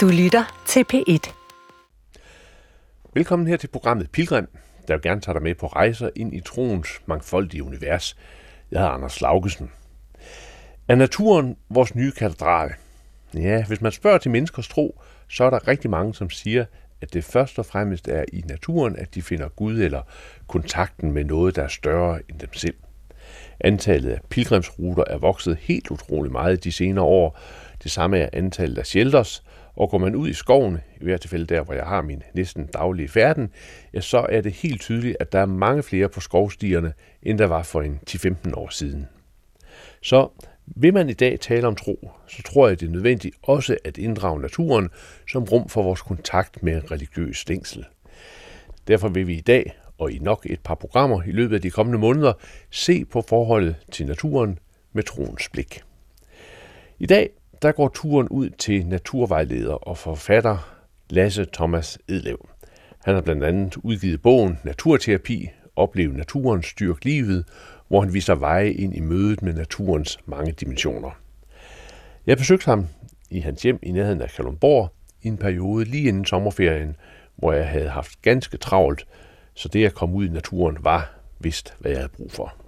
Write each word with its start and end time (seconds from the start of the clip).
Du 0.00 0.08
lytter 0.08 0.62
til 0.66 0.84
P1. 0.92 1.32
Velkommen 3.14 3.48
her 3.48 3.56
til 3.56 3.68
programmet 3.68 4.10
Pilgrim, 4.10 4.48
der 4.88 4.94
vil 4.94 5.02
gerne 5.02 5.20
tage 5.20 5.34
dig 5.34 5.42
med 5.42 5.54
på 5.54 5.66
rejser 5.66 6.10
ind 6.16 6.34
i 6.34 6.40
troens 6.40 6.88
mangfoldige 7.06 7.64
univers. 7.64 8.16
Jeg 8.70 8.80
hedder 8.80 8.92
Anders 8.92 9.20
Laugesen. 9.20 9.70
Er 10.88 10.94
naturen 10.94 11.56
vores 11.68 11.94
nye 11.94 12.12
katedral? 12.12 12.70
Ja, 13.34 13.64
hvis 13.66 13.80
man 13.80 13.92
spørger 13.92 14.18
til 14.18 14.30
menneskers 14.30 14.68
tro, 14.68 15.00
så 15.28 15.44
er 15.44 15.50
der 15.50 15.68
rigtig 15.68 15.90
mange, 15.90 16.14
som 16.14 16.30
siger, 16.30 16.64
at 17.00 17.14
det 17.14 17.24
først 17.24 17.58
og 17.58 17.66
fremmest 17.66 18.08
er 18.08 18.24
i 18.32 18.42
naturen, 18.48 18.96
at 18.96 19.14
de 19.14 19.22
finder 19.22 19.48
Gud 19.48 19.78
eller 19.80 20.02
kontakten 20.46 21.12
med 21.12 21.24
noget, 21.24 21.56
der 21.56 21.62
er 21.62 21.68
større 21.68 22.20
end 22.28 22.38
dem 22.38 22.54
selv. 22.54 22.74
Antallet 23.60 24.10
af 24.10 24.20
pilgrimsruter 24.28 25.04
er 25.06 25.18
vokset 25.18 25.56
helt 25.60 25.90
utrolig 25.90 26.32
meget 26.32 26.64
de 26.64 26.72
senere 26.72 27.04
år. 27.04 27.38
Det 27.82 27.90
samme 27.90 28.18
er 28.18 28.28
antallet 28.32 28.78
af 28.78 28.86
shelters, 28.86 29.44
og 29.76 29.90
går 29.90 29.98
man 29.98 30.14
ud 30.14 30.28
i 30.28 30.32
skoven, 30.32 30.78
i 31.00 31.04
hvert 31.04 31.20
tilfælde 31.20 31.46
der, 31.46 31.62
hvor 31.62 31.74
jeg 31.74 31.84
har 31.84 32.02
min 32.02 32.22
næsten 32.34 32.66
daglige 32.66 33.08
færden, 33.08 33.50
ja, 33.94 34.00
så 34.00 34.26
er 34.28 34.40
det 34.40 34.52
helt 34.52 34.80
tydeligt, 34.80 35.16
at 35.20 35.32
der 35.32 35.38
er 35.38 35.46
mange 35.46 35.82
flere 35.82 36.08
på 36.08 36.20
skovstierne, 36.20 36.92
end 37.22 37.38
der 37.38 37.46
var 37.46 37.62
for 37.62 37.82
en 37.82 38.00
10-15 38.10 38.54
år 38.54 38.68
siden. 38.68 39.08
Så 40.02 40.28
vil 40.66 40.94
man 40.94 41.08
i 41.10 41.12
dag 41.12 41.40
tale 41.40 41.66
om 41.66 41.76
tro, 41.76 42.10
så 42.28 42.42
tror 42.42 42.68
jeg, 42.68 42.80
det 42.80 42.86
er 42.86 42.90
nødvendigt 42.90 43.36
også 43.42 43.76
at 43.84 43.98
inddrage 43.98 44.40
naturen 44.40 44.88
som 45.28 45.44
rum 45.44 45.68
for 45.68 45.82
vores 45.82 46.02
kontakt 46.02 46.62
med 46.62 46.90
religiøs 46.90 47.36
stængsel. 47.36 47.84
Derfor 48.88 49.08
vil 49.08 49.26
vi 49.26 49.34
i 49.34 49.40
dag, 49.40 49.72
og 49.98 50.12
i 50.12 50.18
nok 50.18 50.46
et 50.50 50.60
par 50.60 50.74
programmer 50.74 51.22
i 51.22 51.32
løbet 51.32 51.54
af 51.54 51.62
de 51.62 51.70
kommende 51.70 51.98
måneder, 51.98 52.32
se 52.70 53.04
på 53.04 53.22
forholdet 53.28 53.76
til 53.92 54.06
naturen 54.06 54.58
med 54.92 55.02
troens 55.02 55.48
blik. 55.48 55.80
I 56.98 57.06
dag 57.06 57.30
der 57.62 57.72
går 57.72 57.88
turen 57.88 58.28
ud 58.28 58.50
til 58.50 58.86
naturvejleder 58.86 59.74
og 59.74 59.98
forfatter 59.98 60.76
Lasse 61.10 61.46
Thomas 61.52 61.98
Edlev. 62.08 62.48
Han 63.04 63.14
har 63.14 63.22
blandt 63.22 63.44
andet 63.44 63.76
udgivet 63.76 64.22
bogen 64.22 64.58
Naturterapi, 64.64 65.48
Oplev 65.76 66.12
naturen, 66.12 66.62
styrk 66.62 67.04
livet, 67.04 67.44
hvor 67.88 68.00
han 68.00 68.14
viser 68.14 68.34
veje 68.34 68.70
ind 68.70 68.96
i 68.96 69.00
mødet 69.00 69.42
med 69.42 69.52
naturens 69.52 70.18
mange 70.26 70.52
dimensioner. 70.52 71.10
Jeg 72.26 72.36
besøgte 72.36 72.64
ham 72.64 72.86
i 73.30 73.40
hans 73.40 73.62
hjem 73.62 73.78
i 73.82 73.92
nærheden 73.92 74.22
af 74.22 74.30
Kalundborg 74.30 74.92
i 75.22 75.28
en 75.28 75.36
periode 75.36 75.84
lige 75.84 76.08
inden 76.08 76.24
sommerferien, 76.24 76.96
hvor 77.36 77.52
jeg 77.52 77.68
havde 77.68 77.88
haft 77.88 78.22
ganske 78.22 78.56
travlt, 78.56 79.06
så 79.54 79.68
det 79.68 79.86
at 79.86 79.94
komme 79.94 80.14
ud 80.14 80.26
i 80.26 80.32
naturen 80.32 80.78
var 80.80 81.14
vist, 81.38 81.74
hvad 81.78 81.90
jeg 81.90 82.00
havde 82.00 82.12
brug 82.16 82.32
for. 82.32 82.59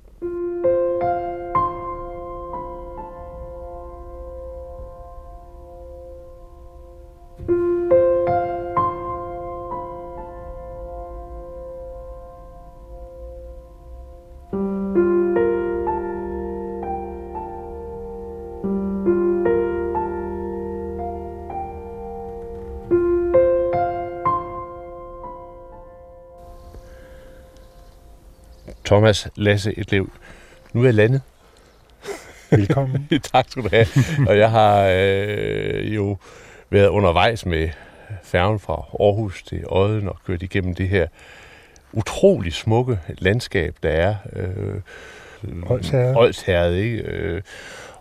Thomas 28.93 29.29
Lasse 29.37 29.79
Etlev. 29.79 30.11
Nu 30.73 30.81
er 30.81 30.85
jeg 30.85 30.95
landet. 30.95 31.23
Velkommen. 32.51 33.09
tak 33.33 33.47
skal 33.49 33.63
du 33.63 33.69
have. 33.73 33.87
Og 34.29 34.39
jeg 34.39 34.51
har 34.51 34.89
øh, 34.95 35.95
jo 35.95 36.17
været 36.71 36.89
undervejs 36.89 37.47
med 37.47 37.69
færgen 38.23 38.59
fra 38.59 38.73
Aarhus 38.73 39.43
til 39.43 39.65
Odden 39.67 40.09
og 40.09 40.17
kørt 40.27 40.43
igennem 40.43 40.75
det 40.75 40.89
her 40.89 41.07
utrolig 41.93 42.53
smukke 42.53 42.99
landskab, 43.19 43.77
der 43.83 43.89
er. 43.89 44.15
Øh. 44.33 44.81
Odsherred, 46.17 46.75
ikke? 46.75 46.99
Øh, 46.99 47.43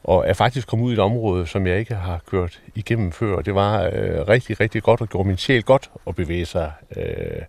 og 0.04 0.28
er 0.28 0.34
faktisk 0.34 0.68
kommet 0.68 0.86
ud 0.86 0.92
i 0.92 0.94
et 0.94 1.00
område, 1.00 1.48
som 1.48 1.68
jeg 1.68 1.80
ikke 1.80 1.96
har 1.96 2.22
kørt 2.28 2.62
igennem 2.76 3.12
før. 3.12 3.42
Det 3.42 3.56
var 3.56 3.84
øh, 3.84 4.28
rigtig, 4.28 4.60
rigtig 4.60 4.84
godt 4.84 5.02
og 5.02 5.10
gjorde 5.10 5.28
min 5.28 5.38
sjæl 5.38 5.64
godt 5.64 5.92
at 6.08 6.16
bevæge 6.16 6.46
sig 6.46 6.72
øh, 6.98 7.42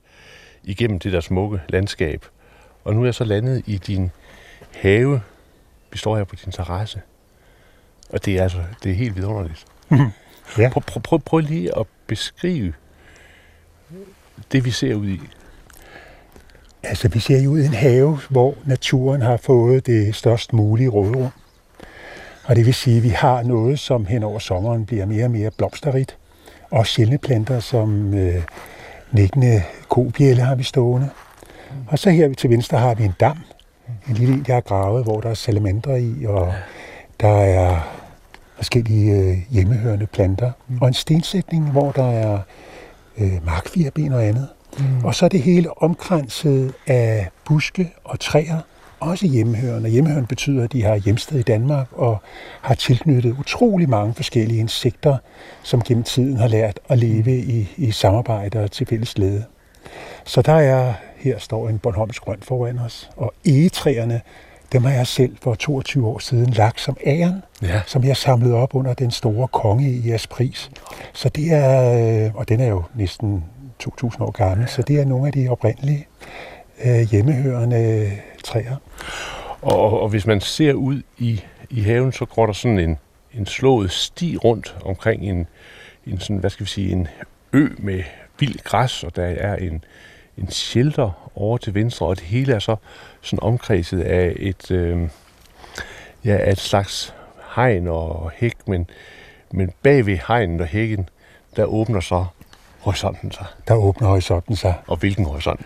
igennem 0.64 0.98
det 0.98 1.12
der 1.12 1.20
smukke 1.20 1.60
landskab. 1.68 2.26
Og 2.84 2.94
nu 2.94 3.00
er 3.00 3.04
jeg 3.04 3.14
så 3.14 3.24
landet 3.24 3.62
i 3.66 3.76
din 3.76 4.10
have. 4.74 5.20
Vi 5.92 5.98
står 5.98 6.16
her 6.16 6.24
på 6.24 6.36
din 6.44 6.52
terrasse. 6.52 7.00
Og 8.10 8.24
det 8.24 8.38
er 8.38 8.42
altså, 8.42 8.62
det 8.82 8.90
er 8.90 8.94
helt 8.94 9.16
vidunderligt. 9.16 9.64
Ja. 10.58 10.68
Prøv, 10.68 10.82
prøv, 10.82 11.02
prøv, 11.02 11.20
prøv 11.20 11.38
lige 11.40 11.78
at 11.78 11.86
beskrive 12.06 12.72
det, 14.52 14.64
vi 14.64 14.70
ser 14.70 14.94
ud 14.94 15.06
i. 15.06 15.20
Altså, 16.82 17.08
vi 17.08 17.18
ser 17.18 17.42
jo 17.42 17.50
ud 17.50 17.60
i 17.60 17.66
en 17.66 17.74
have, 17.74 18.18
hvor 18.30 18.54
naturen 18.64 19.22
har 19.22 19.36
fået 19.36 19.86
det 19.86 20.14
størst 20.14 20.52
mulige 20.52 20.88
råderum. 20.88 21.30
Og 22.44 22.56
det 22.56 22.66
vil 22.66 22.74
sige, 22.74 22.96
at 22.96 23.02
vi 23.02 23.08
har 23.08 23.42
noget, 23.42 23.78
som 23.78 24.06
hen 24.06 24.22
over 24.22 24.38
sommeren 24.38 24.86
bliver 24.86 25.06
mere 25.06 25.24
og 25.24 25.30
mere 25.30 25.50
blomsterrigt. 25.50 26.16
Og 26.70 26.86
sjældne 26.86 27.18
planter 27.18 27.60
som 27.60 28.14
øh, 28.14 28.42
nikkende 29.12 29.62
kobjælle 29.88 30.42
har 30.42 30.54
vi 30.54 30.62
stående. 30.62 31.10
Og 31.88 31.98
så 31.98 32.10
her 32.10 32.34
til 32.34 32.50
venstre 32.50 32.78
har 32.78 32.94
vi 32.94 33.04
en 33.04 33.14
dam. 33.20 33.38
En 34.08 34.14
lille 34.14 34.34
en, 34.34 34.44
jeg 34.48 34.56
har 34.56 34.60
gravet, 34.60 35.04
hvor 35.04 35.20
der 35.20 35.30
er 35.30 35.34
salamandre 35.34 36.02
i, 36.02 36.24
og 36.26 36.54
der 37.20 37.28
er 37.42 37.80
forskellige 38.56 39.12
øh, 39.12 39.38
hjemmehørende 39.50 40.06
planter. 40.06 40.52
Og 40.80 40.88
en 40.88 40.94
stensætning, 40.94 41.70
hvor 41.70 41.92
der 41.92 42.10
er 42.10 42.38
øh, 43.18 43.46
markfirben 43.46 44.12
og 44.12 44.24
andet. 44.24 44.48
Mm. 44.78 45.04
Og 45.04 45.14
så 45.14 45.24
er 45.24 45.28
det 45.28 45.42
hele 45.42 45.82
omkranset 45.82 46.74
af 46.86 47.28
buske 47.44 47.92
og 48.04 48.20
træer, 48.20 48.58
også 49.00 49.26
hjemmehørende. 49.26 49.90
Hjemmehørende 49.90 50.28
betyder, 50.28 50.64
at 50.64 50.72
de 50.72 50.82
har 50.82 50.96
hjemsted 50.96 51.38
i 51.38 51.42
Danmark 51.42 51.86
og 51.92 52.22
har 52.60 52.74
tilknyttet 52.74 53.36
utrolig 53.40 53.88
mange 53.88 54.14
forskellige 54.14 54.60
insekter, 54.60 55.16
som 55.62 55.82
gennem 55.82 56.04
tiden 56.04 56.36
har 56.36 56.48
lært 56.48 56.80
at 56.88 56.98
leve 56.98 57.38
i, 57.38 57.68
i 57.76 57.90
samarbejde 57.90 58.60
og 58.64 58.70
til 58.70 58.86
fælles 58.86 59.14
glæde. 59.14 59.44
Så 60.24 60.42
der 60.42 60.52
er, 60.52 60.94
her 61.22 61.38
står 61.38 61.68
en 61.68 61.78
Bornholms 61.78 62.20
grøn 62.20 62.38
foran 62.42 62.78
os, 62.78 63.10
og 63.16 63.34
egetræerne, 63.46 64.20
dem 64.72 64.84
har 64.84 64.92
jeg 64.92 65.06
selv 65.06 65.36
for 65.42 65.54
22 65.54 66.06
år 66.06 66.18
siden 66.18 66.50
lagt 66.50 66.80
som 66.80 66.96
æren, 67.06 67.42
Ja. 67.62 67.80
som 67.86 68.04
jeg 68.04 68.16
samlede 68.16 68.54
op 68.54 68.74
under 68.74 68.94
den 68.94 69.10
store 69.10 69.48
konge 69.48 69.90
i 69.90 70.08
jeres 70.08 70.26
pris. 70.26 70.70
Så 71.12 71.28
det 71.28 71.52
er, 71.52 72.24
øh, 72.26 72.34
og 72.34 72.48
den 72.48 72.60
er 72.60 72.66
jo 72.68 72.82
næsten 72.94 73.44
2000 73.78 74.22
år 74.22 74.30
gammel, 74.30 74.68
så 74.68 74.82
det 74.82 75.00
er 75.00 75.04
nogle 75.04 75.26
af 75.26 75.32
de 75.32 75.48
oprindelige 75.48 76.06
øh, 76.84 77.00
hjemmehørende 77.10 78.10
træer. 78.44 78.76
Og, 79.62 79.78
og, 79.80 80.00
og 80.00 80.08
hvis 80.08 80.26
man 80.26 80.40
ser 80.40 80.72
ud 80.72 81.02
i, 81.18 81.40
i 81.70 81.80
haven, 81.82 82.12
så 82.12 82.24
går 82.24 82.46
der 82.46 82.52
sådan 82.52 82.78
en, 82.78 82.98
en 83.34 83.46
slået 83.46 83.90
sti 83.90 84.36
rundt 84.36 84.76
omkring 84.84 85.22
en, 85.22 85.46
en 86.06 86.20
sådan, 86.20 86.36
hvad 86.36 86.50
skal 86.50 86.64
vi 86.66 86.70
sige, 86.70 86.92
en 86.92 87.08
ø 87.52 87.68
med 87.78 88.02
vildt 88.38 88.64
græs, 88.64 89.04
og 89.04 89.16
der 89.16 89.24
er 89.24 89.56
en, 89.56 89.84
en 90.38 90.50
shelter 90.50 91.30
over 91.34 91.58
til 91.58 91.74
venstre, 91.74 92.06
og 92.06 92.16
det 92.16 92.24
hele 92.24 92.54
er 92.54 92.58
så 92.58 92.76
sådan 93.20 93.38
omkredset 93.42 94.00
af 94.00 94.32
et, 94.36 94.70
øh, 94.70 95.08
ja, 96.24 96.36
af 96.36 96.52
et 96.52 96.58
slags 96.58 97.14
hegn 97.56 97.88
og 97.88 98.30
hæk, 98.34 98.68
men, 98.68 98.90
men 99.50 99.70
bag 99.82 100.06
ved 100.06 100.18
hegnet 100.28 100.60
og 100.60 100.66
hækken, 100.66 101.08
der 101.56 101.64
åbner 101.64 102.00
så 102.00 102.24
horisonten 102.80 103.32
sig. 103.32 103.46
Der 103.68 103.74
åbner 103.74 104.08
horisonten 104.08 104.56
sig. 104.56 104.74
Og 104.86 104.96
hvilken 104.96 105.24
horisont? 105.24 105.60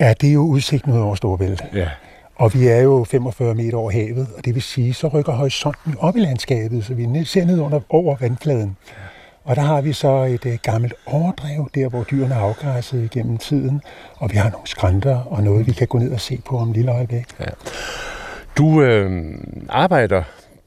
Ja, 0.00 0.14
det 0.20 0.28
er 0.28 0.32
jo 0.32 0.40
udsigten 0.40 0.92
ud 0.92 0.98
over 0.98 1.14
Storbælt. 1.14 1.64
Ja. 1.74 1.88
Og 2.36 2.54
vi 2.54 2.68
er 2.68 2.80
jo 2.80 3.04
45 3.04 3.54
meter 3.54 3.76
over 3.76 3.90
havet, 3.90 4.28
og 4.36 4.44
det 4.44 4.54
vil 4.54 4.62
sige, 4.62 4.94
så 4.94 5.08
rykker 5.08 5.32
horisonten 5.32 5.94
op 5.98 6.16
i 6.16 6.20
landskabet, 6.20 6.84
så 6.84 6.94
vi 6.94 7.24
ser 7.24 7.44
ned 7.44 7.60
under, 7.60 7.80
over 7.88 8.16
vandfladen. 8.20 8.76
Og 9.44 9.56
der 9.56 9.62
har 9.62 9.80
vi 9.80 9.92
så 9.92 10.08
et 10.08 10.46
øh, 10.46 10.58
gammelt 10.62 10.94
overdrev, 11.06 11.70
der 11.74 11.88
hvor 11.88 12.02
dyrene 12.02 12.34
er 12.34 12.38
afgræsset 12.38 13.10
gennem 13.10 13.38
tiden, 13.38 13.82
og 14.16 14.30
vi 14.32 14.36
har 14.36 14.50
nogle 14.50 14.66
skrænter 14.66 15.16
og 15.16 15.42
noget, 15.42 15.66
vi 15.66 15.72
kan 15.72 15.86
gå 15.86 15.98
ned 15.98 16.12
og 16.12 16.20
se 16.20 16.42
på 16.46 16.58
om 16.58 16.70
et 16.70 16.76
lille 16.76 16.92
øjeblik. 16.92 17.26
Du 18.58 18.82
øh, 18.82 19.34
arbejder 19.68 20.22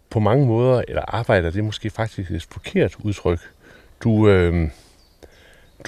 på 0.10 0.20
mange 0.20 0.46
måder, 0.46 0.82
eller 0.88 1.02
arbejder, 1.08 1.50
det 1.50 1.60
er 1.60 1.64
måske 1.64 1.90
faktisk 1.90 2.32
et 2.32 2.48
forkert 2.52 2.96
udtryk. 3.00 3.40
Du, 4.04 4.30
øh, 4.30 4.70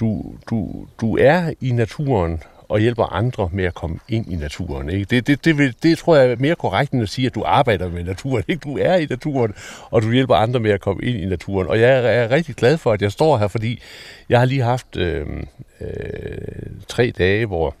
du, 0.00 0.34
du, 0.50 0.86
du 1.00 1.16
er 1.16 1.52
i 1.60 1.72
naturen 1.72 2.42
og 2.70 2.80
hjælper 2.80 3.04
andre 3.04 3.48
med 3.52 3.64
at 3.64 3.74
komme 3.74 3.98
ind 4.08 4.32
i 4.32 4.36
naturen. 4.36 4.90
Ikke? 4.90 5.04
Det, 5.04 5.26
det, 5.26 5.44
det, 5.44 5.58
vil, 5.58 5.74
det 5.82 5.98
tror 5.98 6.16
jeg 6.16 6.30
er 6.30 6.36
mere 6.38 6.54
korrekt 6.54 6.92
end 6.92 7.02
at 7.02 7.08
sige, 7.08 7.26
at 7.26 7.34
du 7.34 7.42
arbejder 7.46 7.90
med 7.90 8.04
naturen. 8.04 8.44
Ikke? 8.48 8.60
Du 8.60 8.78
er 8.78 8.94
i 8.94 9.06
naturen, 9.06 9.54
og 9.90 10.02
du 10.02 10.12
hjælper 10.12 10.34
andre 10.34 10.60
med 10.60 10.70
at 10.70 10.80
komme 10.80 11.04
ind 11.04 11.18
i 11.18 11.26
naturen. 11.26 11.68
Og 11.68 11.80
jeg 11.80 11.90
er, 11.90 12.08
er 12.08 12.30
rigtig 12.30 12.54
glad 12.54 12.78
for, 12.78 12.92
at 12.92 13.02
jeg 13.02 13.12
står 13.12 13.38
her, 13.38 13.48
fordi 13.48 13.82
jeg 14.28 14.38
har 14.38 14.46
lige 14.46 14.62
haft 14.62 14.96
øh, 14.96 15.26
øh, 15.80 15.88
tre 16.88 17.12
dage, 17.18 17.46
hvor 17.46 17.74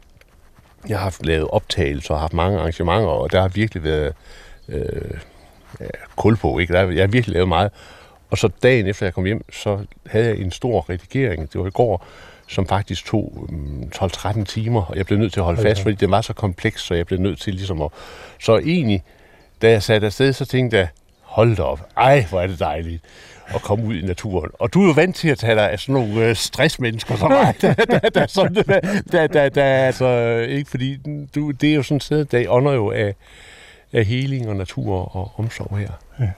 jeg 0.88 0.98
har 0.98 1.04
haft 1.04 1.26
lavet 1.26 1.48
optagelser 1.48 2.14
og 2.14 2.20
haft 2.20 2.32
mange 2.32 2.58
arrangementer, 2.58 3.08
og 3.08 3.32
der 3.32 3.40
har 3.40 3.48
virkelig 3.48 3.84
været 3.84 4.12
øh, 4.68 5.18
ja, 5.80 5.86
kul 6.16 6.36
på. 6.36 6.58
Ikke? 6.58 6.72
Der, 6.72 6.90
jeg 6.90 7.02
har 7.02 7.08
virkelig 7.08 7.32
lavet 7.32 7.48
meget. 7.48 7.70
Og 8.30 8.38
så 8.38 8.50
dagen 8.62 8.86
efter 8.86 9.06
jeg 9.06 9.14
kom 9.14 9.24
hjem, 9.24 9.44
så 9.52 9.78
havde 10.06 10.26
jeg 10.26 10.38
en 10.38 10.50
stor 10.50 10.90
redigering, 10.90 11.52
det 11.52 11.60
var 11.60 11.66
i 11.66 11.70
går, 11.70 12.06
som 12.50 12.66
faktisk 12.66 13.06
tog 13.06 13.48
12-13 13.96 14.38
mm, 14.38 14.44
timer, 14.44 14.82
og 14.82 14.96
jeg 14.96 15.06
blev 15.06 15.18
nødt 15.18 15.32
til 15.32 15.40
at 15.40 15.44
holde 15.44 15.62
fast, 15.62 15.82
fordi 15.82 15.94
det 15.94 16.10
var 16.10 16.20
så 16.20 16.32
kompleks, 16.32 16.82
så 16.82 16.94
jeg 16.94 17.06
blev 17.06 17.20
nødt 17.20 17.40
til 17.40 17.54
ligesom 17.54 17.82
at... 17.82 17.90
Så 18.40 18.58
egentlig, 18.58 19.02
da 19.62 19.70
jeg 19.70 19.82
satte 19.82 20.06
afsted, 20.06 20.32
så 20.32 20.44
tænkte 20.44 20.76
jeg, 20.76 20.88
hold 21.22 21.56
da 21.56 21.62
op, 21.62 21.80
ej, 21.96 22.26
hvor 22.30 22.40
er 22.40 22.46
det 22.46 22.58
dejligt 22.58 23.02
at 23.54 23.62
komme 23.62 23.84
ud 23.84 23.94
i 23.94 24.06
naturen. 24.06 24.50
Og 24.58 24.74
du 24.74 24.82
er 24.82 24.86
jo 24.86 24.92
vant 24.92 25.16
til 25.16 25.28
at 25.28 25.38
tage 25.38 25.54
dig 25.54 25.70
af 25.70 25.80
sådan 25.80 25.92
nogle 25.92 26.24
øh, 26.26 26.36
stressmennesker 26.36 27.16
som 27.16 27.30
mig, 27.30 27.54
der, 27.62 27.74
der, 27.74 27.98
der, 27.98 28.26
sådan, 28.26 28.54
der, 28.54 28.80
der, 29.12 29.26
der, 29.26 29.48
der, 29.48 29.64
altså, 29.64 30.38
ikke 30.48 30.70
fordi, 30.70 30.98
du, 31.34 31.50
det 31.50 31.70
er 31.70 31.74
jo 31.74 31.82
sådan 31.82 31.96
et 31.96 32.02
sted, 32.02 32.24
der 32.24 32.44
ånder 32.48 32.72
jo 32.72 32.90
af, 32.90 33.14
af 33.92 34.04
heling 34.04 34.48
og 34.48 34.56
natur 34.56 35.16
og 35.16 35.32
omsorg 35.36 35.78
her. 35.78 35.90
Ja. 36.20 36.30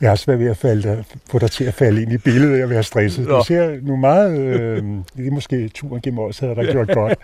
Jeg 0.00 0.10
har 0.10 0.16
svært 0.16 0.38
ved 0.38 0.50
at 0.50 0.56
falde, 0.56 1.04
få 1.30 1.38
dig 1.38 1.50
til 1.50 1.64
at 1.64 1.74
falde 1.74 2.02
ind 2.02 2.12
i 2.12 2.18
billedet 2.18 2.58
af 2.58 2.62
at 2.62 2.70
være 2.70 2.82
stresset. 2.82 3.26
Du 3.26 3.42
ser 3.46 3.78
nu 3.82 3.96
meget, 3.96 4.38
øh, 4.38 4.82
det 5.16 5.26
er 5.26 5.30
måske 5.30 5.68
turen 5.68 6.00
gennem 6.02 6.18
os 6.18 6.38
havde 6.38 6.54
der 6.54 6.72
gjort 6.72 6.88
godt. 6.88 7.18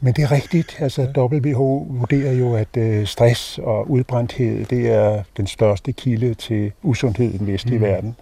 Men 0.00 0.14
det 0.14 0.24
er 0.24 0.32
rigtigt, 0.32 0.76
altså 0.80 1.06
WHO 1.16 1.86
vurderer 1.90 2.32
jo, 2.32 2.54
at 2.54 2.76
øh, 2.76 3.06
stress 3.06 3.58
og 3.58 3.90
udbrændthed, 3.90 4.64
det 4.64 4.90
er 4.90 5.22
den 5.36 5.46
største 5.46 5.92
kilde 5.92 6.34
til 6.34 6.72
usundhed 6.82 7.30
i 7.30 7.38
den 7.38 7.46
vestlige 7.46 7.78
mm. 7.78 7.84
verden. 7.84 8.16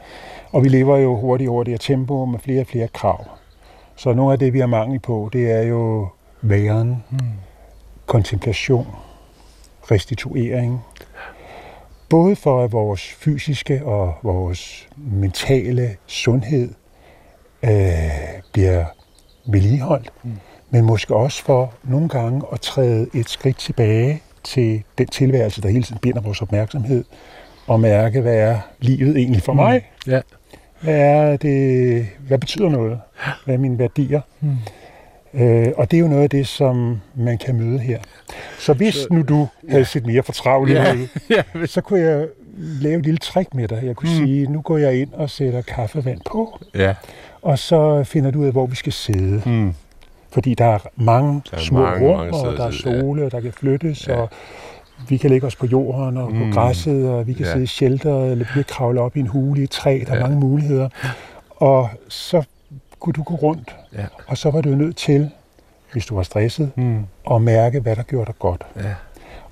Og 0.53 0.65
vi 0.65 0.69
lever 0.69 0.99
jo 0.99 1.17
hurtigt 1.17 1.51
over 1.51 1.65
det 1.65 1.71
her 1.71 1.79
tempo 1.79 2.25
med 2.25 2.39
flere 2.39 2.61
og 2.61 2.67
flere 2.67 2.89
krav. 2.89 3.27
Så 3.97 4.13
noget 4.13 4.33
af 4.33 4.39
det, 4.39 4.53
vi 4.53 4.59
har 4.59 4.67
mangel 4.67 4.99
på, 4.99 5.31
det 5.33 5.51
er 5.51 5.63
jo 5.63 6.09
væren, 6.43 7.05
mm. 7.11 7.19
kontemplation, 8.07 8.87
restituering, 9.91 10.81
Både 12.11 12.37
for 12.37 12.65
at 12.65 12.73
vores 12.73 13.13
fysiske 13.13 13.85
og 13.85 14.15
vores 14.23 14.89
mentale 14.97 15.97
sundhed 16.07 16.69
øh, 17.63 17.71
bliver 18.53 18.85
vedligeholdt, 19.47 20.11
mm. 20.23 20.31
men 20.71 20.85
måske 20.85 21.15
også 21.17 21.43
for 21.43 21.75
nogle 21.85 22.09
gange 22.09 22.43
at 22.53 22.61
træde 22.61 23.07
et 23.15 23.29
skridt 23.29 23.59
tilbage 23.59 24.23
til 24.45 24.83
den 24.99 25.07
tilværelse, 25.07 25.63
der 25.63 25.69
hele 25.69 25.83
tiden 25.83 25.99
binder 26.03 26.21
vores 26.21 26.43
opmærksomhed, 26.43 27.05
og 27.67 27.81
mærke, 27.81 28.21
hvad 28.21 28.37
er 28.37 28.59
livet 28.81 29.17
egentlig 29.17 29.43
for 29.43 29.53
mm. 29.53 29.57
mig? 29.57 29.91
Ja. 30.07 30.21
Hvad, 30.81 30.95
er 30.95 31.37
det, 31.37 32.07
hvad 32.27 32.39
betyder 32.39 32.69
noget? 32.69 33.01
Hvad 33.45 33.55
er 33.55 33.59
mine 33.59 33.79
værdier? 33.79 34.21
Mm. 34.41 34.57
Øh, 35.35 35.69
og 35.77 35.91
det 35.91 35.97
er 35.97 36.01
jo 36.01 36.09
noget 36.09 36.23
af 36.23 36.31
det, 36.31 36.47
som 36.47 37.01
man 37.15 37.39
kan 37.39 37.57
møde 37.57 37.79
her. 37.79 37.99
Så 38.59 38.73
hvis 38.73 38.95
så, 38.95 39.07
nu 39.11 39.23
du 39.23 39.49
ja. 39.67 39.73
havde 39.73 39.85
set 39.85 40.07
mere 40.07 40.23
fortravlet 40.23 40.75
ja, 40.75 40.97
ja. 41.55 41.67
så 41.67 41.81
kunne 41.81 42.01
jeg 42.01 42.27
lave 42.59 42.99
et 42.99 43.05
lille 43.05 43.19
trick 43.19 43.55
med 43.55 43.69
dig. 43.69 43.81
Jeg 43.85 43.97
kunne 43.97 44.11
mm. 44.11 44.27
sige, 44.27 44.47
nu 44.47 44.61
går 44.61 44.79
jeg 44.79 44.95
ind 44.95 45.13
og 45.13 45.31
sætter 45.31 45.63
kaffevand 45.63 46.21
på, 46.31 46.59
ja. 46.75 46.95
og 47.43 47.59
så 47.59 48.05
finder 48.05 48.31
du 48.31 48.41
ud 48.41 48.47
af, 48.47 48.53
hvor 48.53 48.67
vi 48.67 48.77
skal 48.77 48.93
sidde. 48.93 49.43
Mm. 49.47 49.75
Fordi 50.33 50.55
der 50.55 50.65
er 50.65 50.79
mange 50.97 51.43
der 51.51 51.57
er 51.57 51.61
små 51.61 51.81
mange, 51.81 52.09
rum, 52.09 52.19
mange 52.19 52.37
og 52.37 52.57
der 52.57 52.67
er 52.67 52.71
sole, 52.71 53.21
ja. 53.21 53.27
og 53.27 53.33
der 53.33 53.41
kan 53.41 53.53
flyttes, 53.53 54.09
ja. 54.09 54.17
og 54.17 54.29
vi 55.09 55.17
kan 55.17 55.31
lægge 55.31 55.47
os 55.47 55.57
på 55.57 55.67
jorden 55.67 56.17
og 56.17 56.33
mm. 56.33 56.39
på 56.39 56.55
græsset, 56.55 57.09
og 57.09 57.27
vi 57.27 57.33
kan 57.33 57.45
ja. 57.45 57.53
sidde 57.53 57.65
i 57.65 57.67
shelter, 57.67 58.25
eller 58.25 58.45
vi 58.45 58.53
kan 58.55 58.65
kravle 58.69 59.01
op 59.01 59.17
i 59.17 59.21
en 59.21 59.27
hule 59.27 59.61
i 59.61 59.65
et 59.65 59.71
træ. 59.71 60.03
Der 60.07 60.13
er 60.13 60.17
ja. 60.17 60.23
mange 60.23 60.41
muligheder. 60.41 60.89
Og 61.57 61.91
så 62.09 62.43
kunne 63.01 63.13
du 63.13 63.23
gå 63.23 63.35
rundt, 63.35 63.77
ja. 63.93 64.07
og 64.27 64.39
så 64.39 64.51
var 64.51 64.61
du 64.61 64.69
nødt 64.69 64.97
til, 64.97 65.31
hvis 65.93 66.07
du 66.07 66.15
var 66.15 66.23
stresset, 66.23 66.73
mm. 66.77 67.07
at 67.31 67.43
mærke, 67.43 67.81
hvad 67.81 67.97
der 67.97 68.03
gjorde 68.03 68.27
dig 68.27 68.39
godt. 68.39 68.67
Ja. 68.77 68.95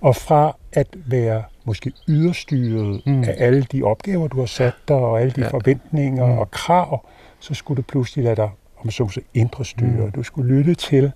Og 0.01 0.17
fra 0.17 0.57
at 0.73 0.87
være 0.95 1.43
måske 1.65 1.93
yderstyret 2.09 3.03
mm. 3.07 3.23
af 3.23 3.35
alle 3.39 3.67
de 3.73 3.83
opgaver, 3.83 4.29
du 4.29 4.39
har 4.39 4.47
sat 4.47 4.75
dig, 4.89 4.97
og 4.97 5.21
alle 5.21 5.31
de 5.31 5.41
ja. 5.41 5.49
forventninger 5.49 6.27
mm. 6.27 6.39
og 6.39 6.51
krav, 6.51 7.07
så 7.41 7.55
skulle 7.55 7.77
du 7.77 7.83
pludselig 7.83 8.25
lade 8.25 8.37
dig, 8.37 8.51
om 8.79 8.91
så 8.91 9.09
så 9.09 9.21
indre 9.35 9.65
styre. 9.65 10.05
Mm. 10.05 10.13
Du 10.13 10.23
skulle 10.23 10.55
lytte 10.55 10.75
til, 10.75 11.13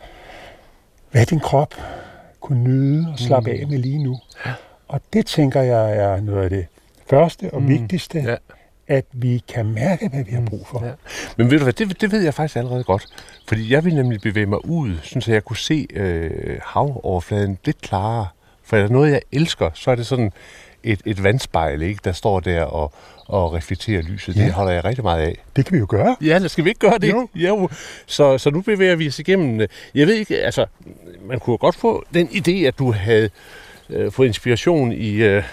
hvad 1.10 1.26
din 1.26 1.40
krop 1.40 1.74
kunne 2.40 2.64
nyde 2.64 3.06
og 3.12 3.18
slappe 3.18 3.52
mm. 3.52 3.60
af 3.60 3.66
med 3.68 3.78
lige 3.78 4.02
nu. 4.02 4.18
Ja. 4.46 4.52
Og 4.88 5.00
det 5.12 5.26
tænker 5.26 5.60
jeg 5.60 5.96
er 5.96 6.20
noget 6.20 6.42
af 6.42 6.50
det 6.50 6.66
første 7.10 7.54
og 7.54 7.62
mm. 7.62 7.68
vigtigste, 7.68 8.18
ja 8.18 8.36
at 8.88 9.04
vi 9.12 9.42
kan 9.54 9.66
mærke, 9.66 10.08
hvad 10.08 10.24
vi 10.24 10.30
har 10.30 10.42
brug 10.46 10.66
for. 10.66 10.84
Ja. 10.86 10.92
Men 11.36 11.50
ved 11.50 11.58
du 11.58 11.64
hvad, 11.64 11.72
det, 11.72 12.00
det 12.00 12.12
ved 12.12 12.22
jeg 12.22 12.34
faktisk 12.34 12.56
allerede 12.56 12.84
godt. 12.84 13.06
Fordi 13.48 13.72
jeg 13.72 13.84
vil 13.84 13.94
nemlig 13.94 14.20
bevæge 14.20 14.46
mig 14.46 14.64
ud, 14.64 14.94
så 15.02 15.32
jeg 15.32 15.44
kunne 15.44 15.56
se 15.56 15.86
øh, 15.94 16.58
havoverfladen 16.64 17.58
lidt 17.64 17.80
klarere. 17.80 18.26
For 18.64 18.76
er 18.76 18.80
der 18.80 18.88
noget, 18.88 19.12
jeg 19.12 19.20
elsker, 19.32 19.70
så 19.74 19.90
er 19.90 19.94
det 19.94 20.06
sådan 20.06 20.32
et, 20.82 21.00
et 21.06 21.22
vandspejl, 21.22 21.82
ikke, 21.82 22.00
der 22.04 22.12
står 22.12 22.40
der 22.40 22.62
og, 22.62 22.92
og 23.26 23.52
reflekterer 23.52 24.02
lyset. 24.02 24.36
Ja. 24.36 24.44
Det 24.44 24.52
holder 24.52 24.72
jeg 24.72 24.84
rigtig 24.84 25.04
meget 25.04 25.22
af. 25.22 25.38
Det 25.56 25.64
kan 25.64 25.74
vi 25.74 25.78
jo 25.78 25.86
gøre. 25.88 26.16
Ja, 26.20 26.38
det 26.38 26.50
skal 26.50 26.64
vi 26.64 26.70
ikke 26.70 26.80
gøre 26.80 26.98
det? 26.98 27.10
Jo. 27.10 27.28
jo. 27.34 27.68
Så, 28.06 28.38
så 28.38 28.50
nu 28.50 28.60
bevæger 28.60 28.96
vi 28.96 29.08
os 29.08 29.18
igennem. 29.18 29.60
Øh, 29.60 29.68
jeg 29.94 30.06
ved 30.06 30.14
ikke, 30.14 30.42
altså, 30.42 30.66
man 31.24 31.40
kunne 31.40 31.58
godt 31.58 31.74
få 31.74 32.04
den 32.14 32.28
idé, 32.28 32.52
at 32.52 32.78
du 32.78 32.92
havde 32.92 33.30
øh, 33.90 34.12
fået 34.12 34.26
inspiration 34.26 34.92
i, 34.92 35.14
øh, 35.14 35.44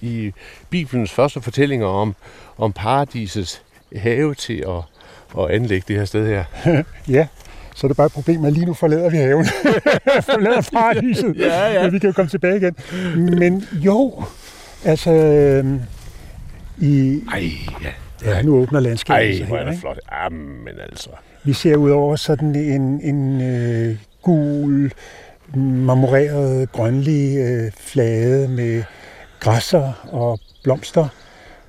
i 0.00 0.32
Bibelens 0.70 1.10
første 1.10 1.40
fortællinger 1.40 1.86
om, 1.86 2.14
om 2.58 2.72
paradisets 2.72 3.62
have 3.96 4.34
til 4.34 4.64
at, 4.68 5.42
at 5.42 5.50
anlægge 5.50 5.84
det 5.88 5.96
her 5.96 6.04
sted 6.04 6.26
her. 6.26 6.44
ja, 7.16 7.26
så 7.74 7.86
er 7.86 7.88
det 7.88 7.96
bare 7.96 8.06
et 8.06 8.12
problem, 8.12 8.44
at 8.44 8.52
lige 8.52 8.66
nu 8.66 8.74
forlader 8.74 9.10
vi 9.10 9.16
haven. 9.16 9.46
forlader 10.30 10.68
paradiset. 10.72 11.36
ja, 11.36 11.72
ja. 11.72 11.82
Men 11.82 11.92
vi 11.92 11.98
kan 11.98 12.08
jo 12.08 12.12
komme 12.12 12.28
tilbage 12.28 12.56
igen. 12.56 12.76
Men 13.38 13.68
jo, 13.72 14.24
altså... 14.84 15.10
Øh, 15.12 15.80
i, 16.78 17.22
Ej, 17.32 17.42
ja. 17.82 17.90
Ja, 18.24 18.42
nu 18.42 18.56
åbner 18.56 18.80
landskabet 18.80 19.40
Ej, 19.40 19.46
hvor 19.46 19.56
er 19.56 19.70
det 19.70 19.80
flot. 19.80 19.98
Jamen 20.12 20.80
altså. 20.90 21.10
Vi 21.44 21.52
ser 21.52 21.76
ud 21.76 21.90
over 21.90 22.16
sådan 22.16 22.54
en, 22.54 23.00
en 23.00 23.40
øh, 23.40 23.96
gul, 24.22 24.92
marmoreret, 25.54 26.72
grønlig 26.72 27.38
øh, 27.38 27.72
flade 27.80 28.48
med 28.48 28.82
græsser 29.40 30.08
og 30.12 30.40
blomster 30.62 31.08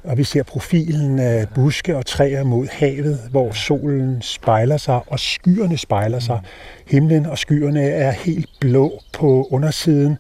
og 0.04 0.18
vi 0.18 0.24
ser 0.24 0.44
profilen 0.44 1.20
af 1.20 1.48
buske 1.56 1.98
og 1.98 2.06
træer 2.06 2.44
mod 2.44 2.68
havet, 2.72 3.20
hvor 3.32 3.52
solen 3.52 4.22
spejler 4.22 4.78
sig, 4.78 5.00
og 5.08 5.20
skyerne 5.20 5.78
spejler 5.78 6.20
sig. 6.20 6.40
Himlen 6.88 7.26
og 7.26 7.38
skyerne 7.38 7.82
er 7.82 8.12
helt 8.12 8.50
blå 8.60 9.00
på 9.14 9.48
undersiden, 9.52 10.18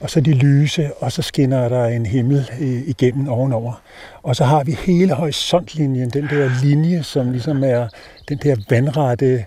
og 0.00 0.10
så 0.10 0.20
de 0.20 0.32
lyse, 0.32 0.90
og 0.94 1.12
så 1.12 1.22
skinner 1.22 1.68
der 1.68 1.84
en 1.84 2.06
himmel 2.06 2.50
igennem 2.86 3.28
ovenover. 3.28 3.82
Og 4.22 4.36
så 4.36 4.44
har 4.44 4.64
vi 4.64 4.76
hele 4.86 5.14
horisontlinjen, 5.14 6.10
den 6.10 6.24
der 6.24 6.50
linje, 6.62 7.02
som 7.02 7.30
ligesom 7.30 7.64
er 7.64 7.88
den 8.28 8.38
der 8.38 8.56
vandrette 8.70 9.44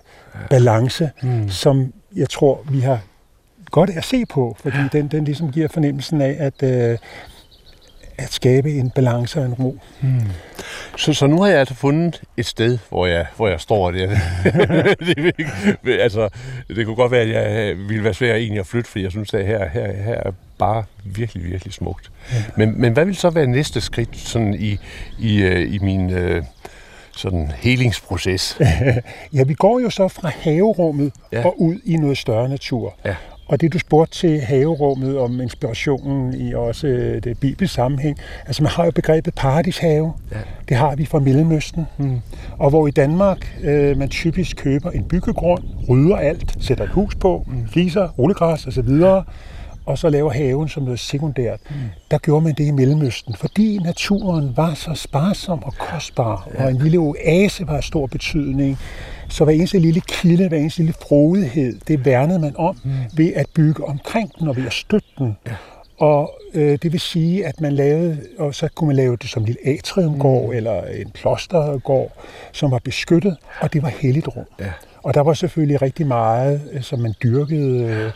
balance, 0.50 1.10
mm. 1.22 1.48
som 1.48 1.92
jeg 2.16 2.30
tror, 2.30 2.64
vi 2.70 2.80
har 2.80 3.00
godt 3.70 3.90
at 3.90 4.04
se 4.04 4.26
på, 4.26 4.56
fordi 4.60 4.76
den, 4.92 5.08
den 5.08 5.24
ligesom 5.24 5.52
giver 5.52 5.68
fornemmelsen 5.68 6.20
af, 6.20 6.36
at 6.38 6.62
øh, 6.62 6.98
at 8.18 8.32
skabe 8.32 8.70
en 8.70 8.90
balance 8.90 9.40
og 9.40 9.46
en 9.46 9.54
ro. 9.54 9.78
Hmm. 10.00 10.20
Så, 10.96 11.12
så 11.12 11.26
nu 11.26 11.40
har 11.40 11.48
jeg 11.48 11.58
altså 11.58 11.74
fundet 11.74 12.22
et 12.36 12.46
sted, 12.46 12.78
hvor 12.88 13.06
jeg, 13.06 13.26
hvor 13.36 13.48
jeg 13.48 13.60
står 13.60 13.90
der. 13.90 14.08
det, 15.06 15.34
det, 15.84 16.00
altså, 16.00 16.28
det 16.68 16.86
kunne 16.86 16.96
godt 16.96 17.12
være, 17.12 17.22
at 17.22 17.28
jeg 17.28 17.76
ville 17.76 18.04
være 18.04 18.14
svært 18.14 18.36
egentlig 18.36 18.60
at 18.60 18.66
flytte, 18.66 18.90
fordi 18.90 19.04
jeg 19.04 19.10
synes, 19.10 19.34
at 19.34 19.46
her, 19.46 19.68
her, 19.68 19.92
her 19.92 20.14
er 20.14 20.30
bare 20.58 20.84
virkelig, 21.04 21.44
virkelig 21.44 21.74
smukt. 21.74 22.10
Ja. 22.32 22.36
Men, 22.56 22.80
men 22.80 22.92
hvad 22.92 23.04
vil 23.04 23.16
så 23.16 23.30
være 23.30 23.46
næste 23.46 23.80
skridt 23.80 24.16
sådan 24.16 24.54
i, 24.54 24.78
i, 25.18 25.42
øh, 25.42 25.74
i 25.74 25.78
min 25.78 26.10
øh, 26.10 26.42
sådan 27.16 27.52
helingsproces? 27.56 28.58
ja, 29.36 29.42
vi 29.42 29.54
går 29.54 29.80
jo 29.80 29.90
så 29.90 30.08
fra 30.08 30.28
haverummet 30.28 31.12
ja. 31.32 31.46
og 31.46 31.60
ud 31.60 31.76
i 31.84 31.96
noget 31.96 32.18
større 32.18 32.48
natur. 32.48 32.94
Ja. 33.04 33.14
Og 33.48 33.60
det 33.60 33.72
du 33.72 33.78
spurgte 33.78 34.14
til 34.18 34.40
haverummet 34.40 35.18
om 35.18 35.40
inspirationen 35.40 36.34
i 36.34 36.54
også 36.54 36.86
øh, 36.86 37.24
det 37.24 37.38
bibelske 37.38 37.74
sammenhæng, 37.74 38.18
altså 38.46 38.62
man 38.62 38.72
har 38.72 38.84
jo 38.84 38.90
begrebet 38.90 39.34
paradishave, 39.34 40.12
ja. 40.32 40.36
det 40.68 40.76
har 40.76 40.96
vi 40.96 41.06
fra 41.06 41.18
Mellemøsten, 41.18 41.86
mm. 41.98 42.20
og 42.58 42.70
hvor 42.70 42.86
i 42.86 42.90
Danmark 42.90 43.58
øh, 43.62 43.98
man 43.98 44.08
typisk 44.08 44.56
køber 44.56 44.90
en 44.90 45.04
byggegrund, 45.04 45.62
rydder 45.88 46.16
alt, 46.16 46.56
sætter 46.60 46.84
et 46.84 46.90
hus 46.90 47.14
på, 47.14 47.44
mm. 47.46 47.68
fliser, 47.68 48.08
rullegræs 48.18 48.66
osv., 48.66 48.88
og 49.86 49.98
så 49.98 50.08
laver 50.08 50.30
haven 50.30 50.68
som 50.68 50.82
noget 50.82 50.98
sekundært. 50.98 51.60
Mm. 51.70 51.76
Der 52.10 52.18
gjorde 52.18 52.44
man 52.44 52.54
det 52.54 52.64
i 52.64 52.70
Mellemøsten, 52.70 53.34
fordi 53.34 53.78
naturen 53.78 54.56
var 54.56 54.74
så 54.74 54.94
sparsom 54.94 55.62
og 55.62 55.74
kostbar, 55.74 56.48
ja. 56.54 56.64
og 56.64 56.70
en 56.70 56.78
lille 56.78 56.98
oase 56.98 57.66
var 57.66 57.76
af 57.76 57.84
stor 57.84 58.06
betydning. 58.06 58.78
Så 59.28 59.44
hver 59.44 59.54
eneste 59.54 59.78
lille 59.78 60.00
kilde, 60.00 60.48
hver 60.48 60.58
eneste 60.58 60.80
lille 60.80 60.94
frodighed, 61.08 61.78
det 61.88 62.04
værnede 62.04 62.38
man 62.38 62.54
om 62.56 62.76
mm. 62.84 62.90
ved 63.16 63.32
at 63.34 63.46
bygge 63.54 63.84
omkring 63.84 64.32
den 64.38 64.48
og 64.48 64.56
ved 64.56 64.66
at 64.66 64.72
støtte 64.72 65.08
den. 65.18 65.36
Ja. 65.46 65.52
Og 65.98 66.38
øh, 66.54 66.78
det 66.82 66.92
vil 66.92 67.00
sige, 67.00 67.46
at 67.46 67.60
man 67.60 67.72
lavede, 67.72 68.18
og 68.38 68.54
så 68.54 68.68
kunne 68.74 68.86
man 68.86 68.96
lave 68.96 69.16
det 69.16 69.30
som 69.30 69.42
en 69.42 69.46
lille 69.46 69.60
atriumgård 69.66 70.46
mm. 70.46 70.56
eller 70.56 70.82
en 70.82 71.10
klostergård, 71.10 72.12
som 72.52 72.70
var 72.70 72.80
beskyttet, 72.84 73.36
og 73.60 73.72
det 73.72 73.82
var 73.82 73.88
helligt 73.88 74.28
rum. 74.28 74.44
Ja. 74.60 74.70
Og 75.02 75.14
der 75.14 75.20
var 75.20 75.34
selvfølgelig 75.34 75.82
rigtig 75.82 76.06
meget, 76.06 76.60
øh, 76.72 76.82
som 76.82 76.98
man 76.98 77.14
dyrkede, 77.22 78.12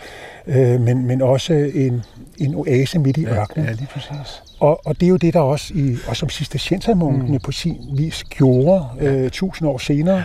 øh, 0.47 0.75
øh, 0.75 0.81
men, 0.81 1.07
men 1.07 1.23
også 1.23 1.53
en, 1.75 2.03
en 2.39 2.55
oase 2.55 2.99
midt 2.99 3.17
i 3.17 3.23
ja, 3.23 3.41
ørkenen. 3.41 3.67
Ja, 3.67 3.73
lige 3.73 3.89
præcis. 3.93 4.43
Og, 4.61 4.87
og 4.87 5.01
det 5.01 5.07
er 5.07 5.11
jo 5.11 5.17
det, 5.17 5.35
der 5.35 5.41
også, 5.41 5.75
i, 5.75 5.97
også 6.09 6.21
som 6.21 6.29
cisterciensermunkene 6.29 7.33
mm. 7.33 7.41
på 7.41 7.53
sin 7.53 7.77
vis 7.97 8.25
gjorde 8.25 8.85
øh, 9.01 9.31
tusind 9.31 9.69
år 9.69 9.79
senere, 9.79 10.25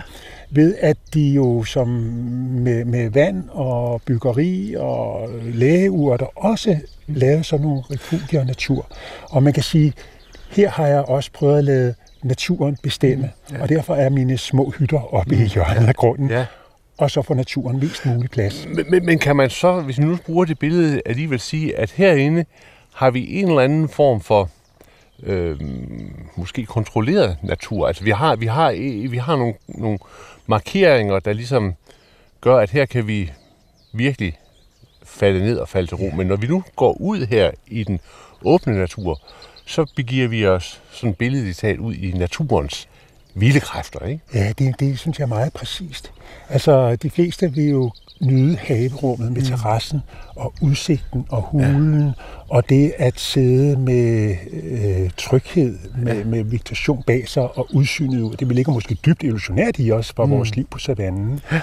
ved 0.50 0.74
at 0.80 0.96
de 1.14 1.28
jo 1.28 1.64
som 1.64 1.88
med, 1.88 2.84
med 2.84 3.10
vand 3.10 3.44
og 3.48 4.02
byggeri 4.02 4.74
og 4.78 5.28
lægeurter 5.42 6.26
også 6.36 6.76
lavede 7.06 7.44
sådan 7.44 7.66
nogle 7.66 7.82
refugier 7.90 8.44
natur. 8.44 8.86
Og 9.30 9.42
man 9.42 9.52
kan 9.52 9.62
sige, 9.62 9.92
her 10.50 10.70
har 10.70 10.86
jeg 10.86 11.00
også 11.00 11.30
prøvet 11.32 11.58
at 11.58 11.64
lade 11.64 11.94
naturen 12.22 12.76
bestemme, 12.82 13.30
mm, 13.50 13.56
ja. 13.56 13.62
og 13.62 13.68
derfor 13.68 13.94
er 13.94 14.10
mine 14.10 14.38
små 14.38 14.70
hytter 14.78 15.14
oppe 15.14 15.36
mm, 15.36 15.42
i 15.42 15.44
hjørnet 15.44 15.82
ja, 15.82 15.88
af 15.88 15.94
grunden. 15.94 16.30
Ja. 16.30 16.46
Og 16.98 17.10
så 17.10 17.22
får 17.22 17.34
naturen 17.34 17.80
mest 17.80 18.06
mulig 18.06 18.30
plads. 18.30 18.68
Men, 18.74 18.86
men, 18.90 19.06
men 19.06 19.18
kan 19.18 19.36
man 19.36 19.50
så, 19.50 19.80
hvis 19.80 19.98
vi 19.98 20.04
nu 20.04 20.18
bruger 20.26 20.44
det 20.44 20.58
billede, 20.58 21.00
alligevel 21.06 21.40
sige, 21.40 21.78
at 21.78 21.90
herinde 21.90 22.44
har 22.94 23.10
vi 23.10 23.40
en 23.40 23.48
eller 23.48 23.60
anden 23.60 23.88
form 23.88 24.20
for 24.20 24.50
øh, 25.22 25.60
måske 26.36 26.66
kontrolleret 26.66 27.36
natur. 27.42 27.86
Altså 27.86 28.04
vi 28.04 28.10
har, 28.10 28.36
vi 28.36 28.46
har, 28.46 28.72
vi 29.08 29.16
har 29.16 29.36
nogle, 29.36 29.54
nogle 29.68 29.98
markeringer, 30.48 31.18
der 31.18 31.32
ligesom 31.32 31.74
gør, 32.40 32.56
at 32.56 32.70
her 32.70 32.86
kan 32.86 33.06
vi 33.06 33.32
virkelig 33.92 34.38
falde 35.02 35.40
ned 35.40 35.58
og 35.58 35.68
falde 35.68 35.88
til 35.88 35.96
ro. 35.96 36.10
Men 36.16 36.26
når 36.26 36.36
vi 36.36 36.46
nu 36.46 36.64
går 36.76 37.00
ud 37.00 37.26
her 37.26 37.50
i 37.66 37.84
den 37.84 38.00
åbne 38.44 38.78
natur, 38.78 39.20
så 39.66 39.92
begiver 39.96 40.28
vi 40.28 40.46
os 40.46 40.82
sådan 40.90 41.14
billedligt 41.14 41.56
talt 41.56 41.80
ud 41.80 41.94
i 41.94 42.12
naturens 42.12 42.88
vilde 43.40 43.60
kræfter, 43.60 44.06
ikke? 44.06 44.22
Ja, 44.34 44.52
det, 44.58 44.80
det 44.80 44.98
synes 44.98 45.18
jeg 45.18 45.24
er 45.24 45.28
meget 45.28 45.52
præcist. 45.52 46.12
Altså, 46.48 46.96
de 46.96 47.10
fleste 47.10 47.52
vil 47.52 47.68
jo 47.68 47.90
nyde 48.20 48.56
haverummet 48.56 49.32
med 49.32 49.40
mm. 49.40 49.46
terrassen 49.46 50.00
og 50.36 50.54
udsigten 50.60 51.24
og 51.28 51.42
hulen 51.42 52.02
ja. 52.02 52.12
og 52.48 52.68
det 52.68 52.92
at 52.98 53.20
sidde 53.20 53.76
med 53.76 54.34
øh, 54.62 55.10
tryghed, 55.16 55.78
med, 55.98 56.16
ja. 56.16 56.24
med 56.24 56.44
vegetation 56.44 57.02
bag 57.06 57.28
sig 57.28 57.58
og 57.58 57.68
udsynet 57.74 58.20
ud. 58.20 58.36
Det 58.36 58.48
ligger 58.48 58.72
måske 58.72 58.94
dybt 58.94 59.22
illusionært 59.22 59.78
i 59.78 59.92
os 59.92 60.12
fra 60.16 60.24
mm. 60.24 60.30
vores 60.30 60.56
liv 60.56 60.66
på 60.70 60.78
savannen. 60.78 61.40
Ja. 61.52 61.60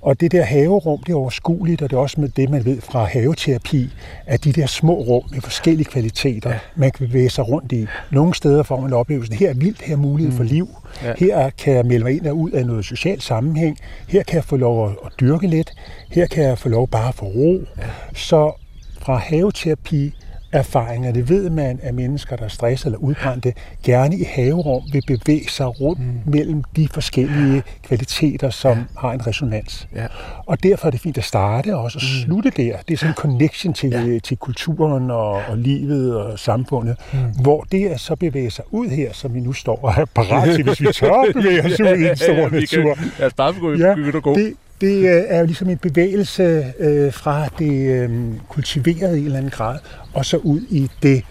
Og 0.00 0.20
det 0.20 0.32
der 0.32 0.42
haverum, 0.42 0.98
det 1.02 1.12
er 1.12 1.16
overskueligt, 1.16 1.82
og 1.82 1.90
det 1.90 1.96
er 1.96 2.00
også 2.00 2.20
med 2.20 2.28
det, 2.28 2.50
man 2.50 2.64
ved 2.64 2.80
fra 2.80 3.04
haveterapi, 3.04 3.90
at 4.26 4.44
de 4.44 4.52
der 4.52 4.66
små 4.66 4.94
rum 4.94 5.22
med 5.30 5.40
forskellige 5.40 5.84
kvaliteter, 5.84 6.50
ja. 6.50 6.58
man 6.76 6.90
kan 6.90 7.06
bevæge 7.06 7.30
sig 7.30 7.48
rundt 7.48 7.72
i. 7.72 7.86
Nogle 8.10 8.34
steder 8.34 8.62
får 8.62 8.80
man 8.80 8.92
oplevelsen, 8.92 9.36
her 9.36 9.50
er 9.50 9.54
vildt, 9.54 9.82
her 9.82 9.94
er 9.94 9.98
mulighed 9.98 10.30
mm. 10.32 10.36
for 10.36 10.44
liv. 10.44 10.68
Ja. 11.02 11.12
Her 11.18 11.50
kan 11.50 11.74
jeg 11.74 11.86
melde 11.86 12.04
mig 12.04 12.16
ind 12.16 12.26
og 12.26 12.36
ud 12.36 12.50
af 12.50 12.66
noget 12.66 12.84
socialt 12.84 13.22
sammenhæng. 13.22 13.78
Her 14.08 14.22
kan 14.22 14.36
jeg 14.36 14.44
få 14.44 14.56
lov 14.56 14.88
at 15.06 15.12
dyrke 15.20 15.46
lidt. 15.46 15.72
Her 16.10 16.26
kan 16.26 16.44
jeg 16.44 16.58
få 16.58 16.68
lov 16.68 16.88
bare 16.88 17.08
at 17.08 17.14
få 17.14 17.26
ro. 17.26 17.60
Ja. 17.78 17.82
Så 18.14 18.52
fra 19.00 19.16
haveterapi 19.16 20.14
erfaringer. 20.58 21.12
Det 21.12 21.28
ved 21.28 21.50
man, 21.50 21.80
at 21.82 21.94
mennesker, 21.94 22.36
der 22.36 22.44
er 22.44 22.48
stresset 22.48 22.86
eller 22.86 22.98
udbrændte, 22.98 23.52
gerne 23.82 24.16
i 24.16 24.24
haverum 24.24 24.82
vil 24.92 25.02
bevæge 25.06 25.48
sig 25.48 25.80
rundt 25.80 26.00
mm. 26.00 26.32
mellem 26.32 26.62
de 26.76 26.88
forskellige 26.88 27.62
kvaliteter, 27.82 28.50
som 28.50 28.78
ja. 28.78 28.84
har 28.98 29.12
en 29.12 29.26
resonans. 29.26 29.88
Ja. 29.94 30.06
Og 30.46 30.62
derfor 30.62 30.86
er 30.86 30.90
det 30.90 31.00
fint 31.00 31.18
at 31.18 31.24
starte 31.24 31.76
og 31.76 31.82
også 31.82 31.98
at 31.98 32.02
mm. 32.02 32.24
slutte 32.24 32.50
der. 32.50 32.76
Det 32.88 32.94
er 32.94 32.98
sådan 32.98 33.10
en 33.10 33.14
connection 33.14 33.74
til, 33.74 33.90
ja. 33.90 34.18
til 34.18 34.36
kulturen 34.36 35.10
og, 35.10 35.30
og 35.48 35.58
livet 35.58 36.16
og 36.16 36.38
samfundet, 36.38 36.96
mm. 37.12 37.18
hvor 37.42 37.66
det 37.72 37.92
er 37.92 37.96
så 37.96 38.16
bevæge 38.16 38.50
sig 38.50 38.64
ud 38.70 38.88
her, 38.88 39.12
som 39.12 39.34
vi 39.34 39.40
nu 39.40 39.52
står 39.52 39.78
og 39.82 39.94
er 39.96 40.04
parat 40.04 40.54
til, 40.54 40.64
hvis 40.64 40.80
vi 40.80 40.86
tør 40.92 41.12
at 41.12 41.34
bevæge 41.34 41.64
os 41.64 41.80
ud 41.80 41.96
i 41.96 42.08
en 42.08 42.16
stor 42.16 42.32
ja, 42.32 42.40
ja, 42.40 42.48
natur. 42.48 42.94
Kan, 42.94 43.12
lad 43.18 43.26
os 43.26 43.34
bare 43.34 43.54
begynde 43.54 43.86
ja, 43.86 44.16
at 44.16 44.22
gå. 44.22 44.34
Det, 44.34 44.54
det 44.80 44.96
øh, 44.96 45.24
er 45.28 45.38
jo 45.38 45.46
ligesom 45.46 45.68
en 45.70 45.78
bevægelse 45.78 46.74
øh, 46.78 47.12
fra 47.12 47.48
det 47.58 47.88
øh, 47.90 48.10
kultiverede 48.48 49.16
i 49.16 49.20
en 49.20 49.26
eller 49.26 49.38
anden 49.38 49.50
grad, 49.50 49.78
og 50.14 50.24
så 50.24 50.36
ud 50.36 50.60
i 50.60 50.90
det. 51.02 51.24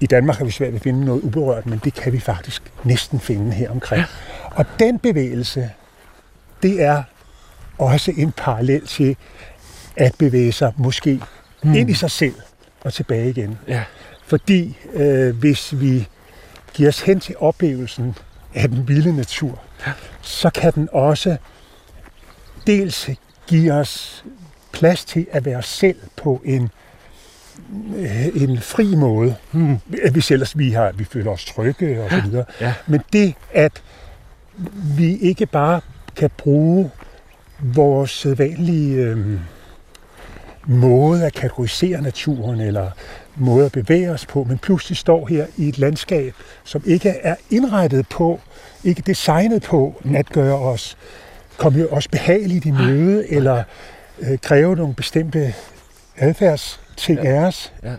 I 0.00 0.06
Danmark 0.06 0.36
har 0.36 0.44
vi 0.44 0.50
svært 0.50 0.72
ved 0.72 0.78
at 0.78 0.82
finde 0.82 1.04
noget 1.04 1.22
uberørt, 1.22 1.66
men 1.66 1.80
det 1.84 1.94
kan 1.94 2.12
vi 2.12 2.20
faktisk 2.20 2.62
næsten 2.84 3.20
finde 3.20 3.52
her 3.52 3.70
omkring. 3.70 4.04
Og 4.50 4.64
den 4.78 4.98
bevægelse, 4.98 5.70
det 6.62 6.82
er 6.82 7.02
også 7.78 8.12
en 8.16 8.32
parallel 8.32 8.86
til 8.86 9.16
at 9.96 10.14
bevæge 10.18 10.52
sig 10.52 10.72
måske 10.76 11.20
mm. 11.62 11.74
ind 11.74 11.90
i 11.90 11.94
sig 11.94 12.10
selv 12.10 12.34
og 12.80 12.92
tilbage 12.92 13.30
igen. 13.30 13.58
Ja. 13.68 13.82
Fordi 14.26 14.76
øh, 14.92 15.36
hvis 15.36 15.80
vi 15.80 16.08
giver 16.74 16.88
os 16.88 17.00
hen 17.00 17.20
til 17.20 17.34
oplevelsen 17.38 18.14
af 18.54 18.68
den 18.68 18.88
vilde 18.88 19.16
natur, 19.16 19.62
ja. 19.86 19.92
så 20.22 20.50
kan 20.50 20.72
den 20.72 20.88
også 20.92 21.36
dels 22.66 23.10
give 23.46 23.72
os 23.72 24.24
plads 24.72 25.04
til 25.04 25.26
at 25.30 25.44
være 25.44 25.56
os 25.56 25.68
selv 25.68 25.96
på 26.16 26.42
en, 26.44 26.68
øh, 27.96 28.42
en 28.42 28.60
fri 28.60 28.94
måde, 28.94 29.36
hmm. 29.52 29.78
hvis 30.12 30.30
ellers 30.30 30.58
vi, 30.58 30.70
har, 30.70 30.92
vi 30.92 31.04
føler 31.04 31.30
os 31.30 31.44
trygge 31.44 32.02
og 32.02 32.10
så 32.10 32.20
videre. 32.20 32.44
Ja. 32.60 32.74
Men 32.86 33.00
det, 33.12 33.34
at 33.52 33.82
vi 34.96 35.16
ikke 35.16 35.46
bare 35.46 35.80
kan 36.16 36.30
bruge 36.38 36.90
vores 37.60 38.10
sædvanlige 38.10 38.96
øh, 38.96 39.38
måde 40.66 41.26
at 41.26 41.32
kategorisere 41.32 42.02
naturen, 42.02 42.60
eller 42.60 42.90
måde 43.36 43.66
at 43.66 43.72
bevæge 43.72 44.10
os 44.10 44.26
på, 44.26 44.44
men 44.44 44.58
pludselig 44.58 44.96
står 44.96 45.26
her 45.26 45.46
i 45.56 45.68
et 45.68 45.78
landskab, 45.78 46.34
som 46.64 46.82
ikke 46.86 47.08
er 47.08 47.36
indrettet 47.50 48.08
på, 48.08 48.40
ikke 48.84 49.02
designet 49.06 49.62
på 49.62 50.02
at 50.14 50.26
gøre 50.26 50.58
os 50.58 50.96
komme 51.62 51.80
jo 51.80 51.88
også 51.90 52.08
behageligt 52.10 52.64
i 52.64 52.70
møde, 52.70 53.32
eller 53.32 53.62
øh, 54.20 54.38
kræve 54.38 54.76
nogle 54.76 54.94
bestemte 54.94 55.54
adfærdsting 56.16 57.18
ja. 57.22 57.28
af 57.28 57.46
os. 57.46 57.72
Ja. 57.82 57.92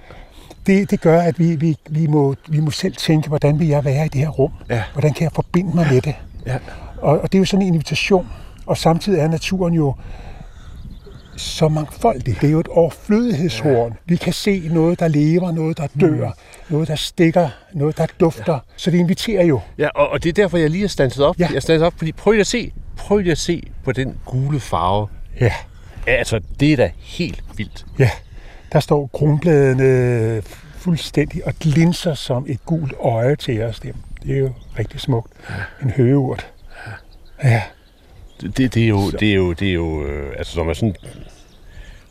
Det, 0.67 0.91
det 0.91 1.01
gør, 1.01 1.21
at 1.21 1.39
vi, 1.39 1.55
vi, 1.55 1.77
vi, 1.89 2.07
må, 2.07 2.35
vi 2.47 2.59
må 2.59 2.71
selv 2.71 2.95
tænke, 2.95 3.27
hvordan 3.27 3.59
vil 3.59 3.67
jeg 3.67 3.85
være 3.85 4.05
i 4.05 4.09
det 4.09 4.21
her 4.21 4.29
rum? 4.29 4.51
Ja. 4.69 4.83
Hvordan 4.93 5.13
kan 5.13 5.23
jeg 5.23 5.31
forbinde 5.31 5.75
mig 5.75 5.87
med 5.91 6.01
det? 6.01 6.15
Ja. 6.45 6.57
Og, 6.97 7.19
og 7.19 7.31
det 7.31 7.37
er 7.37 7.39
jo 7.39 7.45
sådan 7.45 7.65
en 7.65 7.73
invitation. 7.73 8.27
Og 8.65 8.77
samtidig 8.77 9.19
er 9.19 9.27
naturen 9.27 9.73
jo 9.73 9.95
så 11.37 11.67
mangfoldig. 11.67 12.41
Det 12.41 12.47
er 12.47 12.51
jo 12.51 12.59
et 12.59 12.67
overflødighedshorn. 12.67 13.91
Ja. 13.91 13.97
Vi 14.05 14.15
kan 14.15 14.33
se 14.33 14.69
noget, 14.71 14.99
der 14.99 15.07
lever, 15.07 15.51
noget, 15.51 15.77
der 15.77 15.87
dør, 15.99 16.27
mm. 16.27 16.33
noget, 16.69 16.87
der 16.87 16.95
stikker, 16.95 17.49
noget, 17.73 17.97
der 17.97 18.05
dufter. 18.19 18.53
Ja. 18.53 18.59
Så 18.75 18.91
det 18.91 18.97
inviterer 18.97 19.45
jo. 19.45 19.59
Ja, 19.77 19.89
og, 19.95 20.09
og 20.09 20.23
det 20.23 20.29
er 20.29 20.33
derfor, 20.33 20.57
jeg 20.57 20.69
lige 20.69 20.81
har 20.81 20.87
standset 20.87 21.25
op. 21.25 21.39
Ja. 21.39 21.49
Jeg 21.53 21.61
standset 21.61 21.87
op, 21.87 21.93
fordi 21.97 22.11
prøv 22.11 22.31
lige 22.31 22.41
at 22.41 22.47
se, 22.47 22.71
prøv 22.97 23.17
lige 23.17 23.31
at 23.31 23.37
se 23.37 23.63
på 23.83 23.91
den 23.91 24.17
gule 24.25 24.59
farve. 24.59 25.07
Ja. 25.41 25.53
Altså, 26.07 26.41
det 26.59 26.73
er 26.73 26.77
da 26.77 26.91
helt 26.99 27.43
vildt. 27.55 27.85
Ja, 27.99 28.09
der 28.73 28.79
står 28.79 29.09
kronbladene 29.13 30.41
fuldstændig 30.75 31.47
og 31.47 31.53
glinser 31.59 32.13
som 32.13 32.45
et 32.47 32.65
gult 32.65 32.93
øje 32.99 33.35
til 33.35 33.61
os. 33.61 33.79
Det, 33.79 33.95
det 34.23 34.35
er 34.35 34.39
jo 34.39 34.51
rigtig 34.79 34.99
smukt. 34.99 35.31
Ja. 35.49 35.85
En 35.85 35.91
høgeurt. 35.91 36.51
Ja. 37.43 37.61
Det, 38.41 38.73
det, 38.73 38.77
er 38.77 38.87
jo, 38.87 39.11
det 39.11 39.29
er 39.31 39.35
jo, 39.35 39.53
det 39.53 39.69
er 39.69 39.73
jo, 39.73 40.05
øh, 40.05 40.33
altså 40.37 40.57
når 40.57 40.63
man 40.63 40.75
sådan 40.75 40.95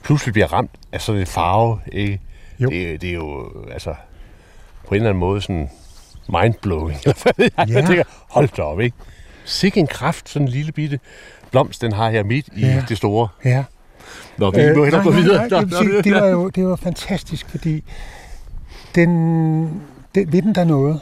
pludselig 0.05 0.33
bliver 0.33 0.53
ramt 0.53 0.71
af 0.93 1.01
sådan 1.01 1.21
en 1.21 1.27
farve, 1.27 1.79
ikke? 1.93 2.21
Jo. 2.59 2.69
Det, 2.69 3.01
det 3.01 3.09
er 3.09 3.15
jo, 3.15 3.53
altså, 3.73 3.95
på 4.89 4.95
en 4.95 4.95
eller 4.95 5.09
anden 5.09 5.21
måde 5.21 5.41
sådan 5.41 5.71
mindblowing. 6.29 6.99
jeg 7.07 7.15
ja. 7.69 7.87
tænker, 7.87 8.05
hold 8.31 8.49
da 8.57 8.63
op, 8.63 8.81
ikke? 8.81 8.97
Sikke 9.45 9.81
en 9.81 9.87
kraft, 9.87 10.29
sådan 10.29 10.49
en 10.49 10.53
lille 10.53 10.73
bitte 10.73 11.01
blomst, 11.51 11.83
den 11.83 11.93
har 11.93 12.11
her 12.11 12.25
midt 12.25 12.49
i 12.57 12.61
ja. 12.61 12.85
det 12.89 12.97
store. 12.97 13.29
Ja. 13.45 13.65
Nå, 14.39 14.51
vi 14.51 14.61
øh, 14.61 14.77
må 14.77 14.85
hellere 14.85 15.03
gå 15.03 15.11
videre. 15.11 15.49
Nej, 15.49 15.65
nej, 15.65 15.83
sige, 15.83 16.03
det 16.03 16.15
var 16.15 16.27
jo 16.27 16.49
det 16.49 16.67
var 16.67 16.77
fantastisk, 16.77 17.49
fordi 17.49 17.85
den, 18.95 19.09
den 20.15 20.33
ved 20.33 20.43
den 20.43 20.55
der 20.55 20.65
noget. 20.65 21.01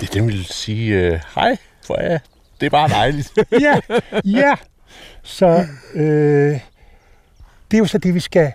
Det 0.00 0.14
den 0.14 0.26
vil 0.26 0.44
sige, 0.44 1.12
uh, 1.12 1.20
hej, 1.34 1.56
for 1.86 2.00
jeg, 2.00 2.20
det 2.60 2.66
er 2.66 2.70
bare 2.70 2.88
dejligt. 2.88 3.38
ja, 3.66 3.80
ja. 4.24 4.54
Så 5.22 5.66
øh, 5.94 6.60
det 7.70 7.76
er 7.76 7.78
jo 7.78 7.86
så 7.86 7.98
det, 7.98 8.14
vi 8.14 8.20
skal 8.20 8.52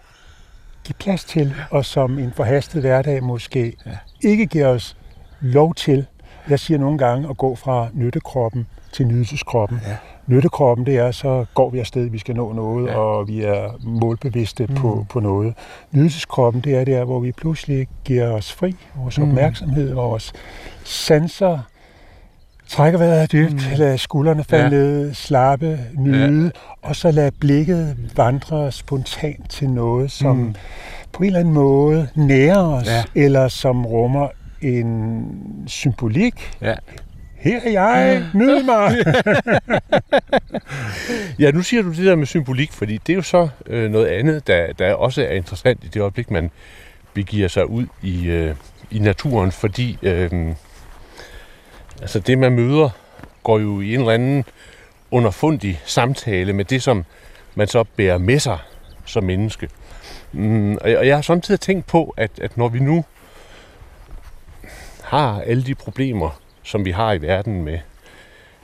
give 0.84 0.96
plads 1.00 1.24
til, 1.24 1.55
og 1.70 1.86
som 1.86 2.20
en 2.20 2.34
forhastet 2.36 2.82
hverdag 2.82 3.24
måske 3.24 3.75
ja. 3.86 3.98
ikke 4.22 4.46
giver 4.46 4.67
os 4.67 4.98
lov 5.41 5.75
til 5.75 6.05
jeg 6.50 6.59
siger 6.59 6.77
nogle 6.77 6.97
gange 6.97 7.29
at 7.29 7.38
gå 7.38 7.55
fra 7.55 7.88
nyttekroppen 7.93 8.67
til 8.93 9.07
nydelseskroppen. 9.07 9.79
Ja. 9.88 9.95
Nyttekroppen, 10.27 10.85
det 10.85 10.97
er, 10.97 11.12
så 11.12 11.45
går 11.53 11.69
vi 11.69 11.79
afsted, 11.79 12.09
vi 12.09 12.17
skal 12.19 12.35
nå 12.35 12.53
noget, 12.53 12.88
ja. 12.88 12.95
og 12.95 13.27
vi 13.27 13.41
er 13.41 13.79
målbevidste 13.83 14.65
mm. 14.65 14.75
på, 14.75 15.05
på 15.09 15.19
noget. 15.19 15.53
Nydelseskroppen, 15.91 16.62
det 16.62 16.75
er 16.75 16.85
der, 16.85 17.03
hvor 17.03 17.19
vi 17.19 17.31
pludselig 17.31 17.88
giver 18.03 18.31
os 18.31 18.53
fri, 18.53 18.75
vores 18.95 19.17
mm. 19.17 19.23
opmærksomhed, 19.23 19.93
vores 19.93 20.33
sanser, 20.83 21.59
trækker 22.67 23.00
vejret 23.00 23.31
dybt, 23.31 23.53
mm. 23.53 23.77
lad 23.77 23.97
skuldrene 23.97 24.43
falde 24.43 24.63
ja. 24.65 24.69
ned, 24.69 25.13
slappe, 25.13 25.79
nyde, 25.97 26.43
ja. 26.43 26.50
og 26.81 26.95
så 26.95 27.12
lad 27.12 27.31
blikket 27.31 27.97
vandre 28.15 28.71
spontant 28.71 29.50
til 29.50 29.69
noget, 29.69 30.12
som 30.12 30.35
mm. 30.35 30.55
på 31.12 31.23
en 31.23 31.27
eller 31.27 31.39
anden 31.39 31.53
måde 31.53 32.07
nærer 32.15 32.57
os, 32.57 32.88
ja. 32.88 33.03
eller 33.15 33.47
som 33.47 33.85
rummer 33.85 34.27
en 34.63 35.63
symbolik. 35.67 36.51
Ja. 36.62 36.75
Her 37.36 37.60
er 37.63 37.72
jeg, 37.72 38.25
nyd 38.34 38.63
mig! 38.63 38.96
ja, 41.39 41.51
nu 41.51 41.62
siger 41.62 41.84
du 41.84 41.89
det 41.89 42.05
der 42.05 42.15
med 42.15 42.25
symbolik, 42.25 42.72
fordi 42.72 42.98
det 42.98 43.13
er 43.13 43.17
jo 43.17 43.22
så 43.22 43.50
øh, 43.65 43.91
noget 43.91 44.08
andet, 44.08 44.48
der, 44.48 44.74
der 44.74 44.93
også 44.93 45.22
er 45.22 45.32
interessant 45.34 45.84
i 45.84 45.88
det 45.88 46.01
øjeblik, 46.01 46.32
man 46.32 46.51
begiver 47.13 47.48
sig 47.48 47.70
ud 47.70 47.86
i, 48.01 48.27
øh, 48.27 48.55
i 48.91 49.00
naturen, 49.00 49.51
fordi 49.51 49.98
øh, 50.01 50.55
altså 52.01 52.20
det, 52.20 52.38
man 52.38 52.51
møder, 52.51 52.89
går 53.43 53.60
jo 53.60 53.82
i 53.82 53.93
en 53.93 54.00
eller 54.00 54.13
anden 54.13 54.46
underfundig 55.12 55.82
samtale 55.86 56.53
med 56.53 56.65
det, 56.65 56.84
som 56.84 57.05
man 57.55 57.67
så 57.67 57.84
bærer 57.84 58.17
med 58.17 58.39
sig 58.39 58.58
som 59.05 59.24
menneske. 59.24 59.70
Mm, 60.32 60.77
og 60.82 61.08
jeg 61.08 61.15
har 61.15 61.22
samtidig 61.22 61.60
tænkt 61.60 61.88
på, 61.88 62.13
at, 62.17 62.32
at 62.41 62.58
når 62.58 62.67
vi 62.67 62.79
nu 62.79 63.05
har 65.13 65.41
alle 65.41 65.63
de 65.63 65.75
problemer, 65.75 66.39
som 66.63 66.86
vi 66.86 66.91
har 66.91 67.13
i 67.13 67.22
verden 67.22 67.63
med 67.63 67.79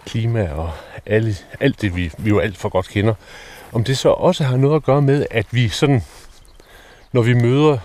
klima 0.06 0.50
og 0.52 0.72
alle, 1.06 1.36
alt 1.60 1.82
det, 1.82 1.96
vi, 1.96 2.12
vi 2.18 2.30
jo 2.30 2.40
alt 2.40 2.58
for 2.58 2.70
godt 2.70 2.88
kender, 2.88 3.14
om 3.72 3.84
det 3.84 3.98
så 3.98 4.10
også 4.10 4.44
har 4.44 4.58
noget 4.58 4.76
at 4.76 4.84
gøre 4.84 5.02
med, 5.02 5.26
at 5.32 5.46
vi 5.52 5.68
sådan, 5.70 6.02
når 7.12 7.22
vi 7.22 7.34
møder 7.34 7.78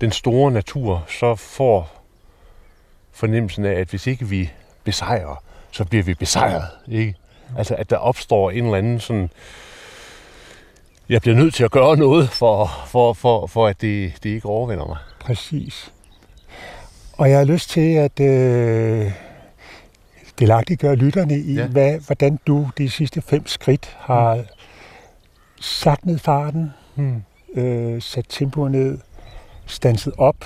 den 0.00 0.12
store 0.12 0.50
natur, 0.52 1.04
så 1.08 1.34
får 1.34 2.04
fornemmelsen 3.12 3.64
af, 3.64 3.72
at 3.72 3.88
hvis 3.88 4.06
ikke 4.06 4.28
vi 4.28 4.50
besejrer, 4.84 5.42
så 5.70 5.84
bliver 5.84 6.04
vi 6.04 6.14
besejret. 6.14 6.64
Ikke? 6.88 7.14
Altså, 7.58 7.74
at 7.74 7.90
der 7.90 7.96
opstår 7.96 8.50
en 8.50 8.64
eller 8.64 8.78
anden 8.78 9.00
sådan... 9.00 9.30
Jeg 11.08 11.20
bliver 11.20 11.36
nødt 11.36 11.54
til 11.54 11.64
at 11.64 11.70
gøre 11.70 11.96
noget, 11.96 12.30
for, 12.30 12.70
for, 12.86 13.12
for, 13.12 13.46
for 13.46 13.66
at 13.66 13.80
det, 13.80 14.12
det 14.22 14.30
ikke 14.30 14.48
overvinder 14.48 14.86
mig. 14.86 14.96
Præcis. 15.20 15.92
Og 17.20 17.30
jeg 17.30 17.38
har 17.38 17.44
lyst 17.44 17.70
til 17.70 17.94
at 17.94 18.20
øh, 18.20 19.12
delagtiggøre 20.38 20.96
lytterne 20.96 21.38
i, 21.38 21.54
ja. 21.54 21.66
hvad, 21.66 21.98
hvordan 22.06 22.38
du 22.46 22.68
de 22.78 22.90
sidste 22.90 23.22
fem 23.22 23.46
skridt 23.46 23.96
har 23.98 24.34
mm. 24.36 24.42
sat 25.60 26.06
ned 26.06 26.18
farten, 26.18 26.70
mm. 26.96 27.22
øh, 27.54 28.02
sat 28.02 28.26
tempoet 28.28 28.70
ned, 28.72 28.98
stanset 29.66 30.12
op, 30.18 30.44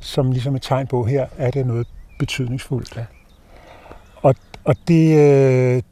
som 0.00 0.32
ligesom 0.32 0.56
et 0.56 0.62
tegn 0.62 0.86
på, 0.86 1.04
her 1.04 1.26
er 1.38 1.50
det 1.50 1.66
noget 1.66 1.86
betydningsfuldt. 2.18 2.96
Ja. 2.96 3.04
Og, 4.16 4.34
og 4.64 4.76
det 4.88 5.18
øh, 5.18 5.82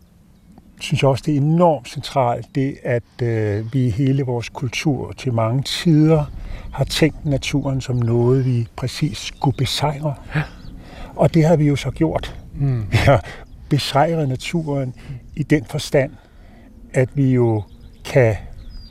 synes 0.81 1.03
jeg 1.03 1.11
også, 1.11 1.23
det 1.27 1.35
er 1.35 1.41
enormt 1.41 1.89
centralt, 1.89 2.47
det 2.55 2.77
at 2.83 3.23
øh, 3.23 3.73
vi 3.73 3.87
i 3.87 3.91
hele 3.91 4.23
vores 4.23 4.49
kultur 4.49 5.13
til 5.13 5.33
mange 5.33 5.63
tider 5.63 6.25
har 6.73 6.85
tænkt 6.85 7.27
naturen 7.27 7.81
som 7.81 7.97
noget, 7.97 8.47
vi 8.47 8.67
præcis 8.77 9.19
skulle 9.19 9.57
besejre. 9.57 10.15
Ja. 10.35 10.43
Og 11.17 11.35
det 11.35 11.45
har 11.45 11.57
vi 11.57 11.65
jo 11.65 11.77
så 11.77 11.91
gjort. 11.91 12.37
Mm. 12.55 12.87
Vi 12.91 12.97
har 12.97 13.25
besejret 13.69 14.29
naturen 14.29 14.95
i 15.37 15.43
den 15.43 15.65
forstand, 15.65 16.13
at 16.93 17.09
vi 17.15 17.31
jo 17.31 17.63
kan 18.05 18.37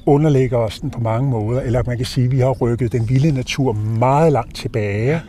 underlægge 0.05 0.58
os 0.58 0.79
den 0.79 0.89
på 0.89 1.00
mange 1.00 1.29
måder, 1.29 1.62
eller 1.62 1.84
man 1.88 1.98
kan 1.98 2.05
sige, 2.05 2.25
at 2.25 2.31
vi 2.31 2.39
har 2.39 2.51
rykket 2.51 2.91
den 2.91 3.10
vilde 3.10 3.31
natur 3.31 3.74
meget 3.74 4.34
langt 4.34 4.55
tilbage 4.55 5.22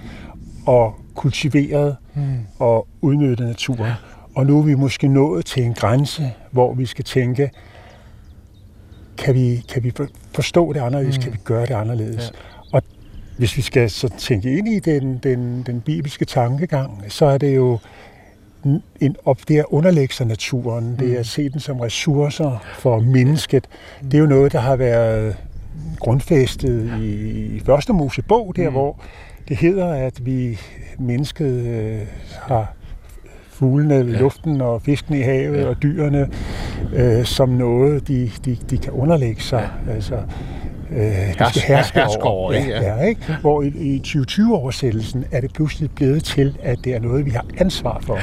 og 0.66 0.94
kultiveret 1.14 1.96
mm. 2.14 2.38
og 2.58 2.88
udnyttet 3.00 3.46
naturen. 3.46 3.92
Og 4.40 4.46
nu 4.46 4.58
er 4.58 4.62
vi 4.62 4.74
måske 4.74 5.08
nået 5.08 5.46
til 5.46 5.62
en 5.62 5.74
grænse, 5.74 6.32
hvor 6.50 6.74
vi 6.74 6.86
skal 6.86 7.04
tænke, 7.04 7.50
kan 9.18 9.34
vi, 9.34 9.64
kan 9.68 9.84
vi 9.84 9.92
forstå 10.34 10.72
det 10.72 10.80
anderledes, 10.80 11.18
mm. 11.18 11.22
kan 11.22 11.32
vi 11.32 11.38
gøre 11.44 11.66
det 11.66 11.74
anderledes? 11.74 12.32
Ja. 12.72 12.76
Og 12.76 12.82
hvis 13.38 13.56
vi 13.56 13.62
skal 13.62 13.90
så 13.90 14.08
tænke 14.18 14.58
ind 14.58 14.68
i 14.68 14.78
den, 14.78 15.18
den, 15.22 15.62
den 15.62 15.80
bibelske 15.80 16.24
tankegang, 16.24 17.04
så 17.08 17.26
er 17.26 17.38
det 17.38 17.56
jo 17.56 17.78
en 19.00 19.16
op, 19.24 19.38
det 19.48 19.58
at 19.58 19.64
underlægge 19.68 20.14
sig 20.14 20.26
naturen, 20.26 20.90
mm. 20.90 20.96
det 20.96 21.14
er 21.14 21.18
at 21.18 21.26
se 21.26 21.48
den 21.48 21.60
som 21.60 21.80
ressourcer 21.80 22.64
for 22.78 23.00
mennesket. 23.00 23.68
Det 24.02 24.14
er 24.14 24.18
jo 24.18 24.26
noget, 24.26 24.52
der 24.52 24.60
har 24.60 24.76
været 24.76 25.36
grundfæstet 25.98 26.92
i, 27.00 27.06
i 27.56 27.60
første 27.66 27.92
Mosebog, 27.92 28.56
der 28.56 28.68
mm. 28.68 28.74
hvor 28.74 29.00
det 29.48 29.56
hedder, 29.56 29.88
at 29.92 30.26
vi 30.26 30.58
mennesket 30.98 31.66
øh, 31.66 32.00
har 32.42 32.74
fuglene 33.60 33.94
i 33.94 34.12
ja. 34.12 34.18
luften 34.18 34.60
og 34.60 34.82
fiskene 34.82 35.18
i 35.18 35.22
havet 35.22 35.60
ja. 35.60 35.66
og 35.66 35.82
dyrene 35.82 36.28
øh, 36.94 37.24
som 37.24 37.48
noget, 37.48 38.08
de, 38.08 38.30
de, 38.44 38.56
de 38.70 38.78
kan 38.78 38.92
underlægge 38.92 39.42
sig. 39.42 39.68
Ja. 39.86 39.92
Altså, 39.92 40.14
øh, 40.90 41.02
de 41.02 41.34
skal 41.34 41.62
herske, 41.62 41.98
herske 41.98 42.24
over. 42.24 42.26
over 42.26 42.52
ikke? 42.52 42.68
Ja, 42.68 42.96
ja, 42.96 43.04
ikke? 43.04 43.36
Hvor 43.40 43.62
i, 43.62 43.68
i 43.68 44.02
2020-oversættelsen 44.06 45.24
er 45.32 45.40
det 45.40 45.52
pludselig 45.52 45.90
blevet 45.90 46.24
til, 46.24 46.56
at 46.62 46.78
det 46.84 46.94
er 46.94 47.00
noget, 47.00 47.26
vi 47.26 47.30
har 47.30 47.44
ansvar 47.58 48.00
for. 48.02 48.16
Ja. 48.16 48.22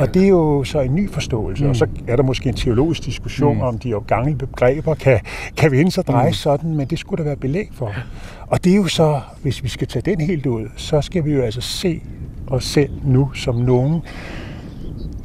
Og 0.00 0.14
det 0.14 0.24
er 0.24 0.28
jo 0.28 0.64
så 0.64 0.80
en 0.80 0.94
ny 0.94 1.10
forståelse. 1.10 1.64
Mm. 1.64 1.70
Og 1.70 1.76
så 1.76 1.86
er 2.06 2.16
der 2.16 2.22
måske 2.22 2.48
en 2.48 2.54
teologisk 2.54 3.04
diskussion 3.04 3.56
mm. 3.56 3.62
om 3.62 3.78
de 3.78 3.94
gamle 4.06 4.36
begreber 4.36 4.94
kan, 4.94 5.20
kan 5.56 5.70
vende 5.70 5.90
sig 5.90 6.06
dreje 6.06 6.28
mm. 6.28 6.34
sådan, 6.34 6.76
men 6.76 6.86
det 6.86 6.98
skulle 6.98 7.18
der 7.18 7.24
være 7.24 7.36
belæg 7.36 7.68
for. 7.72 7.94
Og 8.46 8.64
det 8.64 8.72
er 8.72 8.76
jo 8.76 8.86
så, 8.86 9.20
hvis 9.42 9.62
vi 9.62 9.68
skal 9.68 9.86
tage 9.86 10.02
den 10.16 10.20
helt 10.20 10.46
ud, 10.46 10.66
så 10.76 11.00
skal 11.00 11.24
vi 11.24 11.32
jo 11.32 11.42
altså 11.42 11.60
se 11.60 12.02
os 12.46 12.64
selv 12.64 12.90
nu 13.04 13.30
som 13.34 13.54
nogen, 13.54 14.02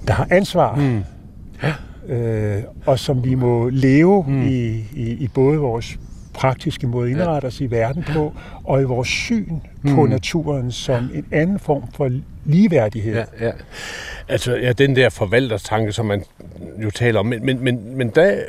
der 0.07 0.13
har 0.13 0.27
ansvar, 0.29 0.75
mm. 0.75 1.03
øh, 2.13 2.63
og 2.85 2.99
som 2.99 3.23
vi 3.23 3.35
må 3.35 3.69
leve 3.69 4.25
mm. 4.27 4.47
i, 4.47 4.85
i, 4.93 5.17
i 5.19 5.27
både 5.27 5.57
vores 5.57 5.97
praktiske 6.33 6.88
måde 6.88 7.12
indrette 7.12 7.45
os 7.45 7.62
i 7.62 7.71
verden 7.71 8.03
på, 8.03 8.33
og 8.63 8.81
i 8.81 8.83
vores 8.83 9.07
syn 9.07 9.59
mm. 9.81 9.95
på 9.95 10.05
naturen 10.05 10.71
som 10.71 11.09
en 11.13 11.25
anden 11.31 11.59
form 11.59 11.91
for 11.93 12.12
ligeværdighed. 12.45 13.15
Ja, 13.15 13.45
ja. 13.45 13.51
Altså, 14.27 14.55
ja, 14.55 14.73
den 14.73 14.95
der 14.95 15.09
forvaltertanke, 15.09 15.91
som 15.91 16.05
man 16.05 16.23
jo 16.83 16.89
taler 16.89 17.19
om, 17.19 17.25
men, 17.25 17.45
men, 17.45 17.63
men, 17.63 17.97
men 17.97 18.09
da, 18.09 18.43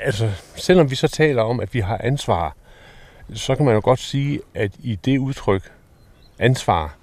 altså, 0.00 0.30
selvom 0.56 0.90
vi 0.90 0.94
så 0.94 1.08
taler 1.08 1.42
om, 1.42 1.60
at 1.60 1.74
vi 1.74 1.80
har 1.80 2.00
ansvar, 2.04 2.56
så 3.32 3.54
kan 3.54 3.64
man 3.64 3.74
jo 3.74 3.80
godt 3.84 4.00
sige, 4.00 4.40
at 4.54 4.70
i 4.82 4.98
det 5.04 5.18
udtryk, 5.18 5.62
ansvar, 6.38 6.96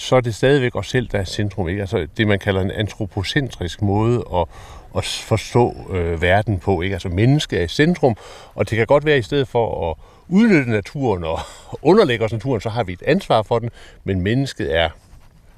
så 0.00 0.16
er 0.16 0.20
det 0.20 0.34
stadigvæk 0.34 0.76
os 0.76 0.88
selv, 0.88 1.08
der 1.08 1.18
er 1.18 1.24
centrum. 1.24 1.68
Ikke? 1.68 1.80
Altså 1.80 2.06
det, 2.16 2.26
man 2.26 2.38
kalder 2.38 2.60
en 2.60 2.70
antropocentrisk 2.70 3.82
måde 3.82 4.24
at, 4.34 4.46
at 4.96 5.04
forstå 5.04 5.74
øh, 5.90 6.22
verden 6.22 6.58
på. 6.58 6.82
Ikke? 6.82 6.94
Altså 6.94 7.08
mennesket 7.08 7.60
er 7.60 7.64
i 7.64 7.68
centrum, 7.68 8.16
og 8.54 8.70
det 8.70 8.76
kan 8.76 8.86
godt 8.86 9.04
være, 9.04 9.18
i 9.18 9.22
stedet 9.22 9.48
for 9.48 9.90
at 9.90 9.96
udnytte 10.28 10.70
naturen 10.70 11.24
og 11.24 11.38
underlægge 11.90 12.24
os 12.24 12.32
naturen, 12.32 12.60
så 12.60 12.68
har 12.68 12.84
vi 12.84 12.92
et 12.92 13.02
ansvar 13.02 13.42
for 13.42 13.58
den, 13.58 13.70
men 14.04 14.20
mennesket 14.20 14.76
er 14.76 14.88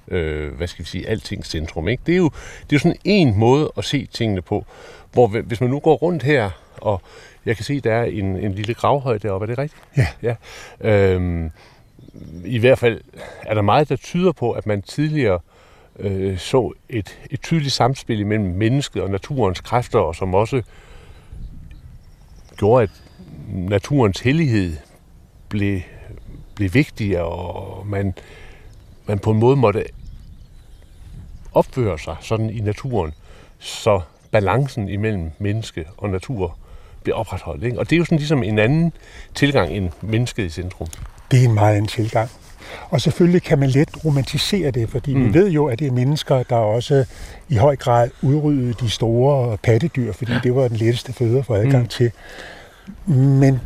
øh, 0.09 0.55
hvad 0.55 0.67
skal 0.67 0.85
vi 0.85 0.89
sige, 0.89 1.09
alting 1.09 1.47
centrum. 1.47 1.89
Ikke? 1.89 2.03
Det, 2.07 2.13
er 2.13 2.17
jo, 2.17 2.31
det 2.63 2.73
er 2.73 2.77
jo 2.77 2.79
sådan 2.79 2.99
en 3.05 3.39
måde 3.39 3.73
at 3.77 3.85
se 3.85 4.07
tingene 4.07 4.43
på, 4.43 4.67
hvor 5.13 5.27
hvis 5.27 5.61
man 5.61 5.71
nu 5.71 5.79
går 5.79 5.95
rundt 5.95 6.23
her, 6.23 6.51
og 6.81 7.03
jeg 7.47 7.57
kan 7.57 7.65
se, 7.65 7.81
der 7.81 7.95
er 7.95 8.05
en, 8.05 8.37
en 8.37 8.53
lille 8.53 8.75
gravhøj 8.75 9.19
deroppe, 9.19 9.45
er 9.45 9.47
det 9.47 9.59
rigtigt? 9.59 9.83
Ja. 9.97 10.07
ja. 10.23 10.35
Øhm, 10.91 11.51
i 12.45 12.59
hvert 12.59 12.79
fald 12.79 13.01
er 13.43 13.55
der 13.55 13.63
meget, 13.63 13.89
der 13.89 13.97
tyder 13.97 14.33
på, 14.33 14.53
at 14.53 14.67
man 14.67 14.83
tidligere 14.83 15.39
øh, 15.99 16.39
så 16.39 16.73
et, 16.89 17.19
et 17.31 17.43
tydeligt 17.43 17.73
samspil 17.73 18.27
mellem 18.27 18.47
mennesket 18.47 19.03
og 19.03 19.11
naturens 19.11 19.61
kræfter, 19.61 19.99
og 19.99 20.17
som 20.17 20.35
også 20.35 20.63
gjorde, 22.57 22.83
at 22.83 22.91
naturens 23.49 24.21
hellighed 24.21 24.77
blev, 25.49 25.81
blev 26.55 26.75
vigtigere, 26.75 27.25
og 27.25 27.87
man, 27.87 28.15
man 29.07 29.19
på 29.19 29.31
en 29.31 29.39
måde 29.39 29.57
måtte 29.57 29.85
opføre 31.53 31.99
sig 31.99 32.17
sådan 32.21 32.51
i 32.51 32.61
naturen, 32.61 33.13
så 33.59 34.01
balancen 34.31 34.89
imellem 34.89 35.31
menneske 35.39 35.87
og 35.97 36.11
natur 36.11 36.59
bliver 37.03 37.17
opretholdt. 37.17 37.65
Ikke? 37.65 37.79
Og 37.79 37.91
det 37.91 37.97
er 37.97 37.99
jo 37.99 38.05
sådan 38.05 38.19
ligesom 38.19 38.43
en 38.43 38.59
anden 38.59 38.93
tilgang 39.35 39.73
end 39.73 39.91
mennesket 40.01 40.45
i 40.45 40.49
centrum. 40.49 40.89
Det 41.33 41.41
er 41.41 41.49
en 41.49 41.55
meget 41.55 41.79
en 41.79 41.87
tilgang. 41.87 42.31
Og 42.91 43.01
selvfølgelig 43.01 43.43
kan 43.43 43.59
man 43.59 43.69
let 43.69 44.05
romantisere 44.05 44.71
det, 44.71 44.89
fordi 44.89 45.15
mm. 45.15 45.25
vi 45.25 45.39
ved 45.39 45.51
jo, 45.51 45.67
at 45.67 45.79
det 45.79 45.87
er 45.87 45.93
mennesker, 45.93 46.43
der 46.43 46.57
også 46.57 47.05
i 47.49 47.57
høj 47.57 47.77
grad 47.77 48.11
udryddede 48.23 48.75
de 48.81 48.91
store 48.91 49.57
pattedyr, 49.57 50.13
fordi 50.13 50.33
det 50.43 50.55
var 50.55 50.69
den 50.69 50.77
letteste 50.77 51.13
føde 51.13 51.43
for 51.43 51.55
adgang 51.55 51.83
mm. 51.83 51.89
til. 51.89 52.11
Men 53.07 53.61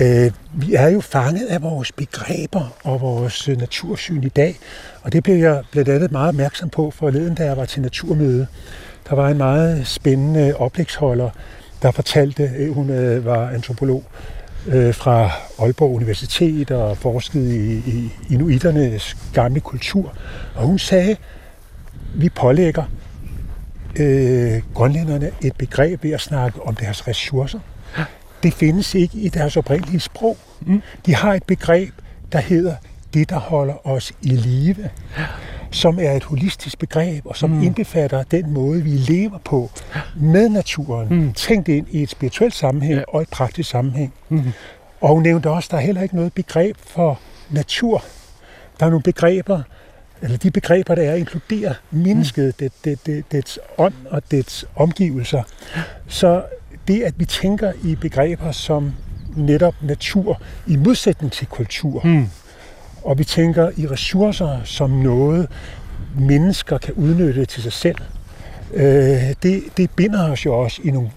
øh, 0.00 0.30
vi 0.52 0.74
er 0.74 0.88
jo 0.88 1.00
fanget 1.00 1.46
af 1.46 1.62
vores 1.62 1.92
begreber 1.92 2.76
og 2.84 3.00
vores 3.00 3.48
natursyn 3.48 4.22
i 4.22 4.28
dag, 4.28 4.58
og 5.02 5.12
det 5.12 5.22
blev 5.22 5.36
jeg 5.36 5.62
blandt 5.72 5.88
andet 5.88 6.12
meget 6.12 6.28
opmærksom 6.28 6.68
på 6.68 6.90
forleden, 6.90 7.34
da 7.34 7.44
jeg 7.44 7.56
var 7.56 7.64
til 7.64 7.82
naturmøde. 7.82 8.46
Der 9.08 9.14
var 9.14 9.28
en 9.28 9.38
meget 9.38 9.86
spændende 9.86 10.54
oplægsholder, 10.56 11.30
der 11.82 11.90
fortalte, 11.90 12.42
at 12.42 12.74
hun 12.74 12.90
øh, 12.90 13.24
var 13.24 13.48
antropolog, 13.48 14.04
øh, 14.66 14.94
fra 14.94 15.30
Aalborg 15.58 15.94
Universitet 15.94 16.70
og 16.70 16.96
forskede 16.96 17.56
i, 17.56 17.82
i 17.86 18.12
inuiternes 18.30 19.16
gamle 19.32 19.60
kultur. 19.60 20.14
Og 20.54 20.66
hun 20.66 20.78
sagde, 20.78 21.16
vi 22.14 22.28
pålægger 22.28 22.84
øh, 23.96 24.62
grønlænderne 24.74 25.30
et 25.42 25.56
begreb 25.56 26.02
ved 26.02 26.10
at 26.10 26.20
snakke 26.20 26.62
om 26.62 26.74
deres 26.74 27.08
ressourcer. 27.08 27.58
Det 28.42 28.54
findes 28.54 28.94
ikke 28.94 29.18
i 29.18 29.28
deres 29.28 29.56
oprindelige 29.56 30.00
sprog. 30.00 30.36
Mm. 30.60 30.82
De 31.06 31.14
har 31.14 31.34
et 31.34 31.42
begreb, 31.42 31.92
der 32.32 32.38
hedder 32.38 32.74
det, 33.14 33.30
der 33.30 33.38
holder 33.38 33.86
os 33.86 34.12
i 34.22 34.28
live 34.28 34.90
som 35.70 35.98
er 35.98 36.12
et 36.12 36.24
holistisk 36.24 36.78
begreb, 36.78 37.26
og 37.26 37.36
som 37.36 37.50
mm. 37.50 37.62
indbefatter 37.62 38.22
den 38.22 38.50
måde, 38.50 38.82
vi 38.82 38.90
lever 38.90 39.38
på 39.44 39.70
med 40.16 40.48
naturen, 40.48 41.08
mm. 41.10 41.32
tænkt 41.32 41.68
ind 41.68 41.86
i 41.90 42.02
et 42.02 42.10
spirituelt 42.10 42.54
sammenhæng 42.54 42.98
ja. 42.98 43.04
og 43.08 43.22
et 43.22 43.28
praktisk 43.28 43.70
sammenhæng. 43.70 44.14
Mm. 44.28 44.42
Og 45.00 45.14
hun 45.14 45.22
nævnte 45.22 45.50
også, 45.50 45.66
at 45.66 45.70
der 45.70 45.76
er 45.76 45.80
heller 45.80 46.02
ikke 46.02 46.16
noget 46.16 46.32
begreb 46.32 46.76
for 46.80 47.20
natur, 47.50 48.04
der 48.80 48.86
er 48.86 48.90
nogle 48.90 49.02
begreber, 49.02 49.62
eller 50.22 50.36
de 50.36 50.50
begreber, 50.50 50.94
der 50.94 51.02
er, 51.02 51.14
inkluderer 51.14 51.74
mennesket, 51.90 52.60
det, 52.60 52.72
det, 52.84 53.06
det, 53.06 53.32
dets 53.32 53.58
ånd 53.78 53.94
og 54.10 54.22
dets 54.30 54.64
omgivelser. 54.76 55.42
Så 56.08 56.42
det, 56.88 57.02
at 57.02 57.14
vi 57.16 57.24
tænker 57.24 57.72
i 57.84 57.94
begreber 57.94 58.52
som 58.52 58.92
netop 59.36 59.74
natur, 59.82 60.42
i 60.66 60.76
modsætning 60.76 61.32
til 61.32 61.46
kultur, 61.46 62.00
mm. 62.04 62.28
Og 63.08 63.18
vi 63.18 63.24
tænker 63.24 63.70
i 63.76 63.86
ressourcer 63.86 64.60
som 64.64 64.90
noget, 64.90 65.48
mennesker 66.18 66.78
kan 66.78 66.94
udnytte 66.94 67.44
til 67.44 67.62
sig 67.62 67.72
selv, 67.72 67.96
øh, 68.74 68.84
det, 69.42 69.62
det 69.76 69.90
binder 69.90 70.32
os 70.32 70.46
jo 70.46 70.58
også 70.58 70.80
i 70.84 70.90
nogle 70.90 71.10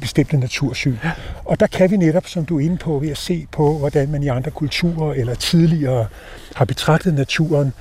bestemte 0.00 0.36
natursyn. 0.36 0.96
Og 1.44 1.60
der 1.60 1.66
kan 1.66 1.90
vi 1.90 1.96
netop, 1.96 2.26
som 2.26 2.44
du 2.44 2.58
er 2.58 2.64
inde 2.64 2.76
på, 2.76 2.98
ved 2.98 3.08
at 3.08 3.18
se 3.18 3.46
på, 3.52 3.78
hvordan 3.78 4.10
man 4.10 4.22
i 4.22 4.28
andre 4.28 4.50
kulturer 4.50 5.14
eller 5.14 5.34
tidligere 5.34 6.06
har 6.54 6.64
betragtet 6.64 7.14
naturen, 7.14 7.72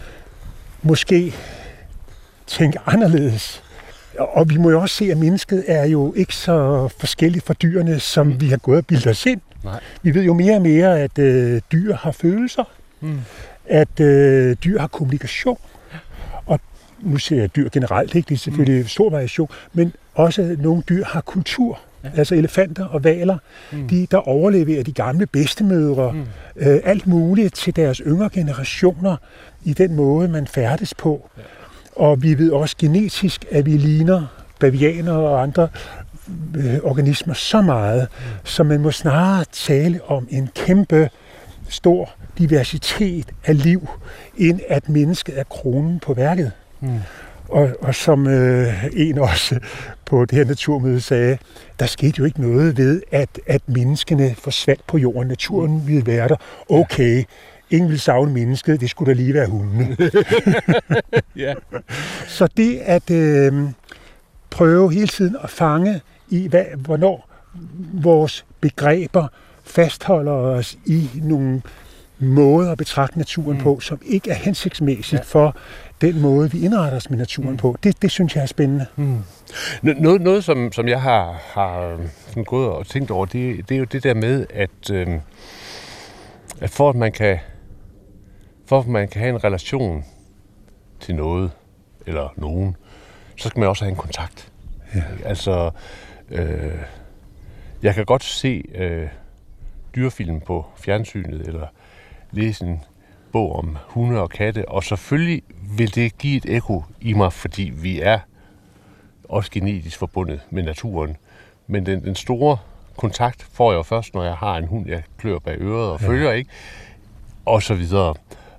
måske 0.81 1.33
tænke 2.47 2.79
anderledes. 2.85 3.63
Og 4.19 4.49
vi 4.49 4.57
må 4.57 4.69
jo 4.69 4.81
også 4.81 4.95
se, 4.95 5.11
at 5.11 5.17
mennesket 5.17 5.63
er 5.67 5.85
jo 5.85 6.13
ikke 6.13 6.35
så 6.35 6.87
forskelligt 6.99 7.45
fra 7.45 7.53
dyrene, 7.53 7.99
som 7.99 8.41
vi 8.41 8.47
har 8.47 8.57
gået 8.57 8.77
og 8.77 8.85
bildet 8.85 9.07
os 9.07 9.25
ind. 9.25 9.41
Nej. 9.63 9.79
Vi 10.01 10.13
ved 10.13 10.23
jo 10.23 10.33
mere 10.33 10.55
og 10.55 10.61
mere, 10.61 10.99
at 10.99 11.19
øh, 11.19 11.61
dyr 11.71 11.95
har 11.95 12.11
følelser, 12.11 12.63
mm. 13.01 13.19
at 13.65 13.99
øh, 13.99 14.55
dyr 14.63 14.79
har 14.79 14.87
kommunikation, 14.87 15.57
og 16.45 16.59
nu 16.99 17.17
ser 17.17 17.39
jeg 17.39 17.55
dyr 17.55 17.69
generelt, 17.69 18.15
ikke? 18.15 18.29
det 18.29 18.35
er 18.35 18.39
selvfølgelig 18.39 18.81
mm. 18.81 18.87
stor 18.87 19.09
variation, 19.09 19.49
men 19.73 19.93
også 20.15 20.55
nogle 20.59 20.83
dyr 20.89 21.05
har 21.05 21.21
kultur. 21.21 21.79
Ja. 22.03 22.09
Altså 22.15 22.35
elefanter 22.35 22.85
og 22.85 23.03
valer, 23.03 23.37
mm. 23.71 23.87
de, 23.87 24.07
der 24.11 24.17
overleverer 24.17 24.83
de 24.83 24.91
gamle 24.91 25.25
bedstemødre, 25.25 26.11
mm. 26.11 26.25
øh, 26.55 26.79
alt 26.83 27.07
muligt 27.07 27.55
til 27.55 27.75
deres 27.75 27.97
yngre 27.97 28.29
generationer 28.33 29.17
i 29.63 29.73
den 29.73 29.95
måde, 29.95 30.27
man 30.27 30.47
færdes 30.47 30.93
på. 30.93 31.29
Ja. 31.37 31.41
Og 31.95 32.23
vi 32.23 32.37
ved 32.37 32.51
også 32.51 32.75
genetisk, 32.79 33.45
at 33.51 33.65
vi 33.65 33.71
ligner 33.71 34.25
bavianer 34.59 35.13
og 35.13 35.41
andre 35.41 35.69
øh, 36.57 36.79
organismer 36.83 37.33
så 37.33 37.61
meget, 37.61 38.07
mm. 38.11 38.25
så 38.43 38.63
man 38.63 38.81
må 38.81 38.91
snarere 38.91 39.45
tale 39.51 39.99
om 40.07 40.27
en 40.29 40.49
kæmpe 40.55 41.09
stor 41.69 42.09
diversitet 42.37 43.27
af 43.45 43.63
liv, 43.63 43.87
end 44.37 44.59
at 44.67 44.89
mennesket 44.89 45.39
er 45.39 45.43
kronen 45.43 45.99
på 45.99 46.13
værket. 46.13 46.51
Mm. 46.79 46.99
Og, 47.49 47.69
og 47.81 47.95
som 47.95 48.27
øh, 48.27 48.85
en 48.93 49.17
også 49.17 49.59
på 50.05 50.25
det 50.25 50.37
her 50.37 50.45
naturmøde 50.45 51.01
sagde, 51.01 51.37
der 51.79 51.85
skete 51.85 52.13
jo 52.19 52.25
ikke 52.25 52.41
noget 52.41 52.77
ved, 52.77 53.01
at, 53.11 53.29
at 53.47 53.61
menneskene 53.67 54.35
forsvandt 54.35 54.87
på 54.87 54.97
jorden. 54.97 55.27
Naturen 55.27 55.87
ville 55.87 56.05
være 56.05 56.27
der. 56.27 56.35
Okay, 56.69 57.23
ingen 57.69 57.89
ville 57.89 57.99
savne 57.99 58.33
mennesket, 58.33 58.81
det 58.81 58.89
skulle 58.89 59.13
da 59.13 59.17
lige 59.17 59.33
være 59.33 59.47
hundene. 59.47 59.97
ja. 61.35 61.53
Så 62.27 62.47
det 62.57 62.77
at 62.77 63.11
øh, 63.11 63.53
prøve 64.49 64.93
hele 64.93 65.07
tiden 65.07 65.37
at 65.43 65.49
fange 65.49 66.01
i, 66.29 66.47
hvad, 66.47 66.65
hvornår 66.77 67.29
vores 67.93 68.45
begreber 68.61 69.27
fastholder 69.63 70.31
os 70.31 70.77
i 70.85 71.09
nogle 71.15 71.61
måder 72.19 72.71
at 72.71 72.77
betragte 72.77 73.17
naturen 73.17 73.57
mm. 73.57 73.63
på, 73.63 73.79
som 73.79 74.01
ikke 74.05 74.31
er 74.31 74.35
hensigtsmæssigt 74.35 75.19
ja. 75.19 75.23
for 75.23 75.55
den 76.01 76.21
måde, 76.21 76.51
vi 76.51 76.65
indretter 76.65 76.97
os 76.97 77.09
med 77.09 77.17
naturen 77.17 77.51
mm. 77.51 77.57
på. 77.57 77.77
Det, 77.83 78.01
det 78.01 78.11
synes 78.11 78.35
jeg 78.35 78.41
er 78.41 78.45
spændende. 78.45 78.85
Mm. 78.95 79.17
Noget, 79.81 80.21
noget 80.21 80.43
som, 80.43 80.71
som 80.71 80.87
jeg 80.87 81.01
har, 81.01 81.41
har 81.53 81.99
sådan 82.27 82.43
gået 82.43 82.69
og 82.69 82.87
tænkt 82.87 83.11
over, 83.11 83.25
det, 83.25 83.69
det 83.69 83.75
er 83.75 83.79
jo 83.79 83.85
det 83.85 84.03
der 84.03 84.13
med, 84.13 84.45
at, 84.53 84.91
øh, 84.91 85.07
at 86.61 86.69
for 86.69 86.89
at 86.89 86.95
man 86.95 87.11
kan 87.11 87.39
for 88.65 88.79
at 88.79 88.87
man 88.87 89.07
kan 89.07 89.21
have 89.21 89.29
en 89.35 89.43
relation 89.43 90.05
til 90.99 91.15
noget 91.15 91.51
eller 92.05 92.33
nogen, 92.35 92.75
så 93.35 93.49
skal 93.49 93.59
man 93.59 93.69
også 93.69 93.83
have 93.83 93.91
en 93.91 93.97
kontakt. 93.97 94.51
Ja. 94.95 95.03
Altså, 95.25 95.71
øh, 96.29 96.81
jeg 97.83 97.95
kan 97.95 98.05
godt 98.05 98.23
se 98.23 98.63
øh, 98.75 99.07
dyrefilm 99.95 100.41
på 100.41 100.65
fjernsynet, 100.77 101.47
eller 101.47 101.67
læse 102.31 102.65
en 102.65 102.83
bog 103.31 103.55
om 103.55 103.77
hunde 103.87 104.21
og 104.21 104.29
katte, 104.29 104.69
og 104.69 104.83
selvfølgelig 104.83 105.43
vil 105.77 105.95
det 105.95 106.17
give 106.17 106.37
et 106.37 106.45
ekko 106.55 106.83
i 107.01 107.13
mig, 107.13 107.33
fordi 107.33 107.63
vi 107.63 108.01
er 108.01 108.19
også 109.29 109.51
genetisk 109.51 109.99
forbundet 109.99 110.39
med 110.49 110.63
naturen. 110.63 111.17
Men 111.67 111.85
den, 111.85 112.03
den 112.05 112.15
store 112.15 112.57
kontakt 112.97 113.43
får 113.43 113.71
jeg 113.71 113.77
jo 113.77 113.83
først, 113.83 114.13
når 114.13 114.23
jeg 114.23 114.35
har 114.35 114.57
en 114.57 114.67
hund, 114.67 114.87
jeg 114.87 115.03
klør 115.17 115.39
bag 115.39 115.57
øret 115.59 115.91
og 115.91 116.01
ja. 116.01 116.07
følger, 116.07 116.31
ikke? 116.31 116.49
Og 117.45 117.63
så 117.63 117.73
videre. 117.73 118.15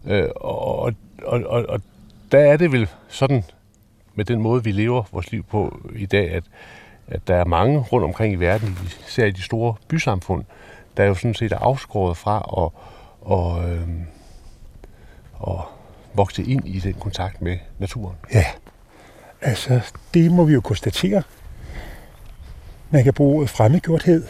Øh, 0.07 0.29
og, 0.37 0.79
og, 0.79 0.93
og, 1.27 1.67
og 1.69 1.81
der 2.33 2.39
er 2.39 2.57
det 2.57 2.73
vel 2.73 2.89
sådan, 3.09 3.45
med 4.15 4.25
den 4.25 4.41
måde, 4.41 4.65
vi 4.65 4.73
lever 4.73 5.03
vores 5.13 5.33
liv 5.33 5.45
på 5.45 5.81
i 5.97 6.07
dag, 6.07 6.31
at, 6.31 6.45
at 7.09 7.29
der 7.29 7.35
er 7.37 7.45
mange 7.45 7.79
rundt 7.79 8.05
omkring 8.05 8.33
i 8.33 8.37
verden, 8.37 8.79
især 9.09 9.25
i 9.25 9.31
de 9.31 9.43
store 9.43 9.75
bysamfund, 9.89 10.45
der 10.97 11.03
er 11.03 11.09
jo 11.09 11.15
sådan 11.15 11.35
set 11.35 11.53
er 11.53 11.59
afskåret 11.59 12.17
fra 12.17 12.65
at, 12.65 12.71
og, 13.21 13.71
øh, 13.71 13.89
og 15.33 15.65
vokse 16.15 16.43
ind 16.43 16.69
i 16.69 16.81
den 16.81 16.95
kontakt 16.95 17.43
med 17.43 17.59
naturen. 17.79 18.17
Ja, 18.33 18.45
altså 19.41 19.81
det 20.15 20.33
må 20.33 20.45
vi 20.45 20.53
jo 20.53 20.61
konstatere. 20.61 21.23
Man 22.91 23.05
kan 23.05 23.15
bruge 23.15 23.49
fremmedgjorthed, 23.49 24.25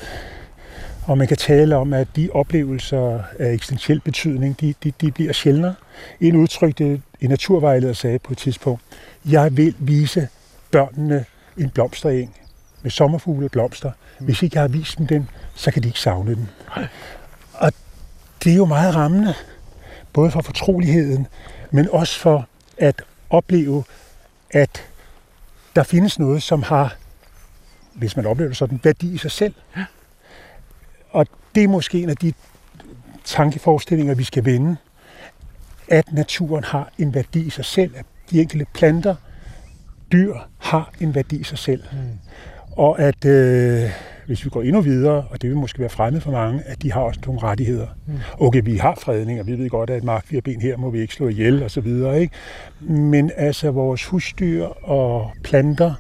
og 1.07 1.19
man 1.19 1.29
kan 1.29 1.37
tale 1.37 1.77
om, 1.77 1.93
at 1.93 2.09
de 2.17 2.29
oplevelser 2.33 3.23
af 3.39 3.53
eksistentiel 3.53 4.01
betydning, 4.01 4.61
de, 4.61 4.75
de, 4.85 4.93
de 5.01 5.13
bliver 5.13 5.33
sjældnere. 5.33 5.75
En 6.21 6.37
udtryk, 6.37 6.79
det 6.79 7.03
en 7.21 7.31
naturvejleder 7.31 7.93
sagde 7.93 8.19
på 8.19 8.33
et 8.33 8.39
tidspunkt, 8.39 8.83
jeg 9.25 9.57
vil 9.57 9.75
vise 9.79 10.29
børnene 10.71 11.25
en 11.59 11.71
blomstereng 11.71 12.37
med 12.83 12.91
sommerfugle 12.91 13.47
og 13.47 13.51
blomster. 13.51 13.93
Hvis 14.19 14.43
ikke 14.43 14.57
jeg 14.57 14.63
har 14.63 14.69
vist 14.69 14.99
dem 14.99 15.07
den, 15.07 15.31
så 15.55 15.71
kan 15.71 15.83
de 15.83 15.89
ikke 15.89 16.01
savne 16.01 16.35
den. 16.35 16.49
Det 18.45 18.53
er 18.53 18.57
jo 18.57 18.65
meget 18.65 18.95
rammende, 18.95 19.35
både 20.13 20.31
for 20.31 20.41
fortroligheden, 20.41 21.27
men 21.71 21.89
også 21.93 22.21
for 22.21 22.49
at 22.79 23.03
opleve, 23.31 23.85
at 24.51 24.87
der 25.77 25.83
findes 25.83 26.19
noget, 26.19 26.43
som 26.43 26.63
har, 26.63 26.97
hvis 27.95 28.17
man 28.17 28.27
oplever 28.27 28.49
det 28.49 28.57
sådan, 28.57 28.81
værdi 28.83 29.15
i 29.15 29.19
sig 29.19 29.31
selv. 29.31 29.55
Og 31.11 31.27
det 31.55 31.65
er 31.65 31.69
måske 31.69 32.03
en 32.03 32.11
af 32.11 32.17
de 32.17 32.33
tankeforestillinger, 33.25 34.15
vi 34.15 34.25
skal 34.25 34.45
vende, 34.45 34.77
at 35.89 36.13
naturen 36.13 36.65
har 36.65 36.93
en 36.99 37.15
værdi 37.15 37.47
i 37.47 37.51
sig 37.51 37.65
selv, 37.65 37.97
at 37.97 38.05
de 38.31 38.41
enkelte 38.41 38.67
planter, 38.75 39.15
dyr 40.13 40.35
har 40.59 40.93
en 41.01 41.15
værdi 41.15 41.41
i 41.41 41.45
sig 41.45 41.59
selv. 41.59 41.85
Mm. 41.93 42.19
Og 42.73 43.01
at 43.01 43.25
øh, 43.25 43.91
hvis 44.29 44.45
vi 44.45 44.51
går 44.51 44.63
endnu 44.63 44.81
videre, 44.81 45.25
og 45.31 45.43
det 45.43 45.51
vil 45.51 45.59
måske 45.59 45.79
være 45.79 45.89
fremmed 45.89 46.21
for 46.21 46.31
mange, 46.31 46.63
at 46.67 46.83
de 46.83 46.93
har 46.93 47.01
også 47.01 47.21
nogle 47.27 47.43
rettigheder. 47.43 47.87
Mm. 48.07 48.15
Okay, 48.39 48.63
vi 48.65 48.77
har 48.77 48.99
fredning, 49.01 49.41
og 49.41 49.47
vi 49.47 49.59
ved 49.59 49.69
godt, 49.69 49.91
at 49.91 49.97
et 49.97 50.05
markfirben 50.05 50.61
her 50.61 50.77
må 50.77 50.91
vi 50.91 51.01
ikke 51.01 51.15
slå 51.15 51.29
ihjel 51.29 51.63
og 51.63 51.71
så 51.71 51.81
videre, 51.81 52.21
ikke? 52.21 52.35
Men 52.81 53.31
altså 53.37 53.71
vores 53.71 54.05
husdyr 54.05 54.65
og 54.83 55.31
planter, 55.45 55.95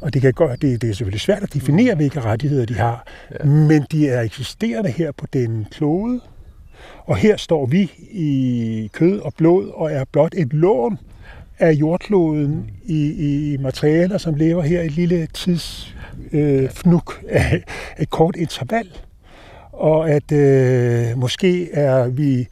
og 0.00 0.14
det, 0.14 0.22
kan 0.22 0.32
godt, 0.32 0.62
det, 0.62 0.82
det 0.82 0.90
er 0.90 0.94
selvfølgelig 0.94 1.20
svært 1.20 1.42
at 1.42 1.54
definere, 1.54 1.94
hvilke 1.94 2.20
rettigheder 2.20 2.66
de 2.66 2.74
har, 2.74 3.06
ja. 3.30 3.44
men 3.44 3.86
de 3.92 4.08
er 4.08 4.20
eksisterende 4.20 4.90
her 4.90 5.12
på 5.12 5.26
den 5.32 5.66
klode, 5.70 6.20
og 7.04 7.16
her 7.16 7.36
står 7.36 7.66
vi 7.66 7.90
i 8.10 8.90
kød 8.92 9.20
og 9.20 9.34
blod 9.36 9.70
og 9.74 9.92
er 9.92 10.04
blot 10.12 10.34
et 10.36 10.52
lån 10.52 10.98
af 11.58 11.72
jordkloden 11.72 12.70
i, 12.84 13.12
i 13.52 13.56
materialer, 13.56 14.18
som 14.18 14.34
lever 14.34 14.62
her 14.62 14.82
i 14.82 14.86
et 14.86 14.92
lille 14.92 15.26
tidsfnuk 15.26 16.01
øh, 16.32 16.70
af 17.28 17.62
et 17.98 18.10
kort 18.10 18.36
interval. 18.36 18.86
Og 19.72 20.10
at 20.10 20.32
øh, 20.32 21.18
måske 21.18 21.72
er 21.72 22.08
vi 22.08 22.48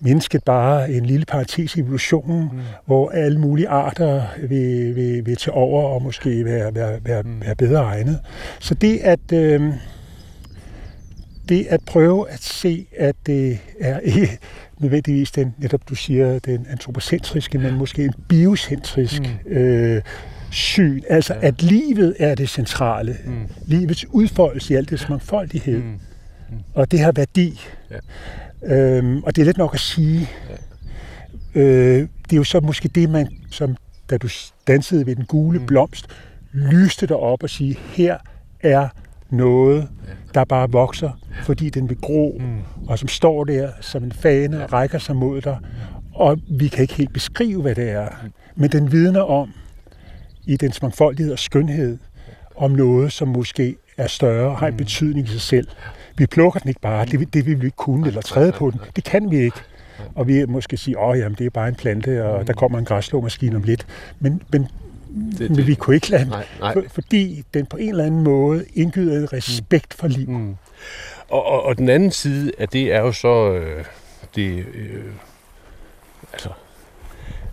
mennesket 0.00 0.44
bare 0.44 0.90
en 0.90 1.06
lille 1.06 1.26
parentes 1.26 1.76
i 1.76 1.80
evolutionen, 1.80 2.42
mm. 2.42 2.60
hvor 2.86 3.10
alle 3.10 3.40
mulige 3.40 3.68
arter 3.68 4.22
vil, 4.48 4.96
vil, 4.96 5.26
vil 5.26 5.36
tage 5.36 5.54
over 5.54 5.88
og 5.88 6.02
måske 6.02 6.44
være, 6.44 6.74
være, 6.74 6.98
være, 7.04 7.22
mm. 7.22 7.40
være 7.40 7.54
bedre 7.56 7.82
egnet. 7.82 8.20
Så 8.60 8.74
det 8.74 8.98
at, 8.98 9.32
øh, 9.32 9.72
det 11.48 11.66
at 11.70 11.80
prøve 11.86 12.30
at 12.30 12.40
se, 12.42 12.86
at 12.96 13.16
det 13.26 13.58
er 13.80 13.98
ikke 14.14 14.38
nødvendigvis 14.78 15.30
den, 15.30 15.54
netop 15.58 15.80
du 15.88 15.94
siger, 15.94 16.38
den 16.38 16.66
antropocentriske, 16.70 17.58
men 17.58 17.74
måske 17.74 18.04
en 18.04 18.14
biocentrisk 18.28 19.22
mm. 19.22 19.52
øh, 19.52 20.02
syn. 20.50 21.00
Altså, 21.08 21.34
ja. 21.34 21.46
at 21.46 21.62
livet 21.62 22.16
er 22.18 22.34
det 22.34 22.48
centrale. 22.48 23.16
Mm. 23.24 23.32
Livets 23.66 24.06
udfoldelse 24.10 24.74
i 24.74 24.76
alt 24.76 24.90
dets 24.90 25.08
mangfoldighed. 25.08 25.78
Mm. 25.78 25.84
Mm. 25.84 26.58
Og 26.74 26.90
det 26.90 27.00
har 27.00 27.12
værdi. 27.12 27.60
Ja. 27.90 27.96
Øhm, 28.76 29.22
og 29.22 29.36
det 29.36 29.42
er 29.42 29.46
let 29.46 29.56
nok 29.56 29.74
at 29.74 29.80
sige. 29.80 30.28
Ja. 31.54 31.60
Øh, 31.60 32.00
det 32.00 32.32
er 32.32 32.36
jo 32.36 32.44
så 32.44 32.60
måske 32.60 32.88
det, 32.88 33.10
man, 33.10 33.28
som 33.50 33.76
da 34.10 34.16
du 34.16 34.28
dansede 34.66 35.06
ved 35.06 35.16
den 35.16 35.24
gule 35.24 35.58
mm. 35.58 35.66
blomst, 35.66 36.06
lyste 36.52 37.06
dig 37.06 37.16
op 37.16 37.42
og 37.42 37.50
sige, 37.50 37.78
her 37.92 38.16
er 38.60 38.88
noget, 39.30 39.88
der 40.34 40.44
bare 40.44 40.70
vokser, 40.70 41.10
fordi 41.42 41.70
den 41.70 41.88
vil 41.88 41.96
gro, 42.00 42.40
mm. 42.40 42.86
og 42.86 42.98
som 42.98 43.08
står 43.08 43.44
der 43.44 43.70
som 43.80 44.04
en 44.04 44.12
fane 44.12 44.64
og 44.64 44.72
rækker 44.72 44.98
sig 44.98 45.16
mod 45.16 45.40
dig, 45.40 45.58
Og 46.14 46.38
vi 46.50 46.68
kan 46.68 46.82
ikke 46.82 46.94
helt 46.94 47.12
beskrive, 47.12 47.62
hvad 47.62 47.74
det 47.74 47.90
er. 47.90 48.08
Men 48.56 48.72
den 48.72 48.92
vidner 48.92 49.20
om, 49.20 49.52
i 50.48 50.56
dens 50.56 50.82
mangfoldighed 50.82 51.32
og 51.32 51.38
skønhed, 51.38 51.98
om 52.56 52.70
noget, 52.70 53.12
som 53.12 53.28
måske 53.28 53.76
er 53.96 54.06
større 54.06 54.50
og 54.50 54.58
har 54.58 54.68
en 54.68 54.76
betydning 54.76 55.26
i 55.26 55.30
sig 55.30 55.40
selv. 55.40 55.68
Vi 56.16 56.26
plukker 56.26 56.60
den 56.60 56.68
ikke 56.68 56.80
bare, 56.80 57.06
det, 57.06 57.34
det 57.34 57.46
vil 57.46 57.60
vi 57.60 57.66
ikke 57.66 57.76
kunne, 57.76 58.06
eller 58.06 58.20
træde 58.20 58.52
på 58.52 58.70
den. 58.70 58.80
Det 58.96 59.04
kan 59.04 59.30
vi 59.30 59.36
ikke. 59.36 59.56
Og 60.14 60.28
vi 60.28 60.44
måske 60.44 60.76
sige, 60.76 60.98
åh 60.98 61.18
jamen, 61.18 61.38
det 61.38 61.46
er 61.46 61.50
bare 61.50 61.68
en 61.68 61.74
plante, 61.74 62.24
og 62.24 62.46
der 62.46 62.52
kommer 62.52 62.78
en 62.78 62.84
græsslåmaskine 62.84 63.56
om 63.56 63.62
lidt. 63.62 63.86
Men, 64.20 64.42
men, 64.52 64.62
det, 64.62 65.38
det, 65.38 65.50
men 65.50 65.66
vi 65.66 65.74
kunne 65.74 65.96
ikke 65.96 66.10
lade 66.10 66.28
Nej, 66.28 66.46
nej. 66.60 66.72
For, 66.72 66.82
fordi 66.88 67.44
den 67.54 67.66
på 67.66 67.76
en 67.76 67.88
eller 67.88 68.04
anden 68.04 68.22
måde 68.22 68.64
indgyder 68.74 69.18
en 69.18 69.32
respekt 69.32 69.94
for 69.94 70.08
liv. 70.08 70.28
Mm. 70.28 70.56
Og, 71.28 71.46
og, 71.46 71.62
og 71.62 71.78
den 71.78 71.88
anden 71.88 72.10
side 72.10 72.52
af 72.58 72.68
det 72.68 72.92
er 72.92 73.00
jo 73.00 73.12
så 73.12 73.52
øh, 73.52 73.84
det, 74.34 74.64
øh, 74.74 75.04
altså, 76.32 76.48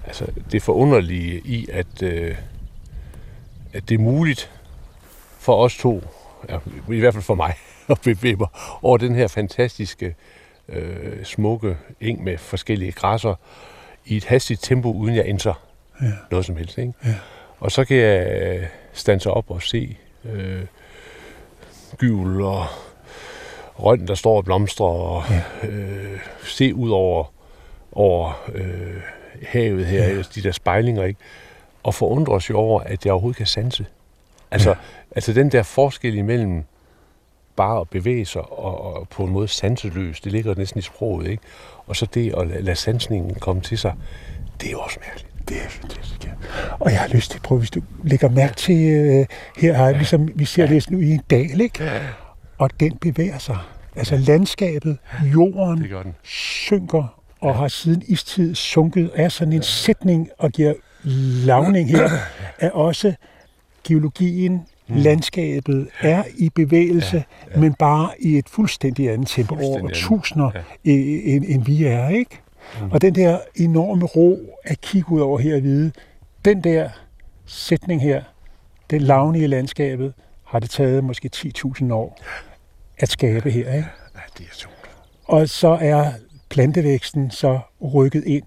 altså 0.05 0.25
det 0.51 0.63
forunderlige 0.63 1.41
i, 1.45 1.67
at, 1.71 2.03
øh, 2.03 2.35
at 3.75 3.89
det 3.89 3.95
er 3.95 3.99
muligt 3.99 4.51
for 5.39 5.55
os 5.63 5.77
to, 5.77 6.01
ja, 6.49 6.57
i 6.91 6.99
hvert 6.99 7.13
fald 7.13 7.23
for 7.23 7.35
mig, 7.35 7.53
at 7.89 8.01
bevæge 8.03 8.35
mig 8.35 8.47
over 8.81 8.97
den 8.97 9.15
her 9.15 9.27
fantastiske, 9.27 10.15
øh, 10.69 11.23
smukke 11.23 11.77
eng 12.01 12.23
med 12.23 12.37
forskellige 12.37 12.91
græsser 12.91 13.35
i 14.05 14.17
et 14.17 14.25
hastigt 14.25 14.63
tempo, 14.63 14.91
uden 14.91 15.15
jeg 15.15 15.23
ændrer 15.27 15.53
Ja. 16.01 16.11
noget 16.31 16.45
som 16.45 16.55
helst. 16.57 16.77
Ikke? 16.77 16.93
Ja. 17.05 17.15
Og 17.59 17.71
så 17.71 17.85
kan 17.85 17.97
jeg 17.97 18.41
øh, 18.41 18.63
stanse 18.93 19.29
op 19.31 19.51
og 19.51 19.61
se 19.61 19.97
øh, 20.25 20.61
gyvel 21.97 22.41
og 22.41 22.65
røn, 23.75 24.07
der 24.07 24.15
står 24.15 24.37
og 24.37 24.45
blomstrer, 24.45 24.85
og 24.87 25.23
Ja. 25.63 25.67
øh, 25.67 26.19
se 26.43 26.73
ud 26.75 26.89
over, 26.89 27.33
over 27.91 28.43
øh, 28.53 29.01
havet 29.47 29.85
her, 29.85 30.03
Ja. 30.03 30.15
ja. 30.15 30.21
de 30.35 30.43
der 30.43 30.51
spejlinger, 30.51 31.03
ikke? 31.03 31.19
Og 31.85 31.93
forundre 31.93 32.33
os 32.33 32.49
jo 32.49 32.57
over, 32.57 32.79
at 32.81 33.05
jeg 33.05 33.13
overhovedet 33.13 33.37
kan 33.37 33.45
sanse. 33.45 33.85
Altså, 34.51 34.69
Ja. 34.69 34.75
ja. 34.75 34.81
altså 35.15 35.33
den 35.33 35.51
der 35.51 35.63
forskel 35.63 36.15
imellem 36.15 36.63
bare 37.55 37.81
at 37.81 37.89
bevæge 37.89 38.25
sig 38.25 38.41
og, 38.51 38.95
og 38.95 39.09
på 39.09 39.23
en 39.23 39.31
måde 39.31 39.47
sanseløs, 39.47 40.21
det 40.21 40.31
ligger 40.31 40.55
næsten 40.55 40.79
i 40.79 40.81
sproget, 40.81 41.27
ikke? 41.27 41.43
Og 41.87 41.95
så 41.95 42.05
det 42.13 42.33
at 42.37 42.47
lade, 42.47 42.61
lade 42.61 42.75
sansningen 42.75 43.35
komme 43.35 43.61
til 43.61 43.77
sig, 43.77 43.93
det 44.61 44.67
er 44.67 44.71
jo 44.71 44.79
også 44.79 44.97
mærkeligt. 45.07 45.49
Det 45.49 45.57
er 45.57 45.69
fantastisk, 45.69 46.25
ja. 46.25 46.31
Og 46.79 46.91
jeg 46.91 46.99
har 46.99 47.07
lyst 47.07 47.31
til 47.31 47.37
at 47.37 47.41
prøve, 47.41 47.59
hvis 47.59 47.71
du 47.71 47.81
lægger 48.03 48.29
mærke 48.29 48.53
til, 48.55 48.89
øh, 48.89 49.25
her 49.57 49.73
har 49.73 49.85
jeg 49.85 49.95
ligesom, 49.95 50.29
vi 50.35 50.45
ser 50.45 50.67
det 50.67 50.89
nu 50.91 50.99
i 50.99 51.09
en 51.11 51.21
dal, 51.29 51.61
ikke? 51.61 51.91
Og 52.57 52.69
den 52.79 52.97
bevæger 52.97 53.37
sig. 53.37 53.57
Altså 53.95 54.17
landskabet, 54.17 54.97
jorden 55.33 55.77
den. 55.83 56.15
synker 56.23 57.19
og 57.41 57.55
har 57.55 57.67
siden 57.67 58.03
istid 58.07 58.55
sunket 58.55 59.11
af 59.15 59.31
sådan 59.31 59.53
en 59.53 59.63
sætning 59.63 60.29
og 60.37 60.51
giver 60.51 60.73
lavning 61.45 61.89
her, 61.89 62.09
er 62.59 62.69
også 62.71 63.13
geologien, 63.87 64.61
Mm. 64.87 64.95
landskabet 64.95 65.87
er 66.01 66.23
i 66.37 66.49
bevægelse, 66.49 67.15
ja, 67.47 67.53
ja. 67.55 67.59
men 67.59 67.73
bare 67.73 68.09
i 68.19 68.37
et 68.37 68.49
fuldstændig 68.49 69.11
andet 69.11 69.27
tempo 69.27 69.55
over 69.55 69.89
tusinder, 69.93 70.51
Ja. 70.55 70.59
ja. 70.85 70.91
end, 71.35 71.45
end 71.47 71.65
vi 71.65 71.83
er, 71.85 72.09
ikke? 72.09 72.39
Mm. 72.81 72.91
Og 72.91 73.01
den 73.01 73.15
der 73.15 73.39
enorme 73.55 74.05
ro 74.05 74.39
at 74.63 74.81
kigge 74.81 75.11
ud 75.11 75.19
over 75.21 75.39
her 75.39 75.55
og 75.55 75.63
vide, 75.63 75.91
den 76.45 76.63
der 76.63 76.89
sætning 77.45 78.01
her, 78.01 78.23
den 78.89 79.01
lavning 79.01 79.43
i 79.43 79.47
landskabet, 79.47 80.13
har 80.47 80.59
det 80.59 80.69
taget 80.69 81.03
måske 81.03 81.29
10.000 81.35 81.91
år 81.93 82.19
at 82.99 83.09
skabe 83.09 83.51
her, 83.51 83.73
ikke? 83.73 83.87
Ja, 84.15 84.21
det 84.37 84.43
er 84.45 84.53
sjovt. 84.55 84.89
Og 85.25 85.49
så 85.49 85.77
er 85.81 86.11
plantevæksten 86.49 87.31
så 87.31 87.59
rykket 87.93 88.23
ind. 88.25 88.43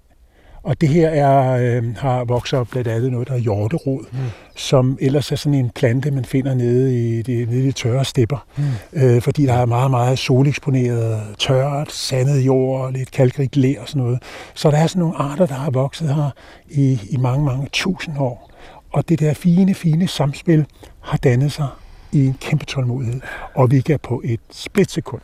Og 0.62 0.81
det 0.81 0.88
her 0.88 1.09
er, 1.09 1.77
øh, 1.77 1.97
har 1.97 2.25
vokset 2.25 2.59
op 2.59 2.68
blandt 2.68 2.88
andet 2.88 3.12
noget, 3.12 3.29
der 3.29 3.35
er 3.35 3.38
hjorterod, 3.38 4.05
mm. 4.12 4.18
som 4.57 4.99
ellers 5.01 5.33
er 5.33 5.37
sådan 5.37 5.59
en 5.59 5.71
plante, 5.71 6.11
man 6.11 6.25
finder 6.25 6.55
nede 6.55 6.99
i 6.99 7.23
de, 7.23 7.44
nede 7.44 7.62
i 7.62 7.66
de 7.66 7.73
tørre 7.73 8.05
stepper. 8.05 8.47
Mm. 8.57 8.64
Øh, 8.92 9.23
fordi 9.23 9.47
der 9.47 9.55
er 9.55 9.66
meget, 9.66 9.90
meget 9.90 10.18
soleksponeret, 10.18 11.23
tørt, 11.38 11.92
sandet 11.92 12.47
jord, 12.47 12.92
lidt 12.92 13.11
kalkrigt 13.11 13.57
ler 13.57 13.81
og 13.81 13.88
sådan 13.88 14.03
noget. 14.03 14.23
Så 14.55 14.71
der 14.71 14.77
er 14.77 14.87
sådan 14.87 15.01
nogle 15.01 15.16
arter, 15.16 15.47
der 15.47 15.55
har 15.55 15.71
vokset 15.71 16.14
her 16.14 16.31
i, 16.71 17.01
i 17.11 17.16
mange, 17.16 17.44
mange 17.44 17.68
tusind 17.73 18.18
år. 18.18 18.51
Og 18.92 19.09
det 19.09 19.21
der 19.21 19.35
fine, 19.35 19.75
fine 19.75 20.09
samspil 20.09 20.66
har 21.01 21.16
dannet 21.16 21.53
sig 21.53 21.66
i 22.12 22.27
en 22.27 22.37
kæmpe 22.40 22.64
tålmodighed. 22.64 23.21
Og 23.55 23.71
vi 23.71 23.81
kan 23.81 23.99
på 23.99 24.23
et 24.25 24.40
splitsekund 24.51 25.21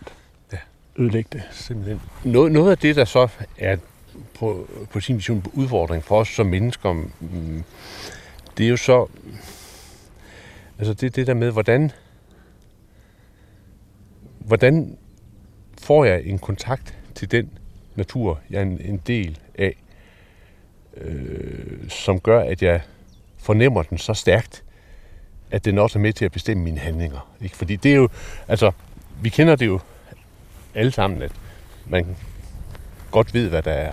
ødelægge 0.98 1.28
det. 1.32 1.42
Simpelthen. 1.50 2.00
Noget, 2.24 2.52
noget 2.52 2.70
af 2.70 2.78
det, 2.78 2.96
der 2.96 3.04
så 3.04 3.28
er 3.58 3.76
på, 4.34 4.68
på 4.90 5.00
sin 5.00 5.16
mission 5.16 5.42
på 5.42 5.50
udfordring 5.54 6.04
for 6.04 6.20
os 6.20 6.28
som 6.28 6.46
mennesker, 6.46 6.92
mm. 6.92 7.64
det 8.58 8.66
er 8.66 8.70
jo 8.70 8.76
så, 8.76 9.06
altså 10.78 10.94
det, 10.94 11.16
det 11.16 11.26
der 11.26 11.34
med, 11.34 11.50
hvordan, 11.50 11.92
hvordan 14.38 14.98
får 15.82 16.04
jeg 16.04 16.22
en 16.24 16.38
kontakt 16.38 16.98
til 17.14 17.30
den 17.30 17.50
natur, 17.94 18.40
jeg 18.50 18.58
er 18.58 18.62
en, 18.62 18.80
en 18.80 19.00
del 19.06 19.38
af, 19.58 19.76
øh, 20.96 21.88
som 21.88 22.20
gør, 22.20 22.40
at 22.40 22.62
jeg 22.62 22.80
fornemmer 23.38 23.82
den 23.82 23.98
så 23.98 24.14
stærkt, 24.14 24.64
at 25.50 25.64
den 25.64 25.78
også 25.78 25.98
er 25.98 26.02
med 26.02 26.12
til 26.12 26.24
at 26.24 26.32
bestemme 26.32 26.62
mine 26.62 26.78
handlinger. 26.78 27.34
Ikke? 27.40 27.56
Fordi 27.56 27.76
det 27.76 27.92
er 27.92 27.96
jo, 27.96 28.08
altså, 28.48 28.70
vi 29.22 29.28
kender 29.28 29.56
det 29.56 29.66
jo 29.66 29.80
alle 30.74 30.92
sammen, 30.92 31.22
at 31.22 31.32
man 31.86 32.16
godt 33.10 33.34
ved, 33.34 33.48
hvad 33.48 33.62
der 33.62 33.72
er 33.72 33.92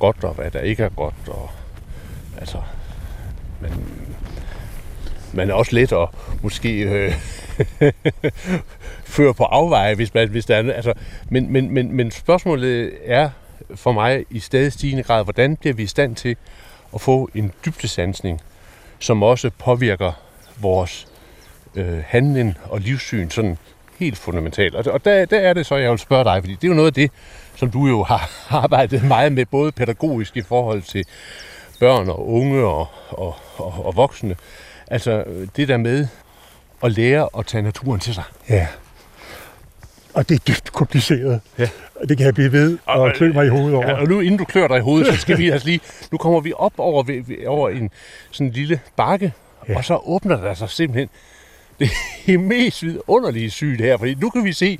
godt, 0.00 0.24
og 0.24 0.34
hvad 0.34 0.50
der 0.50 0.60
ikke 0.60 0.82
er 0.82 0.88
godt, 0.88 1.14
og 1.28 1.50
altså, 2.38 2.58
man, 3.60 3.70
man 5.32 5.50
er 5.50 5.54
også 5.54 5.74
lidt 5.74 5.92
at 5.92 6.08
måske 6.42 6.80
øh, 6.80 7.14
føre 9.16 9.34
på 9.34 9.44
afveje, 9.44 9.94
hvis, 9.94 10.14
man, 10.14 10.28
hvis 10.28 10.46
der 10.46 10.56
er, 10.56 10.72
altså, 10.72 10.92
men, 11.28 11.52
men, 11.52 11.70
men, 11.70 11.92
men 11.92 12.10
spørgsmålet 12.10 12.92
er 13.04 13.30
for 13.74 13.92
mig 13.92 14.24
i 14.30 14.38
stadig 14.38 14.72
stigende 14.72 15.02
grad, 15.02 15.24
hvordan 15.24 15.56
bliver 15.56 15.74
vi 15.74 15.82
i 15.82 15.86
stand 15.86 16.16
til 16.16 16.36
at 16.94 17.00
få 17.00 17.30
en 17.34 17.52
dybdesansning, 17.64 18.40
som 18.98 19.22
også 19.22 19.50
påvirker 19.58 20.12
vores 20.60 21.08
øh, 21.74 22.02
handling 22.06 22.56
og 22.64 22.80
livssyn 22.80 23.30
sådan 23.30 23.58
helt 24.00 24.18
fundamentalt. 24.18 24.74
Og, 24.74 24.92
og 24.92 25.04
der, 25.04 25.24
der 25.24 25.38
er 25.38 25.52
det 25.52 25.66
så, 25.66 25.76
jeg 25.76 25.90
vil 25.90 25.98
spørge 25.98 26.24
dig, 26.24 26.42
fordi 26.42 26.54
det 26.54 26.64
er 26.64 26.68
jo 26.68 26.74
noget 26.74 26.86
af 26.86 26.94
det, 26.94 27.10
som 27.56 27.70
du 27.70 27.86
jo 27.86 28.02
har 28.02 28.30
arbejdet 28.64 29.04
meget 29.04 29.32
med, 29.32 29.46
både 29.46 29.72
pædagogisk 29.72 30.36
i 30.36 30.42
forhold 30.42 30.82
til 30.82 31.04
børn 31.80 32.08
og 32.08 32.28
unge 32.28 32.64
og, 32.64 32.86
og, 33.08 33.36
og, 33.56 33.86
og 33.86 33.96
voksne. 33.96 34.36
Altså 34.90 35.24
det 35.56 35.68
der 35.68 35.76
med 35.76 36.06
at 36.82 36.92
lære 36.92 37.28
at 37.38 37.46
tage 37.46 37.62
naturen 37.62 38.00
til 38.00 38.14
sig. 38.14 38.24
Ja. 38.48 38.66
Og 40.14 40.28
det 40.28 40.34
er 40.34 40.52
dybt 40.54 40.72
kompliceret. 40.72 41.40
Ja. 41.58 41.68
Og 41.94 42.08
det 42.08 42.16
kan 42.16 42.26
jeg 42.26 42.34
blive 42.34 42.52
ved 42.52 42.78
og 42.86 43.12
klø 43.14 43.32
mig 43.32 43.46
i 43.46 43.48
hovedet 43.48 43.74
over. 43.74 43.88
Ja, 43.88 44.00
og 44.00 44.08
nu 44.08 44.20
inden 44.20 44.38
du 44.38 44.44
klør 44.44 44.68
dig 44.68 44.76
i 44.76 44.80
hovedet, 44.80 45.14
så 45.14 45.20
skal 45.20 45.38
vi 45.38 45.50
altså 45.50 45.68
lige... 45.68 45.80
Nu 46.12 46.18
kommer 46.18 46.40
vi 46.40 46.52
op 46.56 46.72
over, 46.78 47.22
over 47.46 47.68
en 47.68 47.90
sådan 48.30 48.46
en 48.46 48.52
lille 48.52 48.80
bakke, 48.96 49.32
ja. 49.68 49.76
og 49.76 49.84
så 49.84 50.00
åbner 50.04 50.36
der 50.36 50.54
sig 50.54 50.70
simpelthen 50.70 51.08
det 52.26 52.40
mest 52.40 52.82
vidunderlige 52.82 53.50
syn 53.50 53.78
her, 53.78 53.96
fordi 53.98 54.14
nu 54.14 54.30
kan 54.30 54.44
vi 54.44 54.52
se, 54.52 54.78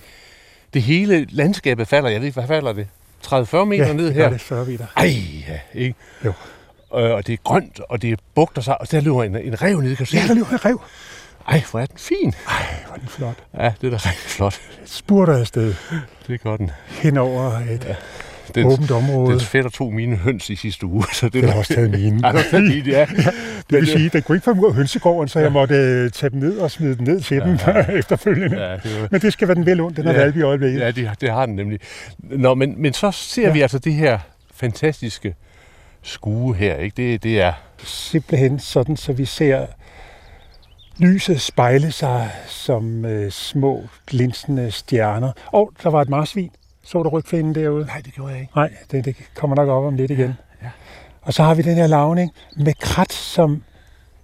det 0.75 0.83
hele 0.83 1.27
landskabet 1.31 1.89
falder. 1.89 2.09
Jeg 2.11 2.21
ved 2.21 2.27
ikke, 2.27 2.41
hvad 2.41 2.49
falder 2.49 2.73
det? 2.73 2.87
30-40 3.27 3.65
meter 3.65 3.87
ja, 3.87 3.93
ned 3.93 4.13
her? 4.13 4.23
gør 4.23 4.29
det 4.31 4.41
40 4.41 4.67
meter. 4.67 4.87
Ej, 4.97 5.13
ja, 5.49 5.59
ikke? 5.75 5.95
Jo. 6.25 6.29
Øh, 6.99 7.11
og 7.11 7.27
det 7.27 7.33
er 7.33 7.37
grønt, 7.45 7.81
og 7.89 8.03
det 8.03 8.21
bugter 8.35 8.63
sig, 8.63 8.81
og 8.81 8.91
der 8.91 9.01
løber 9.01 9.25
en, 9.25 9.37
en 9.37 9.63
rev 9.63 9.81
ned, 9.81 9.97
kan 9.97 10.07
du 10.07 10.11
se? 10.11 10.17
Ja, 10.17 10.27
der 10.29 10.35
løber 10.35 10.51
en 10.51 10.65
rev. 10.65 10.81
Ej, 11.49 11.63
hvor 11.71 11.81
er 11.81 11.87
den 11.87 11.99
fin. 11.99 12.35
Ej, 12.49 12.67
hvor 12.87 12.95
er 12.95 12.99
den 12.99 13.09
flot. 13.09 13.37
Ja, 13.59 13.73
det 13.81 13.87
er 13.87 13.91
da 13.91 13.97
rigtig 13.97 14.31
flot. 14.31 14.61
Spurter 14.85 15.39
afsted 15.39 15.75
Det 16.27 16.41
gør 16.43 16.57
den. 16.57 16.71
hen 16.89 17.17
over 17.17 17.53
et 17.59 17.85
ja. 17.89 17.95
Den, 18.55 18.67
åbent 18.67 18.91
område. 18.91 19.33
den 19.33 19.41
fætter 19.41 19.71
tog 19.71 19.93
mine 19.93 20.17
høns 20.17 20.51
i 20.51 20.57
sidste 20.57 20.87
uge, 20.87 21.05
så 21.15 21.27
det, 21.27 21.33
Det 21.43 21.51
har 21.51 21.59
også 21.59 21.75
taget 21.75 21.91
mine. 21.91 22.21
Ja, 22.27 22.33
det 22.33 22.37
har 22.37 22.51
taget 22.51 22.65
mine, 22.69 22.91
ja. 22.91 23.07
Det 23.71 23.79
vil 23.79 23.87
sige, 23.87 24.09
den 24.09 24.23
kunne 24.23 24.37
ikke 24.37 24.45
komme 24.45 24.63
ud 24.63 24.69
af 24.69 24.75
hønsegården, 24.75 25.29
så 25.29 25.41
jeg 25.41 25.53
måtte 25.53 25.75
øh, 25.75 26.11
tage 26.11 26.31
dem 26.31 26.39
ned 26.39 26.59
og 26.59 26.71
smide 26.71 26.97
dem 26.97 27.07
ned 27.07 27.21
til 27.21 27.37
ja, 27.37 27.45
dem 27.45 27.59
efterfølgende. 27.99 28.61
Ja, 28.65 28.73
det 28.73 29.01
var, 29.03 29.09
Men 29.11 29.21
det 29.21 29.33
skal 29.33 29.49
være 29.49 29.55
den 29.55 29.67
vel 29.67 29.81
ondt, 29.81 29.97
den 29.97 30.07
har 30.07 30.13
Ja. 30.13 30.19
valgt 30.19 30.37
i 30.37 30.43
øjeblikket. 30.43 30.81
ja 30.81 30.91
det, 30.91 31.11
det 31.21 31.31
har 31.31 31.47
den 31.47 31.57
nemlig. 31.57 31.81
Nå, 32.19 32.55
men, 32.55 32.83
men 32.83 32.93
så 32.93 33.11
ser 33.11 33.43
Ja. 33.43 33.49
ja. 33.49 33.53
vi 33.53 33.61
altså 33.61 33.79
det 33.79 33.95
her 33.95 34.19
fantastiske 34.55 35.35
skue 36.03 36.55
her, 36.57 36.77
ikke? 36.77 36.95
Det, 37.13 37.23
det 37.23 37.41
er... 37.41 37.53
Simpelthen 37.85 38.59
sådan, 38.59 38.97
så 38.97 39.13
vi 39.13 39.25
ser 39.25 39.67
lyset 40.99 41.41
spejle 41.41 41.93
sig 41.93 42.31
som 42.47 43.05
øh, 43.05 43.31
små 43.31 43.83
glinsende 44.07 44.71
stjerner. 44.71 45.33
Og 45.47 45.73
der 45.83 45.91
var 45.91 46.03
et 46.03 46.09
marsvin. 46.09 46.51
Så 46.85 47.03
du 47.03 47.09
rygfinden 47.09 47.55
derude? 47.55 47.87
Nej, 47.87 48.01
det 48.05 48.15
gjorde 48.15 48.33
jeg 48.33 48.41
ikke. 48.41 48.53
Nej, 48.57 48.73
det, 48.91 49.05
det 49.05 49.17
kommer 49.35 49.57
nok 49.57 49.69
op 49.69 49.85
om 49.85 49.95
lidt 49.97 50.11
igen. 50.11 50.35
ja. 50.63 50.69
Og 51.23 51.35
så 51.35 51.43
har 51.43 51.55
vi 51.55 51.63
den 51.63 51.75
her 51.75 51.87
lavning 51.87 52.31
med 52.57 52.73
krat, 52.81 53.13
som, 53.13 53.63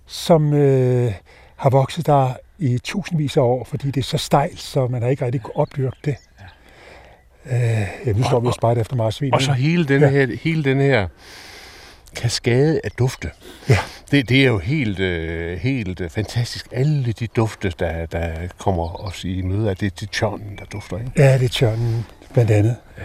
som 0.06 0.52
øh, 0.54 1.12
har 1.56 1.70
vokset 1.70 2.06
der 2.06 2.32
i 2.58 2.78
tusindvis 2.78 3.36
af 3.36 3.40
år, 3.40 3.64
fordi 3.64 3.90
det 3.90 4.00
er 4.00 4.04
så 4.04 4.18
stejlt, 4.18 4.60
så 4.60 4.86
man 4.86 5.02
har 5.02 5.08
ikke 5.08 5.24
rigtig 5.24 5.42
kunnet 5.42 5.56
opdyrke 5.56 5.96
det. 6.04 6.16
ja, 8.06 8.12
nu 8.16 8.22
står 8.22 8.40
vi 8.40 8.46
og 8.46 8.54
spejder 8.54 8.80
efter 8.80 8.96
marsvin. 8.96 9.34
Og 9.34 9.42
så 9.42 9.52
hele 9.52 9.84
den 9.84 10.00
Ja. 10.02 10.08
her, 10.08 10.36
hele 10.42 10.64
den 10.64 10.80
her 10.80 11.08
kaskade 12.16 12.80
af 12.84 12.90
dufte. 12.90 13.30
Ja. 13.68 13.78
Det, 14.10 14.28
det 14.28 14.42
er 14.42 14.46
jo 14.46 14.58
helt, 14.58 14.98
øh, 15.00 15.58
helt 15.58 16.00
øh, 16.00 16.10
fantastisk. 16.10 16.66
Alle 16.72 17.12
de 17.12 17.26
dufte, 17.26 17.72
der, 17.78 18.06
der 18.06 18.32
kommer 18.58 19.04
os 19.06 19.24
i 19.24 19.42
møde 19.42 19.70
af, 19.70 19.76
det, 19.76 20.00
det 20.00 20.06
er 20.06 20.10
tjørnen, 20.12 20.56
der 20.58 20.64
dufter, 20.64 20.98
ikke? 20.98 21.10
Ja, 21.16 21.38
det 21.38 21.44
er 21.44 21.48
tjørnen 21.48 22.06
blandt 22.32 22.50
andet. 22.50 22.76
Ja. 22.98 23.02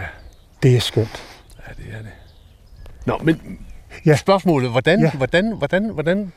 Det 0.63 0.75
er 0.75 0.79
skønt. 0.79 1.23
Ja, 1.67 1.73
det 1.83 1.93
er 1.93 1.97
det. 1.97 2.11
Nå, 3.05 3.17
men 3.23 3.59
Ja. 4.05 4.15
spørgsmålet, 4.15 4.71
hvordan, 4.71 4.99
Ja. 4.99 5.05
ja. 5.05 5.11
hvordan, 5.11 5.51
hvordan, 5.57 5.89
hvordan 5.89 6.31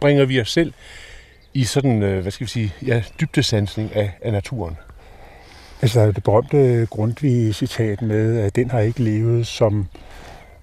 bringer 0.00 0.24
vi 0.24 0.40
os 0.40 0.52
selv 0.52 0.72
i 1.54 1.64
sådan, 1.64 2.02
øh, 2.02 2.22
hvad 2.22 2.32
skal 2.32 2.44
vi 2.46 2.50
sige, 2.50 2.74
ja, 2.86 3.02
dybdesansning 3.20 3.96
af, 3.96 4.10
af 4.22 4.32
naturen? 4.32 4.76
Altså, 5.82 5.98
der 5.98 6.02
er 6.02 6.06
jo 6.06 6.12
det 6.12 6.24
berømte 6.24 6.86
Grundtvig-citat 6.90 8.02
med, 8.02 8.38
at 8.40 8.56
den 8.56 8.70
har 8.70 8.80
ikke 8.80 9.02
levet 9.02 9.46
som 9.46 9.86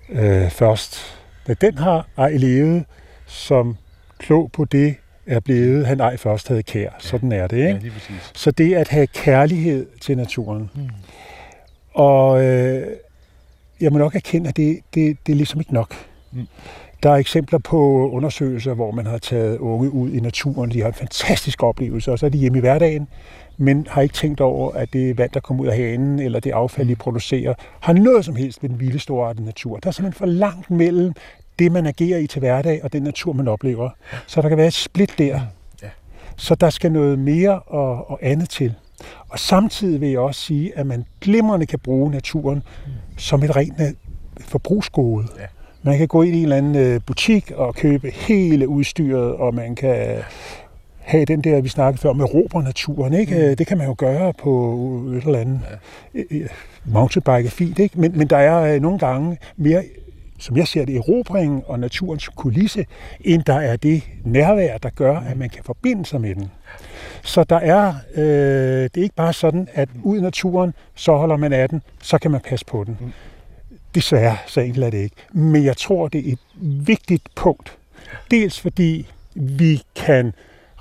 øh, 0.10 0.50
først. 0.50 1.18
Men 1.48 1.58
den 1.62 1.78
har 1.78 2.08
ej 2.18 2.32
levet 2.38 2.86
som 3.26 3.78
klog 4.18 4.52
på 4.52 4.66
det 4.66 4.96
er 5.28 5.40
blevet, 5.40 5.88
han 5.88 6.00
ej 6.00 6.18
først 6.18 6.48
havde 6.48 6.64
kær. 6.64 6.90
Sådan 7.00 7.32
er 7.32 7.48
det, 7.48 7.58
ikke? 7.58 7.70
Ja, 7.70 7.78
lige 7.78 7.92
præcis. 7.92 8.32
Så 8.34 8.52
det 8.52 8.74
at 8.76 8.88
have 8.88 9.08
kærlighed 9.08 9.88
til 10.02 10.18
naturen. 10.18 10.70
Mm. 10.76 10.90
Og 11.96 12.46
øh, 12.46 12.88
jeg 13.82 13.92
må 13.92 13.98
nok 13.98 14.16
erkende, 14.16 14.50
at 14.50 14.58
det, 14.58 14.80
det, 14.94 15.18
det 15.26 15.32
er 15.32 15.36
ligesom 15.36 15.60
ikke 15.60 15.74
nok. 15.74 15.94
Mm. 16.32 16.48
Der 17.04 17.12
er 17.12 17.16
eksempler 17.16 17.60
på 17.60 18.10
undersøgelser, 18.10 18.74
hvor 18.74 18.92
man 18.92 19.06
har 19.06 19.18
taget 19.18 19.58
unge 19.58 19.92
ud 19.92 20.12
i 20.12 20.20
naturen. 20.20 20.72
De 20.72 20.82
har 20.82 20.88
en 20.88 20.94
fantastisk 20.94 21.64
oplevelse, 21.64 22.12
og 22.12 22.20
så 22.20 22.26
er 22.26 22.30
de 22.30 22.38
hjemme 22.38 22.58
i 22.58 22.62
hverdagen, 22.62 23.08
men 23.58 23.88
har 23.90 24.02
ikke 24.02 24.14
tænkt 24.14 24.42
over, 24.42 24.72
at 24.72 24.94
det 24.94 25.18
vand, 25.18 25.32
der 25.32 25.40
kommer 25.40 25.64
ud 25.64 25.68
af 25.68 25.76
hanen, 25.78 26.20
eller 26.20 26.40
det 26.40 26.52
affald, 26.52 26.88
de 26.88 26.96
producerer, 26.96 27.54
har 27.80 27.94
noget 27.94 28.26
som 28.26 28.36
helst 28.36 28.62
med 28.64 28.70
den 28.70 28.80
vilde 28.80 29.00
storartede 29.00 29.46
natur. 29.46 29.78
Der 29.78 29.88
er 29.88 29.92
simpelthen 29.92 30.18
for 30.18 30.26
langt 30.26 30.72
mellem 30.72 31.14
det, 31.60 31.72
man 31.72 31.86
agerer 31.86 32.20
i 32.20 32.28
til 32.28 32.40
hverdag, 32.40 32.84
og 32.84 32.94
den 32.94 33.04
natur, 33.04 33.34
man 33.34 33.48
oplever. 33.48 33.90
Så 34.28 34.42
der 34.42 34.50
kan 34.50 34.58
være 34.58 34.68
et 34.68 34.74
split 34.74 35.16
der. 35.18 35.40
Ja. 35.84 35.90
Så 36.38 36.56
der 36.56 36.70
skal 36.70 36.92
noget 36.92 37.20
mere 37.20 37.60
og, 37.60 38.12
og 38.12 38.20
andet 38.22 38.50
til. 38.50 38.76
Og 39.36 39.40
samtidig 39.40 40.02
vil 40.02 40.10
jeg 40.10 40.20
også 40.20 40.42
sige, 40.42 40.78
at 40.78 40.88
man 40.88 41.06
glimrende 41.22 41.66
kan 41.66 41.80
bruge 41.80 42.12
naturen 42.12 42.64
som 43.18 43.44
et 43.44 43.56
rent 43.56 43.74
øh, 43.80 43.88
forbrugsgode. 44.40 45.28
Ja. 45.40 45.46
Man 45.84 45.98
kan 45.98 46.08
gå 46.08 46.22
ind 46.22 46.36
i 46.36 46.38
en 46.38 46.44
eller 46.44 46.56
anden 46.56 46.76
øh, 46.76 47.02
butik 47.06 47.52
og 47.52 47.76
købe 47.76 48.12
hele 48.12 48.68
udstyret, 48.68 49.34
og 49.36 49.56
man 49.56 49.76
kan 49.76 50.18
have 51.00 51.26
den 51.26 51.42
der, 51.42 51.62
vi 51.62 51.70
snakkede 51.70 52.02
før, 52.02 52.14
med 52.14 52.34
råber 52.34 52.62
naturen. 52.62 53.14
Ikke? 53.14 53.50
Mm. 53.50 53.56
Det 53.56 53.68
kan 53.68 53.78
man 53.78 53.88
jo 53.88 53.96
gøre 53.98 54.34
på 54.34 54.74
et 55.18 55.24
eller 55.24 55.40
andet 55.40 55.62
ja. 56.16 56.22
mountainbike 56.86 57.48
er 57.48 57.52
fint, 57.52 57.80
ikke? 57.80 58.00
Men, 58.00 58.18
men 58.18 58.28
der 58.28 58.38
er 58.38 58.76
øh, 58.76 58.82
nogle 58.82 59.00
gange 59.00 59.38
mere, 59.58 59.84
som 60.40 60.58
jeg 60.58 60.68
ser 60.68 60.86
det, 60.86 60.96
erobring 60.96 61.64
og 61.68 61.80
naturens 61.80 62.28
kulisse, 62.28 62.86
end 63.22 63.44
der 63.44 63.60
er 63.60 63.76
det 63.76 64.04
nærvær, 64.24 64.78
der 64.78 64.90
gør, 64.90 65.18
at 65.18 65.38
man 65.38 65.50
kan 65.50 65.64
forbinde 65.64 66.06
sig 66.06 66.22
med 66.22 66.36
den. 66.36 66.52
Så 67.26 67.44
der 67.44 67.56
er, 67.56 67.94
øh, 68.16 68.84
det 68.84 68.98
er 68.98 69.04
ikke 69.04 69.16
bare 69.16 69.34
sådan, 69.34 69.68
at 69.74 69.90
ud 70.04 70.18
i 70.18 70.22
naturen, 70.22 70.74
så 70.96 71.18
holder 71.18 71.38
man 71.38 71.54
af 71.54 71.70
den, 71.70 71.82
så 72.02 72.18
kan 72.18 72.32
man 72.32 72.42
passe 72.42 72.66
på 72.66 72.84
den. 72.84 73.14
Desværre, 73.96 74.38
så 74.48 74.62
enkelt 74.62 74.86
er 74.86 74.90
det 74.90 74.98
ikke. 74.98 75.16
Men 75.34 75.64
jeg 75.64 75.78
tror, 75.78 76.08
det 76.08 76.30
er 76.30 76.34
et 76.34 76.40
vigtigt 76.62 77.24
punkt. 77.36 77.78
Dels 78.32 78.60
fordi 78.60 79.08
vi 79.36 79.82
kan 79.96 80.34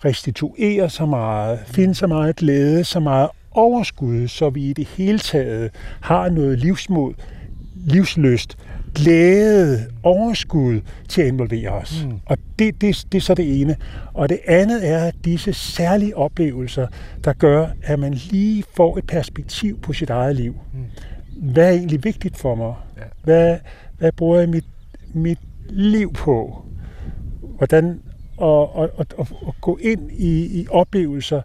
restituere 0.04 0.90
så 0.90 1.06
meget, 1.06 1.58
finde 1.66 1.94
så 1.94 2.06
meget 2.06 2.36
glæde, 2.36 2.84
så 2.84 3.00
meget 3.00 3.28
overskud, 3.50 4.28
så 4.28 4.50
vi 4.50 4.62
i 4.70 4.72
det 4.72 4.86
hele 4.86 5.18
taget 5.18 5.70
har 6.00 6.28
noget 6.28 6.58
livsmod, 6.58 7.14
livsløst, 7.84 8.56
glæde, 8.94 9.86
overskud 10.02 10.80
til 11.08 11.22
at 11.22 11.28
involvere 11.28 11.70
os. 11.70 12.04
Mm. 12.04 12.20
Og 12.26 12.38
det, 12.58 12.80
det, 12.80 13.06
det 13.12 13.18
er 13.18 13.22
så 13.22 13.34
det 13.34 13.60
ene. 13.60 13.76
Og 14.14 14.28
det 14.28 14.38
andet 14.46 14.88
er 14.88 15.10
disse 15.24 15.52
særlige 15.52 16.16
oplevelser, 16.16 16.86
der 17.24 17.32
gør, 17.32 17.66
at 17.82 17.98
man 17.98 18.14
lige 18.14 18.64
får 18.74 18.98
et 18.98 19.06
perspektiv 19.06 19.80
på 19.80 19.92
sit 19.92 20.10
eget 20.10 20.36
liv. 20.36 20.56
Mm. 20.72 21.52
Hvad 21.52 21.66
er 21.66 21.72
egentlig 21.72 22.04
vigtigt 22.04 22.36
for 22.36 22.54
mig? 22.54 22.74
Ja. 22.96 23.02
Hvad, 23.24 23.58
hvad 23.98 24.12
bruger 24.12 24.38
jeg 24.38 24.48
mit, 24.48 24.66
mit 25.14 25.38
liv 25.68 26.12
på? 26.12 26.64
Hvordan 27.56 28.00
og, 28.36 28.76
og, 28.76 28.90
og, 28.96 29.28
og 29.42 29.54
gå 29.60 29.78
ind 29.82 30.10
i, 30.12 30.60
i 30.60 30.66
oplevelser, 30.70 31.42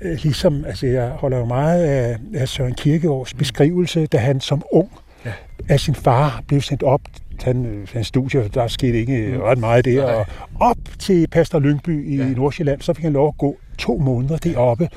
ligesom, 0.00 0.64
altså 0.64 0.86
jeg 0.86 1.08
holder 1.08 1.38
jo 1.38 1.44
meget 1.44 1.84
af, 1.84 2.18
af 2.34 2.48
Søren 2.48 2.74
Kierkegaards 2.74 3.34
beskrivelse, 3.34 4.06
da 4.06 4.18
han 4.18 4.40
som 4.40 4.62
ung 4.72 4.90
Ja. 5.24 5.32
af 5.68 5.80
sin 5.80 5.94
far 5.94 6.42
blev 6.48 6.60
sendt 6.60 6.82
op 6.82 7.00
han, 7.42 7.66
øh, 7.66 7.88
hans 7.92 8.06
studie, 8.06 8.48
der 8.54 8.68
skete 8.68 8.98
ikke 8.98 9.38
ret 9.42 9.58
meget 9.58 9.84
der, 9.84 10.02
Nej. 10.06 10.14
og 10.14 10.26
op 10.60 10.76
til 10.98 11.26
Pastor 11.26 11.58
Lyngby 11.58 12.08
i 12.12 12.16
Ja. 12.16 12.22
ja. 12.24 12.28
Nordsjælland, 12.30 12.80
så 12.82 12.92
fik 12.94 13.04
han 13.04 13.12
lov 13.12 13.28
at 13.28 13.38
gå 13.38 13.56
to 13.78 13.98
måneder 13.98 14.36
deroppe. 14.36 14.88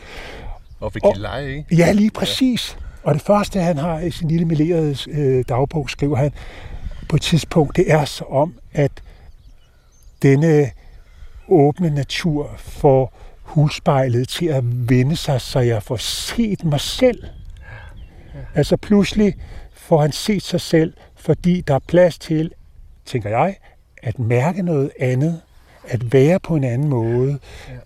Og 0.79 0.93
fik 0.93 1.03
Og- 1.05 1.15
de 1.15 1.21
lege, 1.21 1.49
ikke? 1.57 1.75
Ja, 1.75 1.91
lige 1.91 2.11
præcis. 2.11 2.77
Og 3.03 3.13
det 3.13 3.21
første, 3.21 3.59
han 3.59 3.77
har 3.77 3.99
i 3.99 4.11
sin 4.11 4.27
lille 4.27 4.45
melerede 4.45 4.95
øh, 5.11 5.43
dagbog, 5.49 5.89
skriver 5.89 6.15
han 6.15 6.31
på 7.09 7.15
et 7.15 7.21
tidspunkt, 7.21 7.75
det 7.77 7.91
er 7.91 8.05
så 8.05 8.23
om, 8.23 8.53
at 8.73 8.91
denne 10.21 10.69
åbne 11.49 11.89
natur 11.89 12.51
får 12.57 13.13
hulspejlet 13.53 14.29
til 14.29 14.45
at 14.45 14.63
vende 14.89 15.15
sig, 15.15 15.41
så 15.41 15.59
jeg 15.59 15.83
får 15.83 15.97
set 15.97 16.63
mig 16.63 16.79
selv. 16.79 17.23
Altså 18.55 18.77
pludselig 18.77 19.35
får 19.73 20.01
han 20.01 20.11
set 20.11 20.43
sig 20.43 20.61
selv, 20.61 20.93
fordi 21.15 21.61
der 21.61 21.75
er 21.75 21.79
plads 21.87 22.17
til, 22.17 22.51
tænker 23.05 23.29
jeg, 23.29 23.55
at 24.03 24.19
mærke 24.19 24.61
noget 24.61 24.91
andet, 24.99 25.41
at 25.87 26.13
være 26.13 26.39
på 26.39 26.55
en 26.55 26.63
anden 26.63 26.89
måde, 26.89 27.39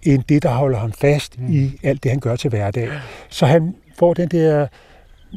ja. 0.05 0.11
end 0.13 0.23
det, 0.29 0.43
der 0.43 0.49
holder 0.49 0.79
ham 0.79 0.91
fast 0.91 1.39
mm. 1.39 1.53
i 1.53 1.71
alt 1.83 2.03
det, 2.03 2.11
han 2.11 2.19
gør 2.19 2.35
til 2.35 2.49
hverdag. 2.49 2.89
Så 3.29 3.45
han 3.45 3.75
får 3.99 4.13
den 4.13 4.27
der 4.27 4.67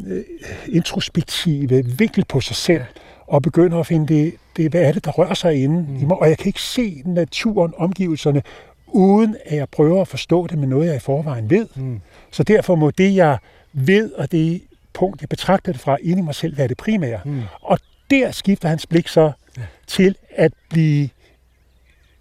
øh, 0.07 0.23
introspektive 0.69 1.85
vinkel 1.85 2.25
på 2.25 2.41
sig 2.41 2.57
selv, 2.57 2.83
og 3.27 3.43
begynder 3.43 3.79
at 3.79 3.87
finde 3.87 4.15
det, 4.15 4.35
det 4.57 4.71
hvad 4.71 4.83
er 4.83 4.93
det, 4.93 5.05
der 5.05 5.11
rører 5.11 5.35
sig 5.35 5.63
inde 5.63 5.87
mm. 5.89 5.97
i 5.97 6.05
mig. 6.05 6.17
Og 6.17 6.29
jeg 6.29 6.39
kan 6.39 6.47
ikke 6.47 6.63
se 6.63 7.03
naturen, 7.07 7.73
omgivelserne, 7.77 8.43
uden 8.93 9.37
at 9.45 9.57
jeg 9.57 9.69
prøver 9.69 10.01
at 10.01 10.09
forstå 10.09 10.47
det 10.47 10.59
med 10.59 10.69
noget, 10.69 10.87
jeg 10.87 10.97
i 10.97 10.99
forvejen 10.99 11.51
ved. 11.51 11.67
Mm. 11.75 12.01
Så 12.31 12.43
derfor 12.43 12.75
må 12.75 12.91
det, 12.91 13.15
jeg 13.15 13.39
ved, 13.73 14.13
og 14.13 14.33
det 14.33 14.63
punkt, 14.93 15.21
jeg 15.21 15.29
betragter 15.29 15.73
det 15.73 15.81
fra, 15.81 15.97
inde 16.03 16.19
i 16.19 16.25
mig 16.25 16.35
selv, 16.35 16.59
være 16.59 16.69
det 16.69 16.77
primære. 16.77 17.21
Mm. 17.25 17.43
Og 17.61 17.79
der 18.11 18.31
skifter 18.31 18.69
hans 18.69 18.87
blik 18.87 19.09
så 19.09 19.33
ja. 19.57 19.63
til 19.87 20.17
at 20.31 20.53
blive 20.71 21.09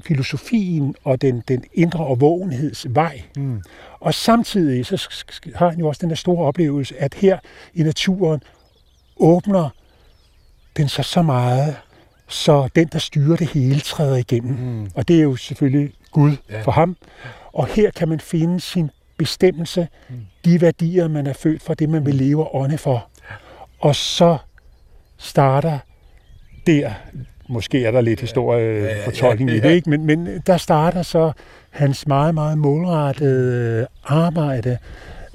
filosofien 0.02 0.96
og 1.04 1.22
den, 1.22 1.44
den 1.48 1.64
indre 1.74 2.06
overvågenheds 2.06 2.86
vej. 2.90 3.22
Mm. 3.36 3.62
Og 4.00 4.14
samtidig 4.14 4.86
så 4.86 5.10
har 5.56 5.70
han 5.70 5.80
jo 5.80 5.88
også 5.88 6.00
den 6.02 6.10
der 6.10 6.16
store 6.16 6.46
oplevelse, 6.46 6.98
at 6.98 7.14
her 7.14 7.40
i 7.74 7.84
naturen 7.84 8.42
åbner 9.18 9.70
den 10.78 10.90
sig 10.90 11.06
så 11.06 11.22
meget, 11.22 11.76
så 12.28 12.70
den, 12.76 12.88
der 12.88 13.00
styrer 13.00 13.36
det 13.36 13.48
hele, 13.48 13.80
træder 13.80 14.16
igennem. 14.16 14.54
Mm. 14.54 14.90
Og 14.96 15.08
det 15.08 15.16
er 15.20 15.24
jo 15.24 15.36
selvfølgelig 15.36 15.94
Gud 16.12 16.32
Ja. 16.50 16.56
ja. 16.58 16.62
for 16.62 16.72
ham. 16.72 16.98
Og 17.54 17.68
her 17.68 17.92
kan 17.92 18.10
man 18.10 18.20
finde 18.20 18.60
sin 18.60 18.90
bestemmelse, 19.18 19.88
Mm. 20.10 20.16
de 20.46 20.62
værdier, 20.62 21.08
man 21.08 21.28
er 21.28 21.34
født 21.34 21.62
for, 21.62 21.74
det 21.74 21.90
man 21.90 22.06
vil 22.06 22.16
leve 22.16 22.44
og 22.44 22.56
ånde 22.56 22.78
for. 22.78 23.08
Og 23.80 23.96
så 23.96 24.38
starter 25.18 25.80
der, 26.68 26.92
måske 27.50 27.86
er 27.86 27.92
der 27.92 28.02
lidt 28.02 28.22
historiefortolkning 28.22 29.50
ja, 29.50 29.56
i 29.56 29.60
det, 29.60 29.72
ikke? 29.76 29.90
Men, 29.90 30.06
men 30.06 30.42
der 30.48 30.58
starter 30.58 31.02
så 31.02 31.32
hans 31.70 32.08
meget, 32.08 32.34
meget 32.34 32.58
målrettede 32.58 33.88
arbejde, 34.04 34.78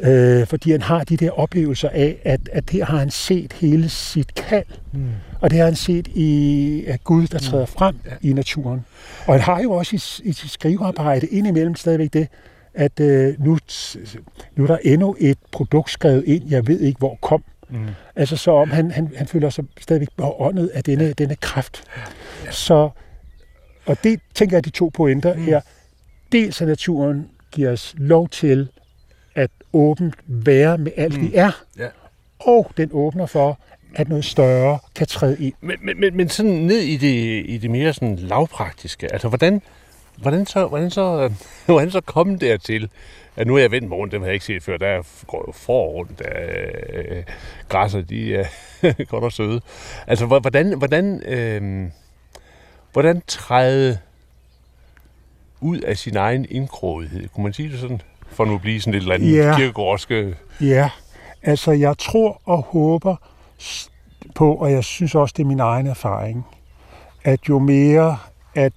øh, 0.01 0.47
fordi 0.47 0.71
han 0.71 0.83
har 0.83 1.05
de 1.05 1.17
der 1.17 1.31
oplevelser 1.31 1.89
af, 1.89 2.17
at, 2.25 2.41
at 2.53 2.65
her 2.71 2.85
har 2.85 2.99
han 2.99 3.11
set 3.11 3.53
hele 3.53 3.89
sit 3.89 4.35
kald, 4.35 4.65
Mm. 4.93 5.09
Og 5.45 5.51
det 5.51 5.59
har 5.59 5.65
han 5.65 5.75
set 5.77 6.09
i 6.09 6.85
at 6.87 7.05
Gud, 7.05 7.27
der 7.27 7.39
træder 7.39 7.67
frem 7.67 7.97
Ja. 8.05 8.11
i 8.29 8.33
naturen. 8.33 8.85
Og 9.27 9.35
han 9.35 9.41
har 9.41 9.63
jo 9.63 9.73
også 9.73 9.97
i, 9.97 10.29
i 10.29 10.33
sit 10.33 10.51
skrivearbejde 10.51 11.27
indimellem 11.27 11.75
stadigvæk 11.75 12.13
det, 12.13 12.29
at 12.75 13.01
øh, 13.01 13.35
nu, 13.45 13.59
nu 14.57 14.63
er 14.63 14.67
der 14.67 14.79
endnu 14.85 15.17
et 15.21 15.39
produkt 15.53 15.91
skrevet 15.91 16.25
ind, 16.27 16.49
jeg 16.51 16.67
ved 16.67 16.81
ikke, 16.81 16.99
hvor 16.99 17.19
kom. 17.23 17.45
Mm. 17.71 17.87
Altså 18.17 18.37
så 18.37 18.51
om 18.51 18.71
han, 18.71 18.91
han, 18.91 19.13
han 19.17 19.27
føler 19.27 19.51
sig 19.51 19.65
stadigvæk 19.81 20.09
beåndet 20.17 20.69
af 20.69 20.85
denne, 20.85 21.13
denne 21.13 21.37
kraft. 21.37 21.85
Så, 22.51 22.91
og 23.87 23.97
det 24.05 24.21
tænker 24.35 24.57
jeg 24.57 24.65
de 24.65 24.71
to 24.71 24.91
pointer 24.95 25.35
Mm. 25.35 25.41
mm. 25.41 25.47
her. 25.47 25.61
Dels 26.33 26.61
at 26.63 26.69
naturen 26.69 27.29
giver 27.51 27.73
os 27.73 27.95
lov 27.99 28.29
til 28.29 28.69
at 29.35 29.51
åbent 29.73 30.15
være 30.27 30.79
med 30.79 30.93
alt, 30.97 31.15
Mm. 31.15 31.21
mm. 31.21 31.27
vi 31.27 31.35
er, 31.35 31.51
Ja. 31.79 31.89
og 32.41 32.71
den 32.77 32.91
åbner 32.93 33.27
for, 33.27 33.59
at 33.95 34.09
noget 34.09 34.25
større 34.25 34.79
kan 34.95 35.07
træde 35.07 35.37
ind. 35.41 35.55
Men, 35.61 35.77
men, 35.83 36.01
men, 36.01 36.17
men 36.17 36.29
sådan 36.29 36.53
ned 36.53 36.79
i 36.81 36.97
det, 36.97 37.45
i 37.47 37.59
det 37.59 37.71
mere 37.71 37.93
sådan 37.93 38.17
lavpraktiske, 38.17 39.13
altså 39.13 39.29
hvordan, 39.29 39.63
hvordan 40.17 40.47
så, 40.47 40.67
hvordan 40.67 40.91
så, 40.91 41.33
hvordan 41.67 41.91
så 41.91 42.01
kom 42.01 42.39
dertil, 42.39 42.89
at 43.37 43.47
nu 43.47 43.57
er 43.57 43.61
jeg 43.61 43.71
vendt 43.71 43.93
rundt, 43.93 44.13
dem 44.13 44.21
har 44.21 44.27
jeg 44.27 44.35
ikke 44.35 44.47
set 44.47 44.63
før, 44.63 44.77
der 44.77 45.03
går 45.27 45.45
jo 45.49 45.53
for 45.53 45.87
rundt, 45.87 46.19
der 46.19 46.31
øh, 46.93 47.23
græsser, 47.69 48.01
de 48.01 48.35
er 48.35 48.45
godt 49.11 49.25
og 49.25 49.33
søde. 49.33 49.61
Altså, 50.07 50.27
hvordan, 50.27 50.79
hvordan, 50.79 51.23
øh, 51.27 51.91
hvordan 52.93 53.23
træde 53.27 53.99
ud 55.61 55.79
af 55.79 55.99
sin 55.99 56.17
egen 56.17 56.47
indkrogethed, 56.51 57.29
kunne 57.29 57.45
man 57.45 57.53
sige 57.53 57.71
det 57.71 57.81
sådan? 57.81 58.01
For 58.29 58.45
nu 58.45 58.55
at 58.55 58.61
blive 58.61 58.81
sådan 58.81 58.93
lidt 58.93 59.03
eller 59.03 59.15
andet 59.15 59.37
ja. 59.37 59.57
kirkegårdske... 59.57 60.37
Ja, 60.61 60.91
altså 61.43 61.73
jeg 61.73 61.99
tror 61.99 62.41
og 62.45 62.63
håber 62.63 63.17
på, 64.35 64.55
og 64.55 64.73
jeg 64.73 64.85
synes 64.85 65.15
også, 65.15 65.35
det 65.37 65.43
er 65.43 65.47
min 65.47 65.61
egen 65.61 65.87
erfaring, 65.87 66.47
at 67.25 67.49
jo 67.49 67.59
mere, 67.59 68.19
at 68.55 68.73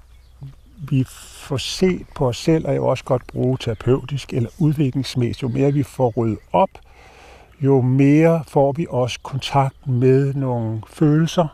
vi 0.90 1.06
får 1.48 1.58
set 1.58 2.06
på 2.16 2.28
os 2.28 2.38
selv, 2.38 2.68
og 2.68 2.74
jeg 2.74 2.82
også 2.82 3.04
godt 3.04 3.28
bruge 3.28 3.58
terapeutisk 3.58 4.34
eller 4.34 4.50
udviklingsmæssigt, 4.60 5.44
jo 5.44 5.48
mere 5.48 5.74
vi 5.74 5.84
får 5.84 6.14
ryddet 6.18 6.40
op, 6.52 6.70
jo 7.62 7.82
mere 7.82 8.44
får 8.48 8.72
vi 8.72 8.86
også 8.90 9.20
kontakt 9.24 9.88
med 9.88 10.34
nogle 10.34 10.82
følelser 10.90 11.48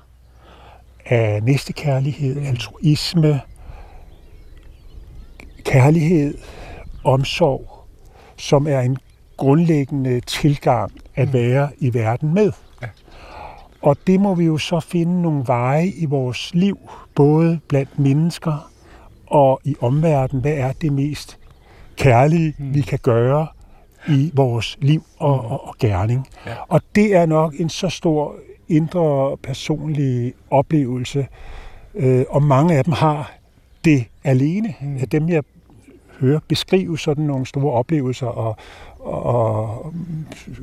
af 1.06 1.44
næstekærlighed, 1.44 2.46
altruisme, 2.46 3.42
kærlighed, 5.66 6.38
omsorg, 7.04 7.88
som 8.38 8.68
er 8.68 8.80
en 8.80 8.98
grundlæggende 9.38 10.20
tilgang 10.20 10.92
at 11.16 11.28
mm. 11.28 11.34
være 11.34 11.70
i 11.78 11.94
verden 11.94 12.34
med. 12.34 12.52
Og 13.84 13.98
det 14.08 14.20
må 14.20 14.36
vi 14.36 14.46
jo 14.46 14.58
så 14.58 14.80
finde 14.80 15.22
nogle 15.22 15.44
veje 15.48 15.88
i 15.88 16.06
vores 16.06 16.54
liv, 16.54 16.78
både 17.16 17.60
blandt 17.68 18.00
mennesker 18.00 18.72
og 19.28 19.62
i 19.64 19.76
omverdenen. 19.82 20.42
Hvad 20.42 20.54
er 20.54 20.72
det 20.72 20.94
mest 20.94 21.38
kærlige, 21.96 22.56
mm. 22.58 22.74
vi 22.74 22.82
kan 22.82 23.00
gøre 23.04 23.48
i 24.10 24.32
vores 24.34 24.78
liv 24.82 25.04
og, 25.20 25.44
mm. 25.44 25.52
og, 25.52 25.68
og 25.68 25.76
gerning? 25.80 26.28
Ja. 26.46 26.54
Og 26.68 26.82
det 26.96 27.16
er 27.16 27.26
nok 27.26 27.54
en 27.60 27.70
så 27.70 27.90
stor 27.90 28.36
indre 28.70 29.38
personlig 29.38 30.34
oplevelse, 30.50 31.28
øh, 31.96 32.26
og 32.30 32.44
mange 32.44 32.78
af 32.78 32.84
dem 32.84 32.94
har 32.94 33.32
det 33.86 34.06
alene. 34.24 34.74
Mm. 34.82 35.08
Dem, 35.08 35.30
jeg 35.30 35.44
hører 36.20 36.40
beskrive 36.48 37.00
sådan 37.00 37.24
nogle 37.24 37.46
store 37.46 37.74
oplevelser, 37.74 38.28
og, 38.28 38.58
og 39.04 39.94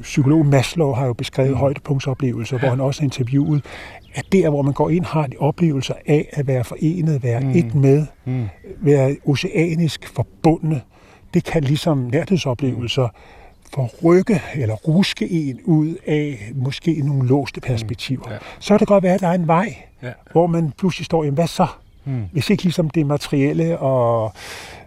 psykolog 0.03 0.47
Maslow 0.47 0.93
har 0.93 1.07
jo 1.07 1.12
beskrevet 1.12 1.51
mm. 1.51 1.57
højdepunktsoplevelser, 1.57 2.59
hvor 2.59 2.68
han 2.68 2.80
også 2.80 3.01
har 3.01 3.05
interviewet, 3.05 3.64
at 4.14 4.24
der, 4.32 4.51
hvor 4.51 4.62
man 4.62 4.72
går 4.72 4.91
ind, 4.91 5.05
har 5.05 5.26
de 5.26 5.36
oplevelser 5.38 5.95
af 6.07 6.28
at 6.32 6.47
være 6.47 6.64
forenet, 6.64 7.22
være 7.22 7.41
mm. 7.41 7.51
et 7.51 7.74
med, 7.74 8.07
mm. 8.24 8.49
være 8.80 9.16
oceanisk 9.26 10.09
forbundne, 10.14 10.80
det 11.34 11.45
kan 11.45 11.64
ligesom 11.64 11.99
nærhedsoplevelser 11.99 13.09
forrykke 13.74 14.43
eller 14.55 14.74
ruske 14.74 15.30
en 15.30 15.61
ud 15.64 15.95
af 16.07 16.53
måske 16.55 17.03
nogle 17.05 17.28
låste 17.28 17.61
perspektiver. 17.61 18.24
Mm. 18.26 18.32
Ja. 18.32 18.38
Så 18.59 18.68
kan 18.68 18.78
det 18.78 18.88
godt 18.88 19.05
være, 19.05 19.14
at 19.14 19.20
der 19.20 19.28
er 19.28 19.32
en 19.34 19.47
vej, 19.47 19.76
ja. 20.03 20.12
hvor 20.32 20.47
man 20.47 20.72
pludselig 20.78 21.05
står, 21.05 21.24
jamen 21.24 21.34
hvad 21.34 21.47
så? 21.47 21.66
Mm. 22.05 22.24
Hvis 22.32 22.51
ikke 22.51 22.62
ligesom 22.62 22.91
det 22.91 23.07
materielle 23.07 23.78
og 23.78 24.32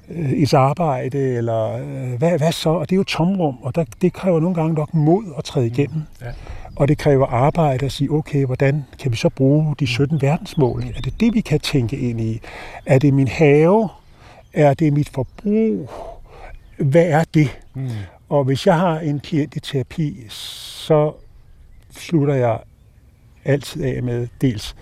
øh, 0.09 0.31
et 0.31 0.53
arbejde, 0.53 1.17
eller 1.17 1.71
øh, 1.73 2.13
hvad, 2.17 2.37
hvad 2.37 2.51
så? 2.51 2.69
Og 2.69 2.89
det 2.89 2.95
er 2.95 2.97
jo 2.97 3.03
tomrum, 3.03 3.57
og 3.61 3.75
der, 3.75 3.85
det 4.01 4.13
kræver 4.13 4.39
nogle 4.39 4.55
gange 4.55 4.73
nok 4.73 4.93
mod 4.93 5.23
at 5.37 5.43
træde 5.43 5.65
mm. 5.65 5.73
igennem. 5.73 5.97
Mm. 5.97 6.25
Ja. 6.25 6.31
Og 6.75 6.87
det 6.87 6.97
kræver 6.97 7.25
arbejde 7.25 7.85
at 7.85 7.91
sige, 7.91 8.11
okay, 8.11 8.45
hvordan 8.45 8.85
kan 8.99 9.11
vi 9.11 9.17
så 9.17 9.29
bruge 9.29 9.75
de 9.79 9.87
17 9.87 10.15
mm. 10.15 10.21
verdensmål? 10.21 10.83
Er 10.95 11.01
det 11.01 11.19
det, 11.19 11.33
vi 11.33 11.41
kan 11.41 11.59
tænke 11.59 11.97
ind 11.97 12.21
i? 12.21 12.41
Er 12.85 12.99
det 12.99 13.13
min 13.13 13.27
have? 13.27 13.89
Er 14.53 14.73
det 14.73 14.93
mit 14.93 15.09
forbrug? 15.09 15.89
Hvad 16.77 17.05
er 17.05 17.23
det? 17.33 17.59
Mm. 17.73 17.89
Og 18.29 18.43
hvis 18.43 18.67
jeg 18.67 18.79
har 18.79 18.99
en 18.99 19.19
klient 19.19 19.55
i 19.55 19.59
terapi, 19.59 20.25
så 20.29 21.13
slutter 21.91 22.33
jeg 22.33 22.59
altid 23.45 23.83
af 23.83 24.03
med 24.03 24.27
dels, 24.41 24.75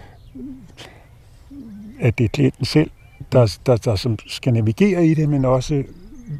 at 1.99 2.17
det 2.17 2.23
er 2.23 2.27
klienten 2.27 2.65
selv, 2.65 2.91
der, 3.31 3.57
der, 3.65 3.77
der 3.77 3.95
som 3.95 4.17
skal 4.27 4.53
navigere 4.53 5.05
i 5.05 5.13
det, 5.13 5.29
men 5.29 5.45
også 5.45 5.83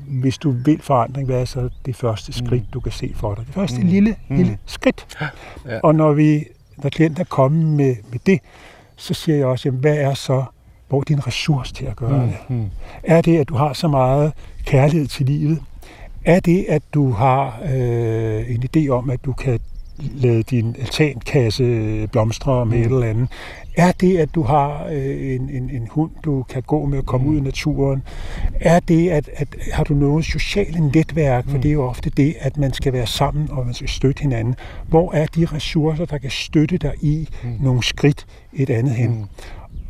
hvis 0.07 0.37
du 0.37 0.51
vil 0.51 0.81
forandring, 0.81 1.25
hvad 1.25 1.41
er 1.41 1.45
så 1.45 1.69
det 1.85 1.95
første 1.95 2.33
skridt, 2.33 2.61
mm. 2.61 2.71
du 2.73 2.79
kan 2.79 2.91
se 2.91 3.11
for 3.15 3.35
dig? 3.35 3.45
Det 3.45 3.53
første 3.53 3.81
mm. 3.81 3.87
lille, 3.87 4.15
mm. 4.29 4.35
lille 4.37 4.57
skridt. 4.65 5.07
Ja. 5.21 5.79
Og 5.83 5.95
når 5.95 6.13
vi, 6.13 6.45
når 6.77 6.89
klienten 6.89 7.21
er 7.21 7.25
kommet 7.25 7.65
med, 7.65 7.95
med 8.11 8.19
det, 8.25 8.39
så 8.95 9.13
siger 9.13 9.37
jeg 9.37 9.45
også, 9.45 9.67
jamen, 9.67 9.81
hvad 9.81 9.97
er 9.97 10.13
så, 10.13 10.43
hvor 10.89 10.99
er 10.99 11.03
din 11.03 11.27
ressource 11.27 11.73
til 11.73 11.85
at 11.85 11.95
gøre 11.95 12.25
mm. 12.25 12.27
det? 12.27 12.37
Mm. 12.49 12.69
Er 13.03 13.21
det, 13.21 13.37
at 13.37 13.49
du 13.49 13.55
har 13.55 13.73
så 13.73 13.87
meget 13.87 14.33
kærlighed 14.65 15.07
til 15.07 15.25
livet? 15.25 15.59
Er 16.25 16.39
det, 16.39 16.65
at 16.69 16.83
du 16.93 17.11
har 17.11 17.59
øh, 17.73 18.51
en 18.51 18.63
idé 18.75 18.87
om, 18.87 19.09
at 19.09 19.25
du 19.25 19.33
kan 19.33 19.59
lade 20.01 20.43
din 20.43 20.75
altankasse 20.79 22.07
blomstre 22.11 22.65
med 22.65 22.77
mm. 22.77 22.83
et 22.83 22.91
eller 22.91 23.07
andet? 23.07 23.27
Er 23.75 23.91
det, 23.91 24.17
at 24.17 24.35
du 24.35 24.41
har 24.41 24.87
øh, 24.91 25.35
en, 25.35 25.49
en, 25.49 25.69
en 25.69 25.87
hund, 25.91 26.11
du 26.23 26.43
kan 26.43 26.61
gå 26.61 26.85
med 26.85 26.97
og 26.97 27.05
komme 27.05 27.27
mm. 27.27 27.33
ud 27.33 27.37
i 27.37 27.41
naturen? 27.41 28.03
Er 28.59 28.79
det, 28.79 29.09
at, 29.09 29.29
at 29.35 29.47
har 29.73 29.83
du 29.83 29.93
noget 29.93 30.25
sociale 30.25 30.89
netværk? 30.93 31.45
For 31.45 31.55
mm. 31.55 31.61
det 31.61 31.69
er 31.69 31.73
jo 31.73 31.83
ofte 31.83 32.09
det, 32.09 32.35
at 32.39 32.57
man 32.57 32.73
skal 32.73 32.93
være 32.93 33.07
sammen, 33.07 33.51
og 33.51 33.65
man 33.65 33.73
skal 33.73 33.89
støtte 33.89 34.21
hinanden. 34.21 34.55
Hvor 34.87 35.13
er 35.13 35.25
de 35.25 35.45
ressourcer, 35.45 36.05
der 36.05 36.17
kan 36.17 36.31
støtte 36.31 36.77
dig 36.77 36.93
i 37.01 37.29
mm. 37.43 37.49
nogle 37.61 37.83
skridt 37.83 38.25
et 38.53 38.69
andet 38.69 38.95
hen? 38.95 39.09
Mm. 39.09 39.25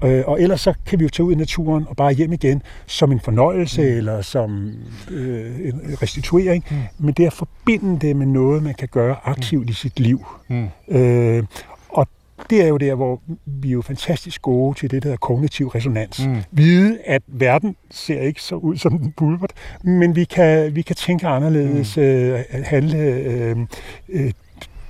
Øh, 0.04 0.24
og 0.28 0.42
ellers 0.42 0.62
så 0.62 0.74
kan 0.86 1.00
vi 1.00 1.04
jo 1.04 1.10
tage 1.10 1.26
ud 1.26 1.32
i 1.32 1.36
naturen 1.36 1.86
og 1.90 1.96
bare 1.96 2.14
hjem 2.14 2.34
igen 2.34 2.62
som 2.86 3.12
en 3.12 3.20
fornøjelse 3.20 3.82
mm. 3.82 3.98
eller 3.98 4.22
som 4.22 4.72
øh, 5.12 5.60
en 5.60 5.82
restituering. 6.02 6.66
Mm. 6.72 6.78
Men 6.98 7.14
det 7.14 7.24
er 7.24 7.28
at 7.28 7.34
forbinde 7.34 8.08
det 8.08 8.16
med 8.16 8.26
noget, 8.26 8.64
man 8.64 8.74
kan 8.74 8.88
gøre 8.88 9.16
aktivt 9.24 9.66
mm. 9.66 9.70
i 9.70 9.74
sit 9.74 10.00
liv. 10.00 10.26
Mm. 10.50 10.68
Øh, 10.88 11.44
det 12.50 12.64
er 12.64 12.68
jo 12.68 12.78
der, 12.78 12.96
hvor 12.96 13.22
vi 13.46 13.68
er 13.68 13.72
jo 13.72 13.82
fantastisk 13.82 14.42
gode 14.42 14.80
til 14.80 14.92
det, 14.92 15.04
der 15.04 15.08
hedder 15.08 15.18
kognitiv 15.18 15.68
resonans. 15.68 16.26
Mm. 16.26 16.38
Vide, 16.52 17.00
at 17.06 17.22
verden 17.28 17.76
ser 17.92 18.22
ikke 18.22 18.42
så 18.42 18.56
ud 18.56 18.78
som 18.78 18.98
den 18.98 19.12
burde, 19.12 19.54
men 19.84 20.16
vi 20.16 20.24
kan, 20.24 20.76
vi 20.76 20.82
kan 20.82 20.96
tænke 20.96 21.28
anderledes, 21.28 21.98
mm. 21.98 22.04
øh, 22.04 22.40
handle 22.64 22.98
øh, 22.98 23.58
øh, 24.10 24.32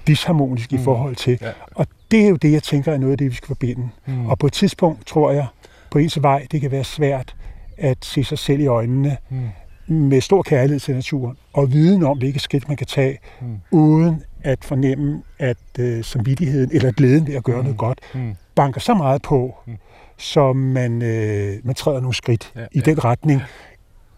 disharmonisk 0.08 0.72
mm. 0.72 0.78
i 0.78 0.84
forhold 0.84 1.16
til. 1.16 1.38
Ja. 1.42 1.52
Og 1.76 1.88
det 2.12 2.26
er 2.26 2.30
jo 2.30 2.36
det, 2.36 2.52
jeg 2.52 2.64
tænker 2.64 2.94
er 2.94 2.98
noget 2.98 3.12
af 3.12 3.18
det, 3.18 3.32
vi 3.32 3.36
skal 3.36 3.48
forbinde. 3.48 3.90
Mm. 4.06 4.26
Og 4.26 4.40
på 4.40 4.48
et 4.48 4.54
tidspunkt, 4.54 5.08
tror 5.08 5.32
jeg, 5.32 5.48
på 5.92 5.98
ens 5.98 6.22
vej, 6.22 6.48
det 6.52 6.62
kan 6.62 6.72
være 6.72 6.84
svært 6.84 7.36
at 7.78 7.98
se 8.02 8.24
sig 8.24 8.38
selv 8.38 8.60
i 8.60 8.66
øjnene 8.66 9.18
mm. 9.30 9.50
med 9.88 10.22
stor 10.22 10.42
kærlighed 10.42 10.80
til 10.80 10.96
naturen, 10.96 11.38
og 11.54 11.74
viden 11.74 12.04
om, 12.04 12.18
hvilke 12.18 12.40
skridt 12.40 12.68
man 12.68 12.78
kan 12.78 12.88
tage, 12.88 13.18
mm. 13.42 13.60
uden 13.72 14.24
at 14.44 14.66
fornemme, 14.66 15.22
at 15.40 15.58
øh, 15.80 16.04
samvittigheden 16.04 16.70
eller 16.74 16.92
glæden 16.92 17.28
ved 17.28 17.36
at 17.36 17.44
gøre 17.44 17.58
mm. 17.58 17.64
noget 17.64 17.78
godt 17.78 18.00
mm. 18.14 18.36
banker 18.56 18.82
så 18.82 18.94
meget 18.94 19.22
på, 19.22 19.56
mm. 19.68 19.78
som 20.18 20.56
man, 20.56 21.02
øh, 21.02 21.58
man 21.64 21.76
træder 21.76 22.00
nogle 22.00 22.16
skridt 22.16 22.54
ja, 22.56 22.62
i 22.62 22.66
ja. 22.76 22.82
den 22.82 23.04
retning, 23.04 23.42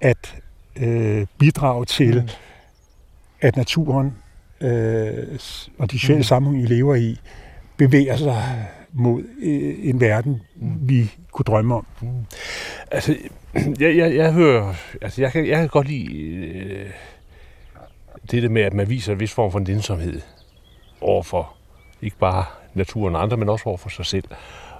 at 0.02 0.36
øh, 0.76 1.26
bidrage 1.38 1.86
til, 1.86 2.22
mm. 2.22 2.30
at 3.42 3.56
naturen 3.56 4.14
øh, 4.64 5.40
og 5.78 5.92
de 5.92 6.00
sociale 6.00 6.18
mm. 6.18 6.24
sammenhæng, 6.24 6.64
I 6.64 6.68
lever 6.68 6.96
i, 6.96 7.20
bevæger 7.78 8.18
sig 8.18 8.68
mod 8.94 9.24
øh, 9.42 9.76
en 9.90 10.02
verden, 10.02 10.42
mm. 10.56 10.90
vi 10.90 11.12
kunne 11.32 11.44
drømme 11.44 11.76
om. 11.76 11.88
Mm. 12.02 12.08
Altså, 12.92 13.16
jeg, 13.80 13.98
jeg, 13.98 14.16
jeg 14.16 14.34
hører, 14.34 14.74
altså 15.02 15.22
jeg 15.22 15.32
kan, 15.32 15.48
jeg 15.48 15.58
kan 15.58 15.68
godt 15.68 15.88
lide 15.88 16.14
øh, 16.16 16.90
det 18.32 18.44
der 18.44 18.50
med, 18.50 18.62
at 18.62 18.74
man 18.74 18.90
viser 18.90 19.14
en 19.14 19.20
vis 19.20 19.32
form 19.32 19.52
for 19.52 19.60
nænsomhed 19.60 20.22
overfor 21.02 21.56
ikke 22.02 22.18
bare 22.18 22.46
naturen 22.74 23.16
og 23.16 23.22
andre, 23.22 23.38
men 23.38 23.50
også 23.50 23.70
over 23.70 23.78
for 23.78 23.90
sig 23.90 24.06
selv. 24.06 24.24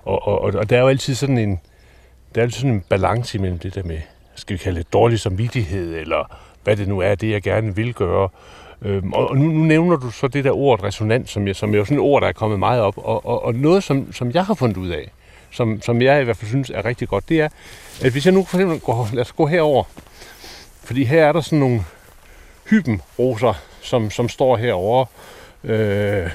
Og, 0.04 0.28
og, 0.28 0.42
og 0.42 0.70
der 0.70 0.78
er 0.78 0.82
jo 0.82 0.88
altid 0.88 1.16
sådan 1.16 1.38
en, 1.38 1.60
der 2.36 2.42
er 2.42 2.44
altid 2.44 2.60
sådan 2.60 2.76
en 2.76 2.84
balance 2.90 3.38
imellem 3.38 3.60
det 3.60 3.76
der 3.76 3.84
med, 3.84 4.00
skal 4.36 4.54
vi 4.54 4.58
kalde 4.58 4.80
det 4.80 4.94
dårlig 4.94 5.20
samvittighed, 5.20 5.96
eller 5.96 6.38
hvad 6.64 6.76
det 6.78 6.88
nu 6.88 7.00
er, 7.00 7.16
det 7.16 7.30
jeg 7.30 7.42
gerne 7.42 7.76
vil 7.76 7.94
gøre. 7.94 8.30
Øhm, 8.82 9.14
og 9.14 9.38
nu, 9.38 9.44
nu 9.44 9.64
nævner 9.64 9.96
du 9.96 10.12
så 10.12 10.28
det 10.28 10.44
der 10.44 10.52
ord 10.52 10.84
resonans, 10.84 11.30
som, 11.30 11.48
jeg, 11.48 11.56
som 11.56 11.74
er 11.74 11.78
jo 11.78 11.86
sådan 11.86 11.98
et 11.98 12.04
ord, 12.04 12.22
der 12.22 12.28
er 12.28 12.34
kommet 12.34 12.60
meget 12.60 12.82
op. 12.82 12.98
Og, 12.98 13.26
og, 13.26 13.46
og 13.46 13.56
noget, 13.56 13.84
som, 13.84 14.14
som 14.14 14.32
jeg 14.32 14.46
har 14.46 14.54
fundet 14.54 14.78
ud 14.78 14.90
af, 14.90 15.12
som, 15.52 15.82
som 15.82 16.02
jeg 16.02 16.22
i 16.22 16.24
hvert 16.24 16.38
fald 16.38 16.50
synes 16.50 16.70
er 16.70 16.86
rigtig 16.86 17.08
godt, 17.08 17.30
det 17.30 17.42
er, 17.42 17.50
at 18.04 18.12
hvis 18.12 18.26
jeg 18.26 18.34
nu 18.34 18.44
for 18.44 18.58
eksempel 18.58 18.80
går, 18.80 19.10
lad 19.14 19.22
os 19.22 19.32
gå 19.32 19.46
herover, 19.46 19.84
fordi 20.84 21.04
her 21.04 21.26
er 21.26 21.32
der 21.32 21.42
sådan 21.42 21.60
nogle 21.60 21.84
hybenroser, 22.70 23.54
som, 23.82 24.10
som 24.10 24.30
står 24.30 24.58
herovre. 24.58 25.06
Øh, 25.64 26.30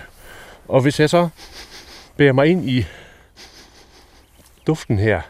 og 0.69 0.81
hvis 0.81 1.01
jeg 1.01 1.11
så 1.11 1.29
bærer 2.17 2.33
mig 2.33 2.47
ind 2.47 2.71
i 2.71 2.87
duften 4.67 4.99
her, 4.99 5.21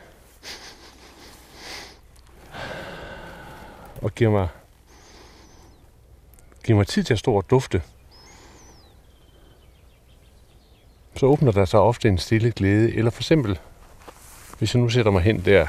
og 4.03 4.15
giver 4.15 4.31
mig, 4.31 4.49
giver 6.65 6.77
mig 6.77 6.87
tid 6.87 7.05
til 7.05 7.13
at 7.13 7.19
stå 7.19 7.35
og 7.35 7.45
dufte, 7.51 7.83
så 11.17 11.27
åbner 11.27 11.53
der 11.53 11.65
sig 11.65 11.81
ofte 11.81 12.09
en 12.09 12.19
stille 12.19 12.51
glæde. 12.51 12.95
Eller 12.95 13.11
for 13.11 13.21
eksempel, 13.21 13.59
hvis 14.59 14.75
jeg 14.75 14.83
nu 14.83 14.89
sætter 14.89 15.11
mig 15.11 15.23
hen 15.23 15.45
der 15.45 15.67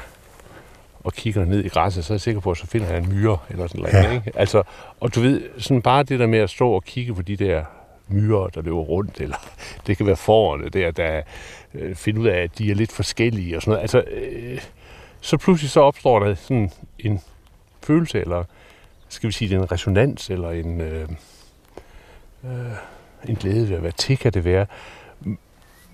og 1.04 1.12
kigger 1.12 1.44
ned 1.44 1.64
i 1.64 1.68
græsset, 1.68 2.04
så 2.04 2.12
er 2.12 2.14
jeg 2.14 2.20
sikker 2.20 2.40
på, 2.40 2.50
at 2.50 2.56
så 2.56 2.66
finder 2.66 2.88
jeg 2.88 2.98
en 2.98 3.08
myre 3.08 3.38
eller 3.50 3.66
sådan 3.66 3.80
noget. 3.80 3.94
Ja. 3.94 4.12
Ikke? 4.12 4.32
Altså, 4.34 4.62
og 5.00 5.14
du 5.14 5.20
ved, 5.20 5.42
sådan 5.58 5.82
bare 5.82 6.02
det 6.02 6.18
der 6.18 6.26
med 6.26 6.38
at 6.38 6.50
stå 6.50 6.70
og 6.70 6.84
kigge 6.84 7.14
på 7.14 7.22
de 7.22 7.36
der 7.36 7.64
myrer, 8.08 8.48
der 8.48 8.62
løber 8.62 8.80
rundt, 8.80 9.20
eller 9.20 9.36
det 9.86 9.96
kan 9.96 10.06
være 10.06 10.16
forårene 10.16 10.68
der, 10.68 10.90
der 10.90 11.22
øh, 11.74 11.94
finder 11.94 12.22
ud 12.22 12.26
af, 12.26 12.38
at 12.42 12.58
de 12.58 12.70
er 12.70 12.74
lidt 12.74 12.92
forskellige 12.92 13.56
og 13.56 13.62
sådan 13.62 13.70
noget. 13.70 13.82
Altså, 13.82 14.00
øh, 14.00 14.60
så 15.20 15.36
pludselig 15.36 15.70
så 15.70 15.80
opstår 15.80 16.18
der 16.18 16.34
sådan 16.34 16.70
en 16.98 17.20
følelse, 17.82 18.20
eller 18.20 18.44
skal 19.10 19.26
vi 19.26 19.32
sige, 19.32 19.54
en 19.54 19.72
resonans, 19.72 20.30
eller 20.30 20.50
en, 20.50 20.80
øh, 20.80 21.08
øh, 22.44 22.50
en 23.28 23.36
glæde 23.36 23.68
ved 23.68 23.76
at 23.76 23.82
være 23.82 23.92
til, 23.92 24.18
kan 24.18 24.32
det 24.32 24.44
være. 24.44 24.66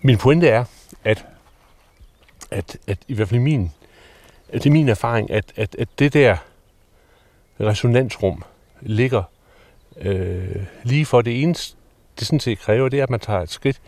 Min 0.03 0.19
pointe 0.19 0.49
er, 0.49 0.65
at, 1.05 1.27
at, 2.51 2.77
at 2.87 2.99
i 3.09 3.15
hvert 3.15 3.29
fald 3.29 3.41
min, 3.41 3.71
at 4.49 4.63
det 4.63 4.67
er 4.67 4.73
min 4.73 4.89
erfaring, 4.89 5.31
at, 5.31 5.53
at, 5.57 5.77
at 5.79 5.89
det 5.99 6.13
der 6.13 6.37
resonansrum 7.61 8.45
ligger 8.81 9.23
øh, 10.01 10.57
lige 10.83 11.07
for 11.07 11.23
det 11.23 11.43
eneste, 11.43 11.77
det 12.19 12.27
sådan 12.27 12.41
set 12.41 12.59
kræver, 12.59 12.89
det 12.89 12.99
er, 12.99 13.03
at 13.03 13.11
man 13.11 13.21
tager 13.21 13.41
et 13.41 13.51
skridt 13.51 13.81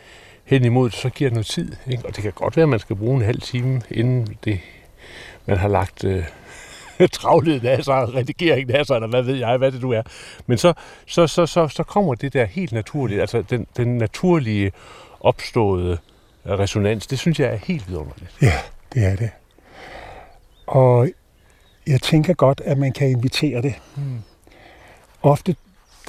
hen 0.44 0.64
imod 0.64 0.90
det, 0.90 0.98
så 0.98 1.10
giver 1.10 1.30
det 1.30 1.34
noget 1.34 1.46
tid. 1.46 1.72
Ikke? 1.86 2.06
Og 2.06 2.16
det 2.16 2.22
kan 2.22 2.32
godt 2.32 2.56
være, 2.56 2.62
at 2.62 2.68
man 2.68 2.78
skal 2.78 2.96
bruge 2.96 3.16
en 3.16 3.22
halv 3.22 3.40
time, 3.40 3.82
inden 3.90 4.38
det, 4.44 4.60
man 5.46 5.56
har 5.56 5.68
lagt 5.68 6.04
øh, 6.04 6.24
travlheden 7.12 7.66
af 7.66 7.84
sig, 7.84 8.14
redigeringen 8.14 8.76
af 8.76 8.86
sig, 8.86 8.94
eller 8.94 9.08
hvad 9.08 9.22
ved 9.22 9.36
jeg, 9.36 9.56
hvad 9.56 9.72
det 9.72 9.82
du 9.82 9.92
er. 9.92 10.02
Men 10.46 10.58
så, 10.58 10.72
så, 11.06 11.26
så, 11.26 11.46
så, 11.46 11.68
så 11.68 11.82
kommer 11.82 12.14
det 12.14 12.32
der 12.32 12.44
helt 12.44 12.72
naturligt, 12.72 13.20
altså 13.20 13.42
den, 13.42 13.66
den 13.76 13.98
naturlige 13.98 14.72
opståede 15.20 15.98
resonans, 16.46 17.06
det 17.06 17.18
synes 17.18 17.40
jeg 17.40 17.48
er 17.48 17.56
helt 17.56 17.88
vidunderligt. 17.88 18.36
Ja, 18.42 18.52
det 18.94 19.04
er 19.04 19.16
det. 19.16 19.30
Og 20.66 21.08
jeg 21.86 22.02
tænker 22.02 22.34
godt, 22.34 22.60
at 22.64 22.78
man 22.78 22.92
kan 22.92 23.10
invitere 23.10 23.62
det. 23.62 23.74
Mm. 23.96 24.22
Ofte 25.22 25.56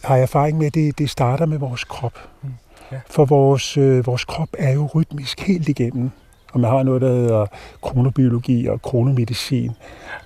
har 0.04 0.16
jeg 0.16 0.24
erfaring 0.24 0.58
med, 0.58 0.68
at 0.68 0.74
det, 0.74 0.98
det 0.98 1.10
starter 1.10 1.46
med 1.46 1.58
vores 1.58 1.84
krop. 1.84 2.20
Mm. 2.42 2.50
Ja. 2.92 3.00
For 3.10 3.26
vores, 3.26 3.78
øh, 3.78 4.06
vores 4.06 4.26
krop 4.26 4.50
er 4.58 4.72
jo 4.72 4.90
rytmisk 4.96 5.40
helt 5.40 5.70
igennem. 5.70 6.12
Og 6.54 6.60
man 6.60 6.70
har 6.70 6.84
noget, 6.84 7.02
der 7.02 7.08
hedder 7.08 7.46
kronobiologi 7.82 8.68
og 8.68 8.82
kronomedicin. 8.82 9.72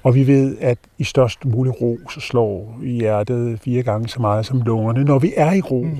Og 0.03 0.15
vi 0.15 0.28
ved, 0.28 0.57
at 0.61 0.78
i 0.97 1.03
størst 1.03 1.45
mulig 1.45 1.82
ro, 1.82 1.97
så 2.09 2.19
slår 2.19 2.80
hjertet 2.84 3.59
fire 3.59 3.84
gange 3.84 4.09
så 4.09 4.21
meget 4.21 4.45
som 4.45 4.61
lungerne, 4.61 5.03
når 5.03 5.19
vi 5.19 5.34
er 5.38 5.53
i 5.53 5.61
ro. 5.61 5.84
Mm. 5.84 5.97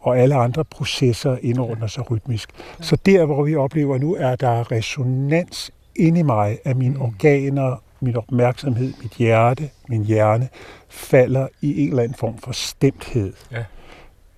Og 0.00 0.18
alle 0.18 0.34
andre 0.34 0.64
processer 0.64 1.36
indordner 1.42 1.86
sig 1.86 2.10
rytmisk. 2.10 2.50
Så 2.80 2.96
der, 3.06 3.24
hvor 3.24 3.44
vi 3.44 3.56
oplever 3.56 3.98
nu, 3.98 4.16
er 4.18 4.36
der 4.36 4.72
resonans 4.72 5.70
inde 5.96 6.20
i 6.20 6.22
mig 6.22 6.58
af 6.64 6.76
mine 6.76 6.94
mm. 6.94 7.02
organer, 7.02 7.82
min 8.00 8.16
opmærksomhed, 8.16 8.92
mit 9.02 9.12
hjerte, 9.12 9.70
min 9.88 10.04
hjerne, 10.04 10.48
falder 10.88 11.48
i 11.60 11.82
en 11.82 11.88
eller 11.88 12.02
anden 12.02 12.16
form 12.18 12.38
for 12.38 12.52
stemthed. 12.52 13.32
Ja. 13.52 13.64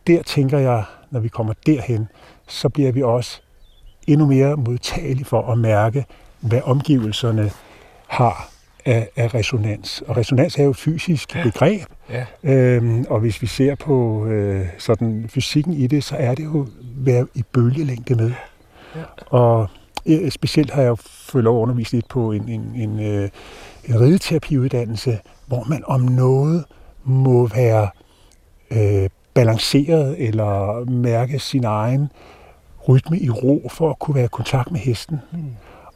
Der 0.07 0.23
tænker 0.23 0.59
jeg, 0.59 0.85
når 1.11 1.21
vi 1.21 1.29
kommer 1.29 1.55
derhen, 1.67 2.09
så 2.49 2.69
bliver 2.69 2.93
vi 2.93 3.03
også 3.03 3.43
endnu 4.07 4.27
mere 4.27 4.57
modtagelige 4.57 5.25
for 5.25 5.53
at 5.53 5.59
mærke, 5.59 6.05
hvad 6.41 6.61
omgivelserne 6.65 7.51
har 8.07 8.51
af, 8.85 9.09
af 9.17 9.35
resonans. 9.35 10.03
Og 10.07 10.17
resonans 10.17 10.57
er 10.59 10.65
jo 10.65 10.71
et 10.71 10.77
fysisk 10.77 11.37
ja. 11.37 11.43
begreb. 11.43 11.83
Ja. 12.11 12.25
Øhm, 12.43 13.07
og 13.11 13.21
hvis 13.21 13.43
vi 13.43 13.47
ser 13.47 13.75
på 13.75 14.27
øh, 14.27 14.67
sådan 14.79 15.27
fysikken 15.29 15.73
i 15.73 15.87
det, 15.87 16.05
så 16.05 16.17
er 16.17 16.35
det 16.35 16.45
jo 16.45 16.67
være 16.97 17.27
i 17.35 17.45
bølgelængde 17.53 18.15
med. 18.15 18.33
Ja. 18.97 19.03
Og 19.27 19.69
øh, 20.07 20.31
specielt 20.31 20.71
har 20.71 20.83
jeg 20.83 20.89
jo 20.89 20.97
fået 21.05 21.45
lov 21.45 21.59
at 21.59 21.63
undervise 21.63 21.93
lidt 21.93 22.09
på 22.09 22.33
en, 22.33 22.49
en, 22.49 22.73
en, 22.75 23.01
øh, 23.01 23.29
en 23.85 24.01
rideterapiuddannelse, 24.01 25.19
hvor 25.47 25.65
man 25.69 25.83
om 25.87 26.01
noget 26.01 26.65
må 27.05 27.47
være 27.47 27.89
øh, 28.71 29.09
balanceret 29.35 30.29
eller 30.29 30.85
mærke 30.91 31.39
sin 31.39 31.65
egen 31.65 32.09
rytme 32.89 33.19
i 33.19 33.31
ro 33.31 33.69
for 33.71 33.91
at 33.91 33.99
kunne 33.99 34.15
være 34.15 34.25
i 34.25 34.29
kontakt 34.33 34.71
med 34.71 34.81
hesten. 34.81 35.19
Mm. 35.33 35.39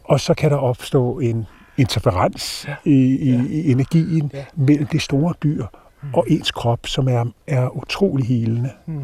Og 0.05 0.20
så 0.20 0.34
kan 0.34 0.51
der 0.51 0.57
opstå 0.57 1.18
en 1.18 1.47
interferens 1.76 2.64
ja. 2.68 2.74
i, 2.84 3.16
i, 3.16 3.30
ja. 3.30 3.43
i 3.51 3.70
energien 3.70 4.30
ja. 4.34 4.45
mellem 4.57 4.86
det 4.86 5.03
store 5.03 5.34
dyr 5.43 5.66
mm. 6.03 6.14
og 6.14 6.26
ens 6.28 6.51
krop, 6.51 6.86
som 6.86 7.09
er, 7.09 7.24
er 7.47 7.76
utrolig 7.76 8.26
helende. 8.26 8.70
Mm. 8.86 9.03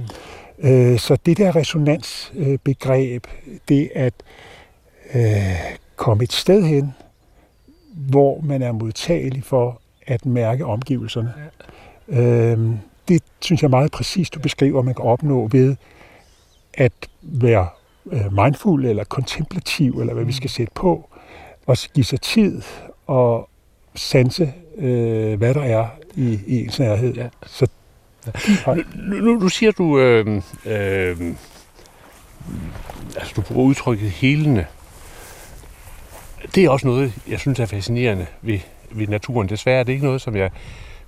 Øh, 0.59 0.99
så 0.99 1.18
det 1.26 1.39
der 1.39 1.57
resonansbegreb, 1.57 3.26
det 3.68 3.91
at 3.95 4.14
øh, 5.14 5.22
komme 5.97 6.24
et 6.24 6.32
sted 6.32 6.64
hen, 6.64 6.95
hvor 7.93 8.41
man 8.41 8.62
er 8.62 8.72
modtagelig 8.72 9.45
for 9.45 9.80
at 10.07 10.26
mærke 10.26 10.66
omgivelserne. 10.66 11.32
Ja. 12.12 12.20
Øh, 12.20 12.70
det 13.09 13.22
synes 13.41 13.62
jeg 13.62 13.70
meget 13.70 13.93
præcist, 13.93 14.35
du 14.35 14.41
beskriver, 14.41 14.82
man 14.82 14.95
kan 14.95 15.05
opnå 15.05 15.49
ved 15.53 15.76
at 16.77 16.93
være 17.22 17.68
øh, 18.12 18.33
mindful 18.33 18.85
eller 18.85 19.05
kontemplativ, 19.05 20.01
eller 20.01 20.14
hvad 20.14 20.25
vi 20.25 20.33
skal 20.33 20.51
sætte 20.51 20.72
på, 20.75 21.11
og 21.66 21.77
give 21.95 22.05
sig 22.05 22.20
tid 22.20 22.62
og 23.07 23.49
sanse, 23.95 24.53
øh, 24.79 25.39
hvad 25.39 25.55
der 25.55 25.62
er 25.62 25.87
i, 26.16 26.39
i 26.47 26.64
ens 26.64 26.79
nærhed. 26.79 27.14
Ja. 27.14 27.29
Så, 27.47 27.66
ja. 28.66 28.75
nu, 28.95 29.16
nu, 29.16 29.35
nu 29.35 29.49
siger 29.49 29.72
du, 29.72 29.99
øh, 29.99 30.43
øh, 30.66 31.35
altså 33.16 33.33
du 33.37 33.41
bruger 33.41 33.64
udtrykket 33.64 34.11
helende. 34.11 34.66
Det 36.55 36.64
er 36.64 36.70
også 36.70 36.87
noget, 36.87 37.12
jeg 37.29 37.41
synes 37.41 37.61
er 37.61 37.66
fascinerende 37.66 38.27
ved, 38.43 38.59
ved 38.91 39.07
naturen. 39.07 39.49
Desværre 39.49 39.81
er 39.81 39.83
det 39.83 39.93
ikke 39.93 40.05
noget, 40.05 40.20
som 40.20 40.37
jeg 40.37 40.51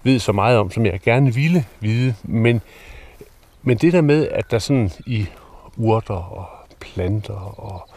ved 0.03 0.19
så 0.19 0.33
meget 0.33 0.59
om, 0.59 0.71
som 0.71 0.87
jeg 0.87 1.01
gerne 1.01 1.35
ville 1.35 1.65
vide. 1.81 2.15
Men, 2.23 2.61
men 3.63 3.77
det 3.77 3.93
der 3.93 4.01
med, 4.01 4.29
at 4.29 4.51
der 4.51 4.59
sådan 4.59 4.91
i 5.07 5.27
urter 5.77 6.15
og 6.15 6.47
planter 6.81 7.61
og 7.61 7.89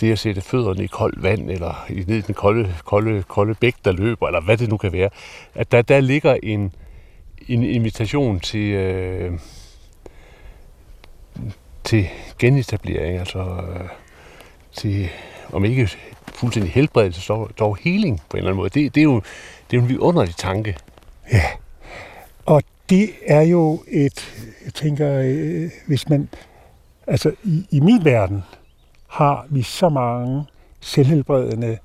det 0.00 0.12
at 0.12 0.18
sætte 0.18 0.40
fødderne 0.40 0.84
i 0.84 0.86
koldt 0.86 1.22
vand, 1.22 1.50
eller 1.50 1.86
i 1.88 2.04
ned 2.06 2.16
i 2.16 2.20
den 2.20 2.34
kolde, 2.34 2.74
kolde, 2.84 3.22
kolde 3.22 3.54
bæk, 3.54 3.74
der 3.84 3.92
løber, 3.92 4.26
eller 4.26 4.40
hvad 4.40 4.56
det 4.56 4.68
nu 4.68 4.76
kan 4.76 4.92
være, 4.92 5.10
at 5.54 5.72
der, 5.72 5.82
der 5.82 6.00
ligger 6.00 6.36
en, 6.42 6.72
en 7.48 7.62
invitation 7.62 8.40
til, 8.40 8.70
øh, 8.70 9.38
til 11.84 12.08
genetablering, 12.38 13.18
altså 13.18 13.38
øh, 13.38 13.88
til, 14.72 15.08
om 15.52 15.64
ikke 15.64 15.90
fuldstændig 16.34 16.72
helbredelse, 16.72 17.20
så 17.20 17.46
dog 17.58 17.76
healing 17.80 18.20
på 18.30 18.36
en 18.36 18.38
eller 18.38 18.50
anden 18.50 18.56
måde. 18.56 18.68
Det, 18.68 18.94
det 18.94 19.00
er 19.00 19.04
jo 19.04 19.22
det 19.70 19.76
er 19.76 19.80
jo 19.80 19.82
en 19.82 19.88
vidunderlig 19.88 20.36
tanke. 20.36 20.76
Ja, 21.32 21.44
og 22.46 22.62
det 22.90 23.10
er 23.26 23.40
jo 23.40 23.82
et, 23.88 24.44
jeg 24.64 24.74
tænker, 24.74 25.18
øh, 25.24 25.70
hvis 25.86 26.08
man, 26.08 26.28
altså 27.08 27.32
i, 27.44 27.66
i 27.70 27.80
min 27.80 28.04
verden 28.04 28.42
har 29.08 29.46
vi 29.50 29.62
så 29.62 29.88
mange 29.88 30.44
selvhelbredende 30.80 31.78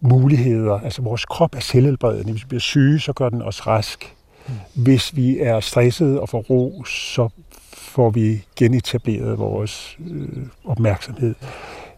muligheder. 0.00 0.80
Altså 0.80 1.02
vores 1.02 1.24
krop 1.24 1.54
er 1.54 1.60
selvhelbredende. 1.60 2.32
Hvis 2.32 2.42
vi 2.42 2.48
bliver 2.48 2.60
syge, 2.60 3.00
så 3.00 3.12
gør 3.12 3.28
den 3.28 3.42
os 3.42 3.66
rask. 3.66 4.14
Mm. 4.48 4.54
Hvis 4.82 5.16
vi 5.16 5.38
er 5.38 5.60
stresset 5.60 6.20
og 6.20 6.28
får 6.28 6.40
ro, 6.40 6.84
så 6.84 7.28
får 7.72 8.10
vi 8.10 8.44
genetableret 8.56 9.38
vores 9.38 9.98
øh, 10.10 10.46
opmærksomhed. 10.64 11.34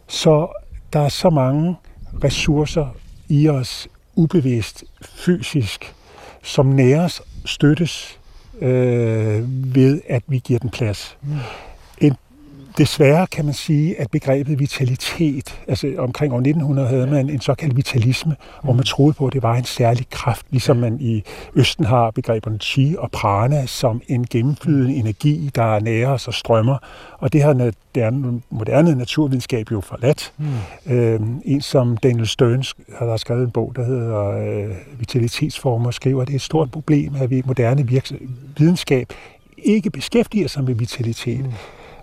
Så 0.06 0.48
der 0.92 1.00
er 1.00 1.08
så 1.08 1.30
mange 1.30 1.76
ressourcer 2.24 2.86
i 3.28 3.48
os, 3.48 3.88
ubevidst, 4.16 4.84
fysisk, 5.02 5.94
som 6.42 6.66
næres, 6.66 7.22
støttes 7.44 8.18
øh, 8.60 9.74
ved, 9.74 10.00
at 10.08 10.22
vi 10.26 10.38
giver 10.38 10.58
den 10.58 10.70
plads. 10.70 11.16
Mm. 11.22 11.36
Desværre 12.78 13.26
kan 13.26 13.44
man 13.44 13.54
sige, 13.54 14.00
at 14.00 14.10
begrebet 14.10 14.58
vitalitet, 14.58 15.60
altså 15.68 15.94
omkring 15.98 16.32
år 16.32 16.38
1900 16.38 16.88
havde 16.88 17.06
man 17.06 17.30
en 17.30 17.40
såkaldt 17.40 17.76
vitalisme, 17.76 18.36
hvor 18.62 18.72
man 18.72 18.84
troede 18.84 19.12
på, 19.12 19.26
at 19.26 19.32
det 19.32 19.42
var 19.42 19.54
en 19.54 19.64
særlig 19.64 20.06
kraft, 20.10 20.46
ligesom 20.50 20.76
man 20.76 21.00
i 21.00 21.22
Østen 21.54 21.84
har 21.84 22.10
begreberne 22.10 22.58
chi 22.58 22.96
og 22.98 23.10
prana 23.10 23.66
som 23.66 24.02
en 24.08 24.26
gennemflydende 24.26 24.94
energi, 24.94 25.50
der 25.54 25.80
nærer 25.80 26.08
os 26.08 26.28
og 26.28 26.34
strømmer. 26.34 26.76
Og 27.18 27.32
det 27.32 27.42
har 27.42 27.54
moderne, 27.54 28.40
moderne 28.50 28.94
naturvidenskab 28.94 29.70
jo 29.70 29.80
forladt. 29.80 30.32
Mm. 30.38 30.92
Øhm, 30.92 31.42
en 31.44 31.60
som 31.60 31.96
Daniel 31.96 32.26
Stearns 32.26 32.74
har 32.98 33.06
der 33.06 33.16
skrevet 33.16 33.44
en 33.44 33.50
bog, 33.50 33.72
der 33.76 33.84
hedder 33.84 34.28
øh, 34.30 34.76
Vitalitetsformer, 34.98 35.90
skriver, 35.90 36.22
at 36.22 36.28
det 36.28 36.34
er 36.34 36.38
et 36.38 36.42
stort 36.42 36.70
problem, 36.70 37.14
at 37.20 37.30
vi 37.30 37.42
moderne 37.44 37.88
videnskab 38.58 39.12
ikke 39.58 39.90
beskæftiger 39.90 40.48
sig 40.48 40.64
med 40.64 40.74
vitalitet. 40.74 41.44
Mm. 41.44 41.52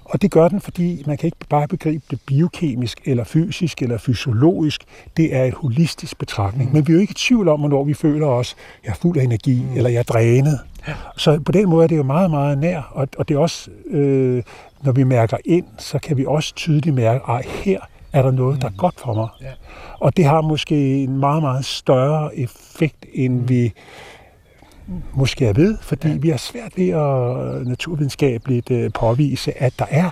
Og 0.05 0.21
det 0.21 0.31
gør 0.31 0.47
den, 0.47 0.61
fordi 0.61 1.03
man 1.07 1.17
kan 1.17 1.27
ikke 1.27 1.37
bare 1.49 1.67
begribe 1.67 2.03
det 2.11 2.19
biokemisk, 2.25 3.01
eller 3.05 3.23
fysisk, 3.23 3.81
eller 3.81 3.97
fysiologisk. 3.97 4.83
Det 5.17 5.35
er 5.35 5.43
et 5.43 5.53
holistisk 5.53 6.17
betragtning. 6.17 6.69
Mm. 6.69 6.75
Men 6.75 6.87
vi 6.87 6.93
er 6.93 6.95
jo 6.95 7.01
ikke 7.01 7.11
i 7.11 7.15
tvivl 7.15 7.47
om, 7.47 7.59
hvornår 7.59 7.83
vi 7.83 7.93
føler 7.93 8.27
os, 8.27 8.55
jeg 8.83 8.89
er 8.89 8.95
fuld 8.95 9.17
af 9.17 9.23
energi, 9.23 9.61
mm. 9.61 9.77
eller 9.77 9.89
jeg 9.89 9.99
er 9.99 10.03
drænet. 10.03 10.59
Ja. 10.87 10.93
Så 11.17 11.39
på 11.39 11.51
den 11.51 11.69
måde 11.69 11.83
er 11.83 11.87
det 11.87 11.97
jo 11.97 12.03
meget, 12.03 12.31
meget 12.31 12.57
nær. 12.57 12.91
Og, 12.91 13.07
og 13.17 13.27
det 13.27 13.35
er 13.35 13.39
også, 13.39 13.71
øh, 13.87 14.43
når 14.81 14.91
vi 14.91 15.03
mærker 15.03 15.37
ind, 15.45 15.65
så 15.77 15.99
kan 15.99 16.17
vi 16.17 16.25
også 16.27 16.55
tydeligt 16.55 16.95
mærke, 16.95 17.29
at 17.29 17.45
her 17.45 17.79
er 18.13 18.21
der 18.21 18.31
noget, 18.31 18.61
der 18.61 18.67
er 18.67 18.73
godt 18.77 18.99
for 18.99 19.13
mig. 19.13 19.27
Ja. 19.41 19.51
Og 19.99 20.17
det 20.17 20.25
har 20.25 20.41
måske 20.41 21.03
en 21.03 21.17
meget, 21.17 21.41
meget 21.41 21.65
større 21.65 22.37
effekt, 22.37 23.05
end 23.13 23.47
vi 23.47 23.73
måske 25.13 25.45
er 25.45 25.53
ved, 25.53 25.77
fordi 25.81 26.07
ja. 26.07 26.17
vi 26.17 26.29
har 26.29 26.37
svært 26.37 26.77
ved 26.77 26.89
at 26.89 27.67
naturvidenskabeligt 27.67 28.71
øh, 28.71 28.91
påvise, 28.93 29.61
at 29.63 29.73
der 29.79 29.85
er 29.89 30.09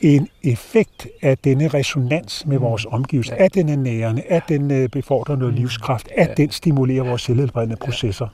en 0.00 0.28
effekt 0.42 1.08
af 1.22 1.38
denne 1.38 1.68
resonans 1.68 2.46
med 2.46 2.58
mm. 2.58 2.64
vores 2.64 2.86
omgivelser, 2.90 3.34
ja. 3.34 3.44
at 3.44 3.54
den 3.54 3.68
er 3.68 3.76
nærende, 3.76 4.22
at 4.22 4.42
den 4.48 4.70
øh, 4.70 4.88
befordrer 4.88 5.36
noget 5.36 5.54
mm. 5.54 5.60
livskraft, 5.60 6.08
at 6.16 6.28
ja. 6.28 6.34
den 6.34 6.50
stimulerer 6.50 7.04
vores 7.04 7.22
selvhelbredende 7.22 7.76
processer. 7.76 8.28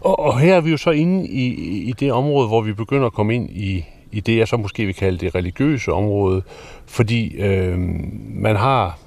Og, 0.00 0.18
og 0.18 0.40
her 0.40 0.56
er 0.56 0.60
vi 0.60 0.70
jo 0.70 0.76
så 0.76 0.90
inde 0.90 1.28
i, 1.28 1.46
i 1.88 1.92
det 1.92 2.12
område, 2.12 2.48
hvor 2.48 2.60
vi 2.60 2.72
begynder 2.72 3.06
at 3.06 3.12
komme 3.12 3.34
ind 3.34 3.50
i, 3.50 3.84
i 4.12 4.20
det, 4.20 4.38
jeg 4.38 4.48
så 4.48 4.56
måske 4.56 4.86
vil 4.86 4.94
kalde 4.94 5.18
det 5.18 5.34
religiøse 5.34 5.92
område, 5.92 6.42
fordi 6.86 7.36
øh, 7.36 7.78
man 8.34 8.56
har, 8.56 8.98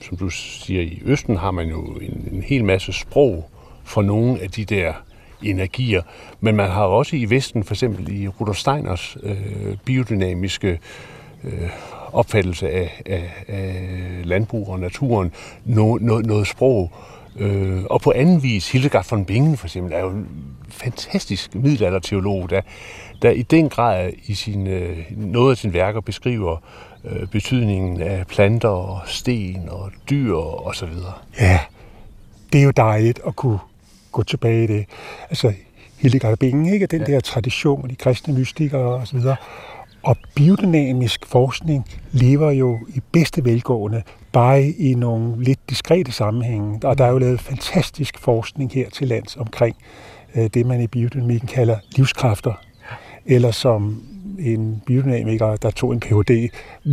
som 0.00 0.16
du 0.16 0.28
siger, 0.28 0.82
i 0.82 1.02
Østen 1.04 1.36
har 1.36 1.50
man 1.50 1.68
jo 1.68 1.82
en, 1.82 2.28
en 2.32 2.42
hel 2.42 2.64
masse 2.64 2.92
sprog 2.92 3.50
for 3.84 4.02
nogle 4.02 4.40
af 4.40 4.50
de 4.50 4.64
der 4.64 4.92
energier, 5.42 6.02
men 6.40 6.56
man 6.56 6.70
har 6.70 6.82
også 6.82 7.16
i 7.16 7.30
Vesten, 7.30 7.64
for 7.64 7.74
eksempel 7.74 8.22
i 8.22 8.28
Rudolf 8.28 8.56
Steiners 8.56 9.16
øh, 9.22 9.76
biodynamiske 9.84 10.78
øh, 11.44 11.70
opfattelse 12.12 12.70
af, 12.70 13.02
af, 13.06 13.44
af 13.48 14.20
landbrug 14.24 14.68
og 14.68 14.80
naturen, 14.80 15.32
no, 15.64 15.98
no, 16.00 16.20
noget 16.20 16.46
sprog, 16.46 16.92
Øh, 17.38 17.84
og 17.90 18.00
på 18.00 18.12
anden 18.16 18.42
vis, 18.42 18.72
Hildegard 18.72 19.06
von 19.10 19.24
Bingen 19.24 19.56
for 19.56 19.66
eksempel, 19.66 19.92
er 19.92 20.00
jo 20.00 20.08
en 20.08 20.28
fantastisk 20.68 21.54
middelalderteolog, 21.54 22.50
der, 22.50 22.60
der 23.22 23.30
i 23.30 23.42
den 23.42 23.68
grad 23.68 24.10
i 24.26 24.34
sin, 24.34 24.66
øh, 24.66 24.98
noget 25.10 25.50
af 25.50 25.56
sine 25.56 25.72
værker 25.72 26.00
beskriver 26.00 26.56
øh, 27.04 27.26
betydningen 27.26 28.00
af 28.00 28.26
planter 28.26 28.68
og 28.68 29.00
sten 29.06 29.68
og 29.68 29.90
dyr 30.10 30.34
og 30.36 30.74
så 30.74 30.86
videre. 30.86 31.12
Ja, 31.40 31.60
det 32.52 32.60
er 32.60 32.64
jo 32.64 32.70
dejligt 32.70 33.20
at 33.26 33.36
kunne 33.36 33.58
gå 34.12 34.22
tilbage 34.22 34.64
i 34.64 34.66
det. 34.66 34.86
Altså, 35.30 35.52
Hildegard 35.98 36.38
Bingen, 36.38 36.66
ikke? 36.66 36.86
Den 36.86 37.00
ja. 37.00 37.06
der 37.06 37.20
tradition, 37.20 37.90
de 37.90 37.96
kristne 37.96 38.34
mystikere 38.34 38.80
og 38.80 39.06
så 39.06 39.16
videre. 39.16 39.36
Og 40.02 40.16
biodynamisk 40.34 41.26
forskning 41.26 41.86
lever 42.12 42.50
jo 42.50 42.78
i 42.88 43.00
bedste 43.12 43.44
velgående, 43.44 44.02
bare 44.32 44.62
i 44.68 44.94
nogle 44.94 45.44
lidt 45.44 45.58
diskrete 45.70 46.12
sammenhænge. 46.12 46.88
Og 46.88 46.98
der 46.98 47.04
er 47.04 47.10
jo 47.10 47.18
lavet 47.18 47.40
fantastisk 47.40 48.18
forskning 48.18 48.72
her 48.72 48.90
til 48.90 49.08
lands 49.08 49.36
omkring 49.36 49.76
øh, 50.34 50.50
det, 50.54 50.66
man 50.66 50.80
i 50.80 50.86
biodynamikken 50.86 51.48
kalder 51.48 51.76
livskræfter, 51.96 52.52
eller 53.26 53.50
som 53.50 54.02
en 54.38 54.82
biodynamiker, 54.86 55.56
der 55.56 55.70
tog 55.70 55.92
en 55.92 56.00
Ph.D. 56.00 56.48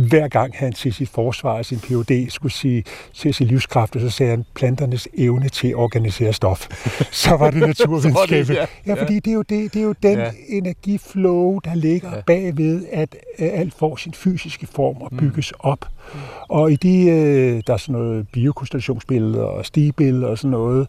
Hver 0.08 0.28
gang 0.28 0.54
han 0.56 0.72
til 0.72 0.92
sit 0.92 1.08
forsvar 1.08 1.62
sin 1.62 1.78
Ph.D. 1.78 2.30
skulle 2.30 2.52
sige 2.52 2.84
til 3.14 3.34
sin 3.34 3.46
livskraft, 3.46 3.92
så 4.00 4.10
sagde 4.10 4.30
han 4.30 4.44
planternes 4.54 5.08
evne 5.18 5.48
til 5.48 5.68
at 5.68 5.74
organisere 5.74 6.32
stof. 6.32 6.66
så 7.24 7.36
var 7.36 7.50
det 7.50 7.60
naturvidenskab. 7.60 8.48
ja. 8.48 8.66
ja, 8.86 8.94
fordi 9.02 9.14
det 9.14 9.30
er 9.30 9.34
jo, 9.34 9.42
det, 9.42 9.74
det 9.74 9.80
er 9.80 9.84
jo 9.84 9.94
den 10.02 10.18
ja. 10.18 10.30
energiflow, 10.48 11.58
der 11.58 11.74
ligger 11.74 12.16
ja. 12.16 12.22
bagved, 12.26 12.84
at 12.92 13.16
alt 13.38 13.74
får 13.74 13.96
sin 13.96 14.12
fysiske 14.12 14.66
form 14.66 14.96
og 14.96 15.08
mm. 15.12 15.18
bygges 15.18 15.52
op. 15.58 15.86
Mm. 16.14 16.20
Og 16.48 16.72
i 16.72 16.76
de, 16.76 17.04
øh, 17.06 17.62
der 17.66 17.72
er 17.72 17.76
sådan 17.76 18.00
noget 18.00 18.28
biokonstellationsbilleder 18.28 19.44
og 19.44 19.66
stigebilleder 19.66 20.28
og 20.28 20.38
sådan 20.38 20.50
noget, 20.50 20.88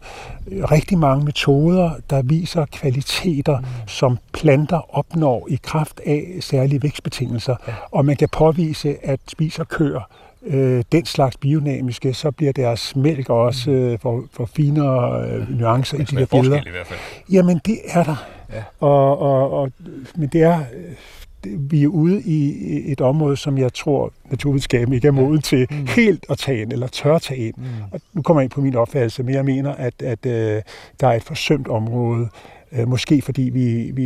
rigtig 0.50 0.98
mange 0.98 1.24
metoder, 1.24 1.90
der 2.10 2.22
viser 2.22 2.66
kvaliteter, 2.72 3.58
mm. 3.58 3.66
som 3.86 4.18
planter 4.32 4.96
opnår 4.96 5.46
i 5.50 5.58
kraft 5.62 6.00
af 6.06 6.24
særlige 6.40 6.82
vækstbetingelser. 6.82 7.56
Ja. 7.68 7.72
Og 7.90 8.04
man 8.04 8.16
kan 8.16 8.28
påvise, 8.28 8.96
at 9.02 9.20
spiser 9.28 9.64
køer 9.64 10.00
øh, 10.46 10.84
den 10.92 11.04
slags 11.04 11.36
biodynamiske, 11.36 12.14
så 12.14 12.30
bliver 12.30 12.52
deres 12.52 12.96
mælk 12.96 13.30
også 13.30 13.70
mm. 13.70 13.76
øh, 13.76 13.98
for, 13.98 14.24
for 14.32 14.46
finere 14.46 15.28
øh, 15.28 15.58
nuancer 15.60 15.98
i 15.98 16.02
de 16.02 16.16
der 16.16 16.26
billeder. 16.26 16.62
I 16.66 16.70
hvert 16.70 16.86
fald. 16.86 16.98
Jamen, 17.32 17.60
det 17.66 17.78
er 17.88 18.04
der. 18.04 18.26
Ja. 18.52 18.62
Og, 18.80 19.18
og, 19.18 19.52
og, 19.52 19.72
men 20.16 20.28
det 20.28 20.42
er 20.42 20.60
vi 21.44 21.82
er 21.82 21.88
ude 21.88 22.22
i 22.22 22.92
et 22.92 23.00
område, 23.00 23.36
som 23.36 23.58
jeg 23.58 23.74
tror, 23.74 24.12
naturvidenskaben 24.30 24.94
ikke 24.94 25.08
er 25.08 25.12
moden 25.12 25.42
til 25.42 25.66
mm. 25.70 25.86
helt 25.96 26.26
at 26.30 26.38
tage 26.38 26.62
ind, 26.62 26.72
eller 26.72 26.86
tør 26.86 27.18
tage 27.18 27.46
ind. 27.46 27.54
Mm. 27.56 27.64
Og 27.92 28.00
nu 28.12 28.22
kommer 28.22 28.40
jeg 28.40 28.44
ind 28.44 28.50
på 28.50 28.60
min 28.60 28.74
opfattelse, 28.74 29.22
men 29.22 29.34
jeg 29.34 29.44
mener, 29.44 29.72
at, 29.72 30.02
at 30.02 30.18
uh, 30.26 30.32
der 31.00 31.08
er 31.08 31.12
et 31.12 31.22
forsømt 31.22 31.68
område, 31.68 32.28
uh, 32.72 32.88
måske 32.88 33.22
fordi 33.22 33.42
vi, 33.42 33.90
vi 33.94 34.02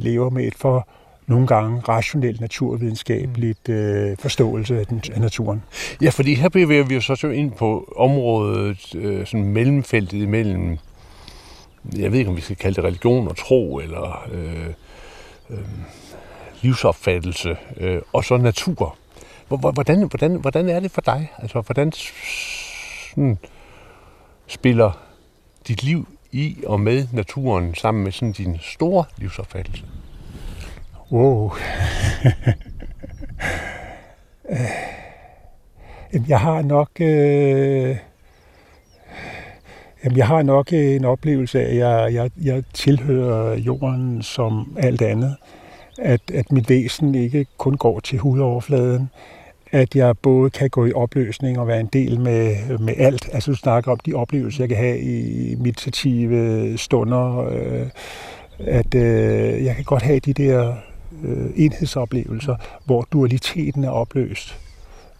lever 0.00 0.30
med 0.30 0.44
et 0.44 0.54
for 0.54 0.88
nogle 1.26 1.46
gange 1.46 1.80
rationelt 1.80 2.40
naturvidenskabeligt 2.40 3.68
uh, 3.68 3.74
forståelse 4.18 4.80
af, 4.80 4.86
den, 4.86 5.02
af 5.14 5.20
naturen. 5.20 5.62
Ja, 6.02 6.10
fordi 6.10 6.34
her 6.34 6.48
bevæger 6.48 6.84
vi 6.84 6.94
jo 6.94 7.00
så 7.00 7.28
ind 7.34 7.52
på 7.52 7.94
området, 7.96 8.94
uh, 8.94 9.26
sådan 9.26 9.44
mellemfeltet 9.44 10.22
imellem, 10.22 10.78
jeg 11.96 12.12
ved 12.12 12.18
ikke, 12.18 12.30
om 12.30 12.36
vi 12.36 12.40
skal 12.40 12.56
kalde 12.56 12.76
det 12.76 12.84
religion 12.84 13.28
og 13.28 13.36
tro, 13.36 13.78
eller... 13.78 14.28
Uh, 15.48 15.56
uh, 15.56 15.64
livsopfattelse 16.62 17.56
øh, 17.76 18.02
og 18.12 18.24
så 18.24 18.36
natur. 18.36 18.96
Hvordan, 19.48 20.08
hvordan, 20.08 20.34
hvordan 20.34 20.68
er 20.68 20.80
det 20.80 20.90
for 20.90 21.00
dig? 21.00 21.32
Altså, 21.38 21.60
hvordan 21.60 21.92
sådan, 21.92 23.38
spiller 24.46 25.02
dit 25.68 25.82
liv 25.82 26.08
i 26.32 26.56
og 26.66 26.80
med 26.80 27.06
naturen 27.12 27.74
sammen 27.74 28.04
med 28.04 28.12
sådan 28.12 28.32
din 28.32 28.58
store 28.60 29.04
livsopfattelse? 29.16 29.84
Wow. 31.12 31.52
Øh, 34.50 36.28
jeg 36.28 36.40
har 36.40 36.62
nok... 36.62 36.90
Øh, 37.00 37.96
jamen, 40.04 40.18
jeg 40.18 40.26
har 40.26 40.42
nok 40.42 40.72
en 40.72 41.04
oplevelse 41.04 41.60
af, 41.60 41.64
at 41.64 41.76
jeg, 41.76 42.14
jeg, 42.14 42.30
jeg 42.42 42.64
tilhører 42.72 43.58
jorden 43.58 44.22
som 44.22 44.76
alt 44.80 45.02
andet 45.02 45.36
at, 45.98 46.20
at 46.34 46.52
mit 46.52 46.68
væsen 46.68 47.14
ikke 47.14 47.46
kun 47.58 47.76
går 47.76 48.00
til 48.00 48.18
hudoverfladen, 48.18 49.10
at 49.72 49.96
jeg 49.96 50.18
både 50.18 50.50
kan 50.50 50.70
gå 50.70 50.86
i 50.86 50.92
opløsning 50.92 51.58
og 51.58 51.66
være 51.66 51.80
en 51.80 51.90
del 51.92 52.20
med, 52.20 52.78
med 52.78 52.94
alt. 52.96 53.28
Altså 53.32 53.50
du 53.50 53.56
snakker 53.56 53.92
om 53.92 53.98
de 53.98 54.14
oplevelser, 54.14 54.62
jeg 54.62 54.68
kan 54.68 54.78
have 54.78 55.00
i 55.00 55.54
meditative 55.54 56.78
stunder, 56.78 57.38
øh, 57.38 57.86
at 58.58 58.94
øh, 58.94 59.64
jeg 59.64 59.74
kan 59.74 59.84
godt 59.84 60.02
have 60.02 60.18
de 60.18 60.32
der 60.32 60.74
øh, 61.24 61.50
enhedsoplevelser, 61.56 62.56
hvor 62.84 63.06
dualiteten 63.12 63.84
er 63.84 63.90
opløst. 63.90 64.58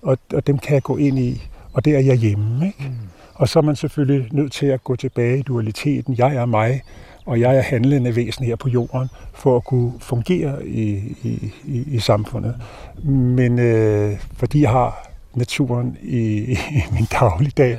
Og, 0.02 0.18
og 0.32 0.46
dem 0.46 0.58
kan 0.58 0.74
jeg 0.74 0.82
gå 0.82 0.96
ind 0.96 1.18
i, 1.18 1.42
og 1.72 1.84
det 1.84 1.94
er 1.94 2.00
jeg 2.00 2.16
hjemme. 2.16 2.66
Ikke? 2.66 2.88
Mm. 2.88 3.08
Og 3.34 3.48
så 3.48 3.58
er 3.58 3.62
man 3.62 3.76
selvfølgelig 3.76 4.28
nødt 4.32 4.52
til 4.52 4.66
at 4.66 4.84
gå 4.84 4.96
tilbage 4.96 5.38
i 5.38 5.42
dualiteten. 5.42 6.14
Jeg 6.18 6.34
er 6.34 6.46
mig, 6.46 6.82
og 7.26 7.40
jeg 7.40 7.56
er 7.56 7.62
handlende 7.62 8.16
væsen 8.16 8.44
her 8.44 8.56
på 8.56 8.68
jorden 8.68 9.10
for 9.32 9.56
at 9.56 9.64
kunne 9.64 9.92
fungere 10.00 10.66
i, 10.66 11.16
i, 11.22 11.52
i, 11.64 11.84
i 11.86 11.98
samfundet. 11.98 12.54
Men 13.04 13.58
øh, 13.58 14.18
fordi 14.36 14.62
jeg 14.62 14.70
har 14.70 15.08
naturen 15.34 15.96
i, 16.02 16.52
i 16.52 16.58
min 16.94 17.04
dagligdag, 17.20 17.78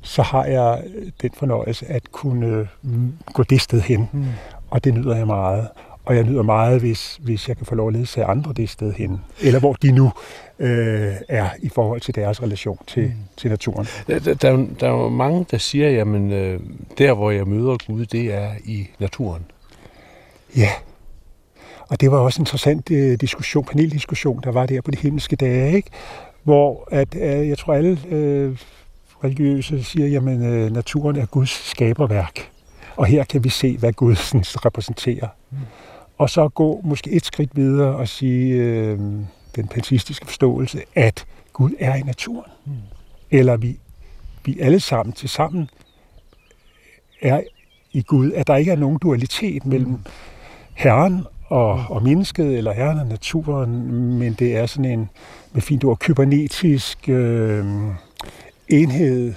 så 0.00 0.22
har 0.22 0.44
jeg 0.44 0.82
den 1.22 1.30
fornøjelse 1.34 1.86
at 1.86 2.12
kunne 2.12 2.68
mm, 2.82 3.12
gå 3.32 3.42
det 3.42 3.60
sted 3.60 3.80
hen. 3.80 4.08
Mm. 4.12 4.24
Og 4.70 4.84
det 4.84 4.94
nyder 4.94 5.16
jeg 5.16 5.26
meget. 5.26 5.68
Og 6.04 6.16
jeg 6.16 6.24
nyder 6.24 6.42
meget, 6.42 6.80
hvis, 6.80 7.20
hvis 7.22 7.48
jeg 7.48 7.56
kan 7.56 7.66
få 7.66 7.74
lov 7.74 7.88
at 7.88 7.94
ledse 7.94 8.24
andre 8.24 8.52
det 8.52 8.68
sted 8.70 8.92
hen. 8.92 9.20
Eller 9.40 9.60
hvor 9.60 9.72
de 9.72 9.92
nu 9.92 10.12
øh, 10.58 11.12
er 11.28 11.48
i 11.62 11.68
forhold 11.68 12.00
til 12.00 12.14
deres 12.14 12.42
relation 12.42 12.78
til, 12.86 13.02
mm. 13.02 13.12
til 13.36 13.50
naturen. 13.50 13.86
Der, 14.06 14.18
der, 14.18 14.66
der, 14.80 14.86
er 14.86 14.90
jo 14.90 15.08
mange, 15.08 15.46
der 15.50 15.58
siger, 15.58 15.90
jamen 15.90 16.32
øh, 16.32 16.60
der 16.98 17.12
hvor 17.12 17.30
jeg 17.30 17.46
møder 17.48 17.76
Gud, 17.86 18.06
det 18.06 18.34
er 18.34 18.50
i 18.64 18.88
naturen. 18.98 19.44
Ja, 20.56 20.70
og 21.88 22.00
det 22.00 22.10
var 22.10 22.18
også 22.18 22.38
en 22.38 22.42
interessant 22.42 22.90
øh, 22.90 23.18
diskussion, 23.20 23.64
paneldiskussion, 23.64 24.40
der 24.44 24.52
var 24.52 24.66
der 24.66 24.80
på 24.80 24.90
de 24.90 24.96
himmelske 24.96 25.36
dage, 25.36 25.76
ikke? 25.76 25.90
hvor 26.42 26.88
at, 26.90 27.14
øh, 27.14 27.48
jeg 27.48 27.58
tror 27.58 27.74
alle 27.74 27.98
øh, 28.08 28.58
religiøse 29.24 29.84
siger, 29.84 30.08
jamen 30.08 30.42
øh, 30.42 30.72
naturen 30.72 31.16
er 31.16 31.26
Guds 31.26 31.50
skaberværk. 31.50 32.50
Og 32.96 33.06
her 33.06 33.24
kan 33.24 33.44
vi 33.44 33.48
se, 33.48 33.78
hvad 33.78 33.92
Gud 33.92 34.14
sådan, 34.14 34.44
repræsenterer. 34.44 35.28
Mm. 35.50 35.56
Og 36.18 36.30
så 36.30 36.48
gå 36.48 36.80
måske 36.84 37.10
et 37.10 37.24
skridt 37.24 37.56
videre 37.56 37.96
og 37.96 38.08
sige 38.08 38.54
øh, 38.54 38.98
den 39.56 39.68
pansistiske 39.68 40.26
forståelse, 40.26 40.82
at 40.94 41.26
Gud 41.52 41.70
er 41.78 41.94
i 41.94 42.00
naturen. 42.00 42.50
Mm. 42.64 42.72
Eller 43.30 43.56
vi, 43.56 43.78
vi 44.44 44.60
alle 44.60 44.80
sammen 44.80 45.12
til 45.12 45.28
sammen 45.28 45.70
er 47.22 47.40
i 47.92 48.02
Gud, 48.02 48.32
at 48.32 48.46
der 48.46 48.56
ikke 48.56 48.72
er 48.72 48.76
nogen 48.76 48.98
dualitet 48.98 49.66
mellem 49.66 49.90
mm. 49.90 49.98
Herren 50.74 51.26
og, 51.48 51.84
og 51.88 52.02
mennesket, 52.02 52.58
eller 52.58 52.72
Herren 52.72 52.98
og 52.98 53.06
naturen, 53.06 53.70
men 54.18 54.32
det 54.32 54.56
er 54.56 54.66
sådan 54.66 54.84
en, 54.84 55.10
med 55.52 55.62
fint 55.62 55.84
ord, 55.84 55.98
kybernetisk 55.98 57.08
øh, 57.08 57.64
enhed, 58.68 59.34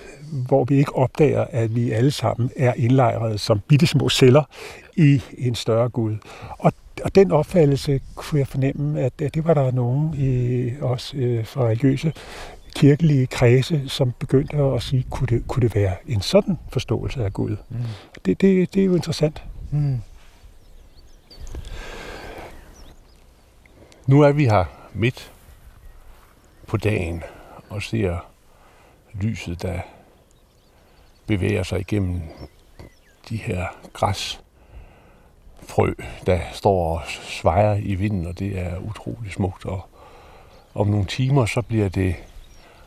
hvor 0.48 0.64
vi 0.64 0.76
ikke 0.76 0.96
opdager, 0.96 1.46
at 1.50 1.76
vi 1.76 1.92
alle 1.92 2.12
sammen 2.12 2.52
er 2.56 2.74
indlejret 2.78 3.40
som 3.40 3.60
bittesmå 3.68 4.10
celler 4.10 4.44
i 4.96 5.22
en 5.38 5.56
større 5.56 5.90
Gud. 5.90 6.16
Og, 6.58 6.74
og 7.04 7.16
den 7.16 7.32
opfattelse 7.32 8.02
kunne 8.16 8.40
jeg 8.40 8.48
fornemme, 8.48 9.02
at, 9.02 9.22
at 9.22 9.36
det 9.36 9.46
var 9.46 9.54
der 9.54 9.72
nogen, 9.72 10.14
i, 10.14 10.72
også 10.82 11.18
øh, 11.18 11.46
fra 11.46 11.66
religiøse 11.66 12.14
kirkelige 12.76 13.28
kredse, 13.28 13.90
som 13.90 14.12
begyndte 14.20 14.58
at 14.58 14.84
sige, 14.84 15.06
kunne 15.10 15.28
det, 15.28 15.48
kunne 15.48 15.62
det 15.62 15.76
være 15.76 15.96
en 16.08 16.22
sådan 16.22 16.58
forståelse 16.70 17.26
af 17.26 17.34
Gud? 17.34 17.56
Mm. 17.70 17.78
Det, 18.26 18.42
det, 18.42 18.74
det 18.74 18.82
er 18.82 18.86
jo 18.86 18.96
interessant. 18.96 19.44
Mm. 19.72 19.98
Nu 24.08 24.22
er 24.22 24.32
vi 24.32 24.46
her 24.46 24.66
midt 24.94 25.32
på 26.68 26.78
dagen 26.78 27.24
og 27.70 27.82
ser 27.82 28.26
lyset, 29.14 29.62
der 29.62 29.80
bevæger 31.26 31.64
sig 31.64 31.80
igennem 31.80 32.22
de 33.30 33.38
her 33.38 33.66
græsfrø, 35.68 35.94
der 36.26 36.40
står 36.54 36.98
og 36.98 37.02
svejer 37.08 37.76
i 37.76 37.96
vinden, 37.96 38.26
og 38.26 38.40
det 38.40 38.60
er 38.60 38.78
utrolig 38.78 39.32
smukt. 39.32 39.66
Og 39.66 39.82
om 40.76 40.88
nogle 40.88 41.06
timer, 41.06 41.46
så 41.46 41.62
bliver 41.62 41.90
det 41.90 42.16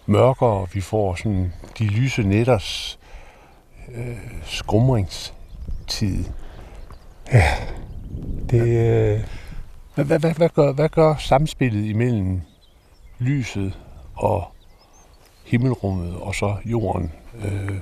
mørkere, 0.07 0.51
og 0.51 0.69
vi 0.73 0.81
får 0.81 1.15
sådan 1.15 1.53
de 1.79 1.85
lyse 1.85 2.23
nætters 2.23 2.99
øh, 3.95 4.17
skumringstid. 4.45 6.25
Ja, 7.33 7.45
det... 8.51 8.69
Øh... 8.69 9.21
Hvad, 9.95 10.05
hvad, 10.05 10.19
hvad, 10.19 10.35
hvad, 10.35 10.49
gør, 10.49 10.73
hvad 10.73 10.89
gør 10.89 11.17
samspillet 11.17 11.85
imellem 11.85 12.41
lyset 13.19 13.79
og 14.15 14.45
himmelrummet 15.45 16.17
og 16.17 16.35
så 16.35 16.57
jorden 16.65 17.13
øh, 17.35 17.81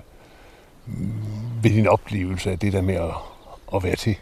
ved 1.62 1.70
din 1.70 1.86
oplevelse 1.86 2.50
af 2.50 2.58
det 2.58 2.72
der 2.72 2.82
med 2.82 2.94
at, 2.94 3.14
at 3.74 3.82
være 3.82 3.96
til? 3.96 4.16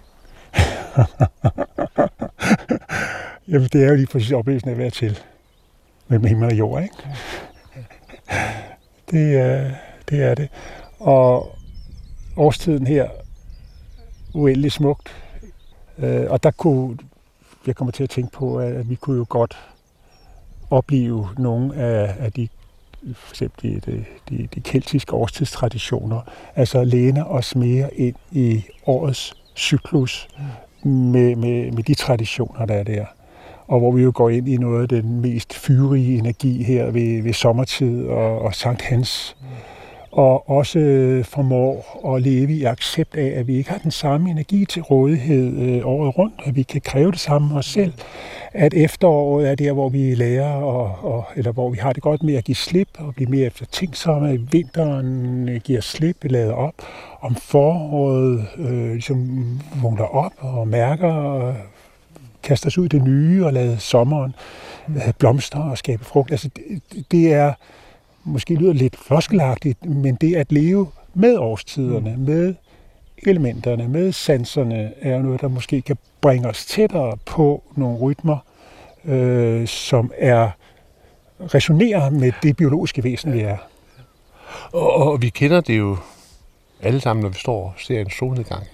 Jamen, 3.49 3.69
det 3.73 3.85
er 3.85 3.89
jo 3.89 3.95
lige 3.95 4.07
præcis 4.07 4.33
oplevelsen 4.33 4.69
af 4.69 4.73
at 4.73 4.79
være 4.79 4.91
til 4.91 5.19
med 6.09 6.29
himmel 6.29 6.47
og 6.47 6.59
jord, 6.59 6.83
ikke? 6.83 6.95
Det, 9.11 9.37
er, 9.37 9.71
det 10.11 10.23
er 10.23 10.35
det. 10.35 10.49
Og 10.99 11.57
årstiden 12.37 12.87
her, 12.87 13.09
uendelig 14.35 14.73
smukt. 14.73 15.17
Øh, 15.99 16.31
og 16.31 16.43
der 16.43 16.51
kunne, 16.51 16.99
jeg 17.67 17.77
kommer 17.77 17.93
til 17.93 18.03
at 18.03 18.11
tænke 18.11 18.33
på, 18.33 18.59
at 18.59 18.91
vi 18.91 18.95
kunne 18.95 19.17
jo 19.17 19.27
godt 19.29 19.59
opleve 20.71 21.29
nogle 21.39 21.75
af, 21.75 22.15
af 22.19 22.33
de 22.33 22.49
for 23.15 23.33
eksempel 23.33 23.83
de, 23.87 24.05
de, 24.29 24.49
de 24.55 24.61
keltiske 24.61 25.13
årstidstraditioner, 25.13 26.21
altså 26.55 26.85
læne 26.85 27.27
os 27.27 27.57
mere 27.57 27.95
ind 27.95 28.17
i 28.33 28.65
årets 28.87 29.35
cyklus 29.57 30.29
med, 30.83 31.37
med, 31.37 31.73
med 31.73 31.83
de 31.83 31.95
traditioner, 31.95 32.67
der 32.67 32.75
er 32.75 32.85
der. 32.85 33.05
Og 33.67 33.79
hvor 33.79 33.93
vi 33.93 34.03
jo 34.03 34.13
går 34.15 34.31
ind 34.31 34.49
i 34.49 34.57
noget 34.57 34.83
af 34.83 34.89
den 34.89 35.21
mest 35.21 35.55
fyrige 35.55 36.19
energi 36.19 36.63
her 36.63 36.91
ved, 36.91 37.23
ved 37.23 37.33
sommertid 37.33 38.07
og, 38.07 38.43
og 38.43 38.55
Sankt 38.55 38.83
Hans. 38.83 39.37
Mm 39.41 39.47
og 40.17 40.51
også 40.51 40.79
øh, 40.79 41.25
formår 41.25 42.01
at 42.15 42.23
leve 42.23 42.53
i 42.53 42.65
accept 42.65 43.17
af, 43.17 43.39
at 43.39 43.47
vi 43.47 43.57
ikke 43.57 43.71
har 43.71 43.79
den 43.79 43.91
samme 43.91 44.31
energi 44.31 44.65
til 44.65 44.83
rådighed 44.83 45.59
øh, 45.59 45.87
året 45.87 46.19
rundt, 46.19 46.35
at 46.45 46.57
vi 46.57 46.63
kan 46.63 46.81
kræve 46.81 47.11
det 47.11 47.21
samme 47.21 47.59
os 47.59 47.67
selv, 47.67 47.93
at 48.53 48.75
efteråret 48.75 49.51
er 49.51 49.55
der, 49.55 49.73
hvor 49.73 49.89
vi 49.89 50.15
lærer, 50.15 50.53
og, 50.53 51.13
og, 51.13 51.25
eller 51.37 51.53
hvor 51.53 51.71
vi 51.71 51.79
har 51.79 51.93
det 51.93 52.03
godt 52.03 52.23
med 52.23 52.35
at 52.35 52.45
give 52.45 52.55
slip 52.55 52.89
og 52.99 53.15
blive 53.15 53.31
mere 53.31 53.47
eftertænksomme, 53.47 54.31
at 54.31 54.53
vinteren 54.53 55.49
øh, 55.49 55.61
giver 55.61 55.81
slip, 55.81 56.17
lader 56.23 56.53
op, 56.53 56.75
om 57.21 57.35
foråret 57.35 58.47
øh, 58.59 58.93
ligesom 58.93 59.61
vågner 59.83 60.05
op 60.05 60.33
og 60.39 60.69
mærker 60.69 61.13
og 61.13 61.55
kaster 62.43 62.71
sig 62.71 62.81
ud 62.81 62.85
i 62.85 62.89
det 62.89 63.03
nye 63.03 63.47
og 63.47 63.53
lader 63.53 63.79
sommeren 63.79 64.35
øh, 64.89 65.13
blomstre 65.19 65.63
og 65.63 65.79
skabe 65.79 66.05
frugt. 66.05 66.31
Altså, 66.31 66.51
det, 66.57 67.05
det 67.11 67.33
er 67.33 67.53
måske 68.27 68.55
lyder 68.55 68.73
lidt 68.73 68.97
floskelagtigt, 68.97 69.85
men 69.85 70.15
det 70.15 70.37
at 70.37 70.53
leve 70.53 70.89
med 71.15 71.37
årstiderne, 71.37 72.15
mm. 72.17 72.23
med 72.23 72.55
elementerne, 73.27 73.89
med 73.89 74.13
sanserne, 74.13 74.93
er 75.01 75.23
noget, 75.23 75.41
der 75.41 75.49
måske 75.49 75.83
kan 75.83 75.97
bringe 76.21 76.49
os 76.49 76.67
tættere 76.67 77.17
på 77.27 77.63
nogle 77.77 77.99
rytmer, 77.99 78.39
øh, 79.05 79.67
som 79.67 80.13
er 80.19 80.51
resonerer 81.41 82.11
med 82.11 82.33
det 82.43 82.57
biologiske 82.57 83.05
væsen, 83.05 83.33
vi 83.33 83.41
er. 83.41 83.57
Og, 84.73 84.95
og 84.95 85.23
vi 85.23 85.29
kender 85.29 85.61
det 85.61 85.79
jo 85.79 85.97
alle 86.83 87.01
sammen, 87.01 87.23
når 87.23 87.29
vi 87.29 87.39
står 87.39 87.65
og 87.65 87.73
ser 87.79 88.01
en 88.01 88.11
solnedgang. 88.11 88.67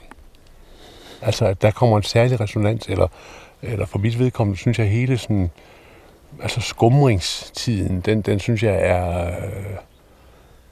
Altså, 1.22 1.46
at 1.46 1.62
der 1.62 1.70
kommer 1.70 1.96
en 1.96 2.02
særlig 2.02 2.40
resonans, 2.40 2.88
eller, 2.88 3.06
eller 3.62 3.86
for 3.86 3.98
mit 3.98 4.18
vedkommende, 4.18 4.58
synes 4.58 4.78
jeg, 4.78 4.88
hele 4.90 5.18
sådan, 5.18 5.42
øh, 5.42 5.48
altså 6.42 6.60
skumringstiden, 6.60 8.00
den, 8.00 8.22
den 8.22 8.40
synes 8.40 8.62
jeg 8.62 8.78
er 8.82 9.26
øh, 9.26 9.76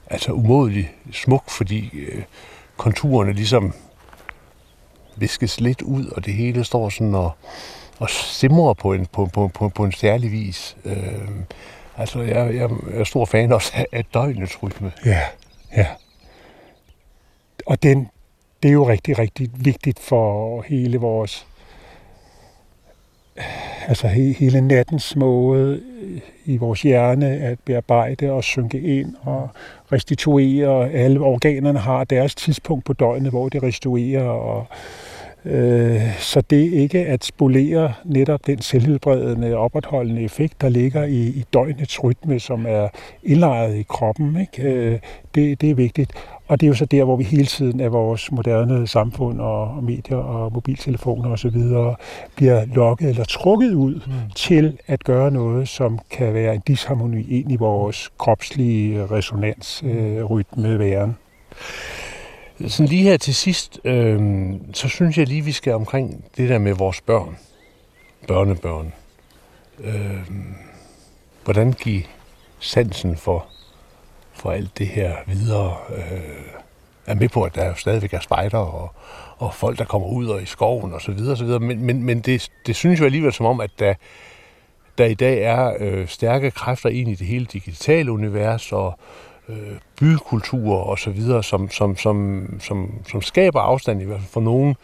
altså 0.07 0.31
umådelig 0.31 0.91
smuk, 1.11 1.49
fordi 1.49 1.89
øh, 1.93 2.23
konturerne 2.77 3.33
ligesom 3.33 3.73
viskes 5.15 5.59
lidt 5.59 5.81
ud, 5.81 6.05
og 6.05 6.25
det 6.25 6.33
hele 6.33 6.63
står 6.63 6.89
sådan 6.89 7.15
og, 7.15 7.31
og 7.99 8.09
simrer 8.09 8.73
på 8.73 8.93
en, 8.93 9.05
på, 9.05 9.25
på, 9.25 9.47
på, 9.47 9.69
på 9.69 9.83
en 9.83 9.91
særlig 9.91 10.31
vis. 10.31 10.77
Øh, 10.85 11.29
altså, 11.97 12.21
jeg, 12.21 12.55
jeg 12.55 12.69
er 12.91 13.03
stor 13.03 13.25
fan 13.25 13.51
også 13.51 13.71
af, 13.75 13.85
af 13.91 14.05
døgnets 14.05 14.63
rytme. 14.63 14.91
Ja, 15.05 15.21
ja. 15.77 15.87
Og 17.65 17.83
den, 17.83 18.09
det 18.63 18.69
er 18.69 18.73
jo 18.73 18.89
rigtig, 18.89 19.19
rigtig 19.19 19.49
vigtigt 19.53 19.99
for 19.99 20.61
hele 20.61 20.97
vores 20.97 21.47
altså 23.87 24.07
he, 24.07 24.33
hele 24.33 24.61
nattens 24.61 25.15
måde 25.15 25.81
øh, 26.01 26.19
i 26.45 26.57
vores 26.57 26.81
hjerne 26.81 27.27
at 27.27 27.59
bearbejde 27.65 28.31
og 28.31 28.43
synke 28.43 28.81
ind 28.81 29.15
og 29.21 29.49
restituere. 29.91 30.91
Alle 30.91 31.19
organerne 31.19 31.79
har 31.79 32.03
deres 32.03 32.35
tidspunkt 32.35 32.85
på 32.85 32.93
døgnet, 32.93 33.31
hvor 33.31 33.49
det 33.49 33.63
restituerer. 33.63 34.23
Og, 34.23 34.65
øh, 35.45 36.17
så 36.19 36.41
det 36.41 36.73
ikke 36.73 36.99
at 36.99 37.23
spolere 37.23 37.93
netop 38.05 38.45
den 38.45 38.61
selvhelbredende, 38.61 39.55
opretholdende 39.55 40.21
effekt, 40.21 40.61
der 40.61 40.69
ligger 40.69 41.03
i, 41.03 41.27
i 41.27 41.45
døgnets 41.53 42.03
rytme, 42.03 42.39
som 42.39 42.65
er 42.69 42.87
indlejret 43.23 43.75
i 43.75 43.85
kroppen, 43.89 44.41
ikke? 44.41 44.63
Øh, 44.63 44.99
det, 45.35 45.61
det 45.61 45.69
er 45.69 45.75
vigtigt. 45.75 46.11
Og 46.51 46.61
det 46.61 46.65
er 46.65 46.69
jo 46.69 46.75
så 46.75 46.85
der, 46.85 47.03
hvor 47.03 47.15
vi 47.15 47.23
hele 47.23 47.45
tiden 47.45 47.79
af 47.79 47.91
vores 47.91 48.31
moderne 48.31 48.87
samfund 48.87 49.41
og 49.41 49.83
medier 49.83 50.17
og 50.17 50.53
mobiltelefoner 50.53 51.29
osv. 51.29 51.57
bliver 52.35 52.65
lokket 52.75 53.09
eller 53.09 53.23
trukket 53.23 53.73
ud 53.73 53.95
mm. 53.95 54.13
til 54.35 54.77
at 54.87 55.03
gøre 55.03 55.31
noget, 55.31 55.69
som 55.69 55.99
kan 56.09 56.33
være 56.33 56.55
en 56.55 56.61
disharmoni 56.67 57.39
ind 57.39 57.51
i 57.51 57.55
vores 57.55 58.09
kropslige 58.17 59.05
resonansrytme 59.05 60.69
øh, 60.69 60.79
væren. 60.79 61.17
Sådan 62.67 62.89
lige 62.89 63.03
her 63.03 63.17
til 63.17 63.35
sidst, 63.35 63.79
øh, 63.83 64.49
så 64.73 64.87
synes 64.87 65.17
jeg 65.17 65.27
lige, 65.27 65.45
vi 65.45 65.51
skal 65.51 65.73
omkring 65.73 66.25
det 66.37 66.49
der 66.49 66.57
med 66.57 66.73
vores 66.73 67.01
børn, 67.01 67.37
børnebørn. 68.27 68.93
Øh, 69.79 70.27
hvordan 71.43 71.73
give 71.73 72.03
sansen 72.59 73.15
for 73.15 73.45
for 74.41 74.51
alt 74.51 74.77
det 74.77 74.87
her 74.87 75.15
videre. 75.27 75.77
Øh, 75.95 76.61
er 77.05 77.15
med 77.15 77.29
på, 77.29 77.43
at 77.43 77.55
der 77.55 77.67
jo 77.67 77.75
stadigvæk 77.75 78.13
er 78.13 78.19
spejder 78.19 78.57
og, 78.57 78.91
og 79.37 79.53
folk, 79.53 79.79
der 79.79 79.85
kommer 79.85 80.07
ud 80.07 80.27
og 80.27 80.41
i 80.41 80.45
skoven 80.45 80.93
osv. 80.93 81.15
videre. 81.15 81.37
så 81.37 81.43
videre. 81.43 81.59
Men, 81.59 81.83
men, 81.83 82.03
men 82.03 82.19
det, 82.19 82.51
det 82.65 82.75
synes 82.75 82.99
jo 82.99 83.05
alligevel 83.05 83.33
som 83.33 83.45
om, 83.45 83.61
at 83.61 83.71
der, 83.79 83.93
der 84.97 85.05
i 85.05 85.13
dag 85.13 85.41
er 85.41 85.73
øh, 85.79 86.07
stærke 86.07 86.51
kræfter 86.51 86.89
ind 86.89 87.09
i 87.09 87.15
det 87.15 87.27
hele 87.27 87.45
digitale 87.45 88.11
univers 88.11 88.71
og 88.71 88.99
øh, 89.49 89.57
bykultur 89.99 90.77
og 90.77 90.99
så 90.99 91.09
videre, 91.09 91.43
som, 91.43 91.69
som, 91.69 91.97
som, 91.97 92.45
som, 92.59 92.91
som 93.09 93.21
skaber 93.21 93.59
afstand 93.59 94.01
i 94.01 94.05
hvert 94.05 94.19
fald 94.19 94.29
for 94.31 94.41
nogen 94.41 94.75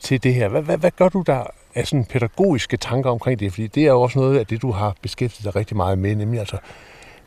til 0.00 0.22
det 0.22 0.34
her. 0.34 0.48
Hvad, 0.48 0.62
hvad, 0.62 0.78
hvad 0.78 0.90
gør 0.90 1.08
du 1.08 1.22
der 1.26 1.44
af 1.74 1.86
sådan 1.86 2.04
pædagogiske 2.04 2.76
tanker 2.76 3.10
omkring 3.10 3.40
det? 3.40 3.52
Fordi 3.52 3.66
det 3.66 3.82
er 3.82 3.90
jo 3.90 4.00
også 4.00 4.18
noget 4.18 4.38
af 4.38 4.46
det, 4.46 4.62
du 4.62 4.70
har 4.70 4.94
beskæftiget 5.02 5.44
dig 5.44 5.56
rigtig 5.56 5.76
meget 5.76 5.98
med, 5.98 6.14
nemlig 6.14 6.40
altså 6.40 6.56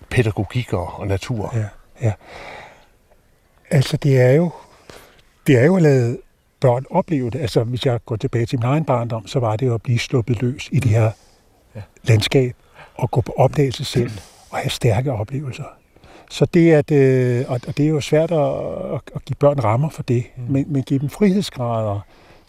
pædagogik 0.10 0.74
og 0.74 1.08
natur. 1.08 1.52
Ja, 1.56 1.66
ja. 2.02 2.14
Altså, 3.72 3.98
det 3.98 4.22
er 4.22 4.32
jo, 4.32 4.52
det 5.48 5.60
er 5.60 5.66
jo 5.66 5.76
at 5.76 5.82
lade 5.82 6.18
børn 6.60 6.86
opleve 6.90 7.30
det. 7.30 7.40
Altså, 7.40 7.64
hvis 7.64 7.86
jeg 7.86 8.00
går 8.06 8.16
tilbage 8.16 8.46
til 8.46 8.60
min 8.60 8.66
egen 8.66 8.86
barndom, 8.86 9.28
så 9.28 9.40
var 9.40 9.56
det 9.56 9.66
jo 9.66 9.74
at 9.74 9.82
blive 9.82 10.00
sluppet 10.00 10.42
løs 10.42 10.70
i 10.72 10.80
det 10.80 10.92
her 10.92 11.12
ja. 11.76 11.82
landskab 12.04 12.56
og 12.96 13.12
gå 13.12 13.22
på 13.22 13.34
opdagelse 13.38 13.86
selv 13.86 14.12
og 14.50 14.58
have 14.58 14.70
stærke 14.70 15.12
oplevelser. 15.12 15.64
Så 16.30 16.46
det, 16.46 16.72
at, 16.72 16.92
øh, 16.92 17.46
og 17.48 17.78
det 17.78 17.80
er 17.80 17.90
jo 17.90 18.02
svært 18.02 18.32
at, 18.32 19.02
at 19.16 19.26
give 19.26 19.36
børn 19.40 19.60
rammer 19.60 19.90
for 19.90 20.04
det, 20.04 20.24
mm. 20.38 20.44
men, 20.50 20.66
men 20.68 20.84
give 20.84 21.00
dem 21.00 21.10
frihedsgrader 21.10 22.00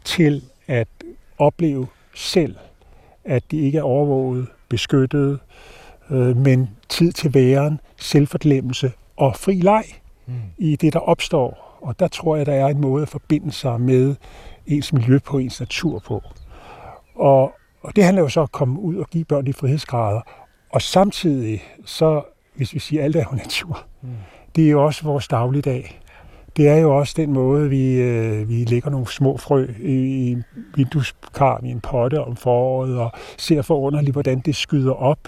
til 0.05 0.43
at 0.67 0.89
opleve 1.39 1.87
selv, 2.15 2.57
at 3.25 3.43
de 3.51 3.61
ikke 3.61 3.79
er 3.79 3.83
overvåget, 3.83 4.47
beskyttet, 4.69 5.39
øh, 6.11 6.37
men 6.37 6.71
tid 6.89 7.13
til 7.13 7.35
væren, 7.35 7.81
selvforglemmelse 7.97 8.93
og 9.19 9.37
fri 9.37 9.55
leg 9.55 9.85
mm. 10.27 10.35
i 10.59 10.77
det, 10.77 10.93
der 10.93 10.99
opstår. 10.99 11.79
Og 11.81 12.01
der 12.01 12.09
tror 12.09 12.37
jeg, 12.37 12.47
der 12.47 12.53
er 12.53 12.67
en 12.67 12.81
måde 12.81 13.03
at 13.03 13.09
forbinde 13.09 13.53
sig 13.53 13.81
med 13.81 14.15
ens 14.67 14.93
miljø 14.93 15.19
på, 15.19 15.39
ens 15.39 15.61
natur 15.61 15.99
på. 15.99 16.23
Og, 17.15 17.53
og 17.83 17.97
det 17.97 18.05
handler 18.05 18.23
jo 18.23 18.29
så 18.29 18.41
om 18.41 18.45
at 18.45 18.53
komme 18.53 18.81
ud 18.81 18.97
og 18.97 19.07
give 19.07 19.25
børn 19.25 19.47
de 19.47 19.53
frihedsgrader. 19.53 20.21
Og 20.71 20.83
samtidig 20.83 21.63
så 21.85 22.23
hvis 22.59 22.75
vi 22.75 22.79
siger 22.79 23.05
alt 23.05 23.17
er 23.17 23.25
jo 23.31 23.37
natur, 23.37 23.87
mm. 24.03 24.09
det 24.57 24.67
er 24.67 24.71
jo 24.71 24.85
også 24.85 25.05
vores 25.05 25.29
dagligdag. 25.29 26.01
Det 26.59 26.69
er 26.69 26.77
jo 26.77 26.97
også 26.97 27.15
den 27.17 27.33
måde, 27.33 27.71
vi, 27.71 27.93
øh, 27.93 28.49
vi 28.49 28.65
lægger 28.65 28.91
nogle 28.91 29.07
små 29.07 29.37
frø 29.37 29.67
i, 29.83 30.37
vindueskarm 30.75 31.65
i 31.65 31.71
en 31.71 31.81
potte 31.81 32.21
om 32.25 32.37
foråret, 32.37 32.99
og 32.99 33.13
ser 33.37 33.63
forunderligt, 33.63 34.13
hvordan 34.15 34.41
det 34.41 34.57
skyder 34.57 34.93
op. 34.93 35.19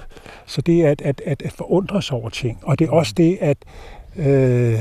Så 0.46 0.60
det 0.60 0.84
er 0.84 0.90
at, 0.90 1.02
at, 1.02 1.22
at, 1.26 1.42
at 1.42 1.52
forundres 1.52 2.12
over 2.12 2.28
ting. 2.28 2.58
Og 2.62 2.78
det 2.78 2.86
er 2.86 2.90
også 2.90 3.12
det, 3.16 3.38
at 3.40 3.56
øh, 4.16 4.78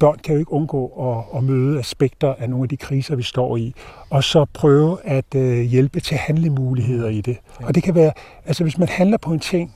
børn 0.00 0.18
kan 0.24 0.34
jo 0.34 0.38
ikke 0.38 0.52
undgå 0.52 0.86
at, 0.86 1.38
at 1.38 1.44
møde 1.44 1.78
aspekter 1.78 2.34
af 2.38 2.50
nogle 2.50 2.64
af 2.64 2.68
de 2.68 2.76
kriser, 2.76 3.16
vi 3.16 3.22
står 3.22 3.56
i, 3.56 3.74
og 4.10 4.24
så 4.24 4.44
prøve 4.54 4.98
at 5.04 5.34
øh, 5.36 5.60
hjælpe 5.60 6.00
til 6.00 6.16
handlemuligheder 6.16 7.08
i 7.08 7.20
det. 7.20 7.36
Og 7.62 7.74
det 7.74 7.82
kan 7.82 7.94
være, 7.94 8.12
altså 8.46 8.62
hvis 8.62 8.78
man 8.78 8.88
handler 8.88 9.16
på 9.16 9.32
en 9.32 9.40
ting, 9.40 9.74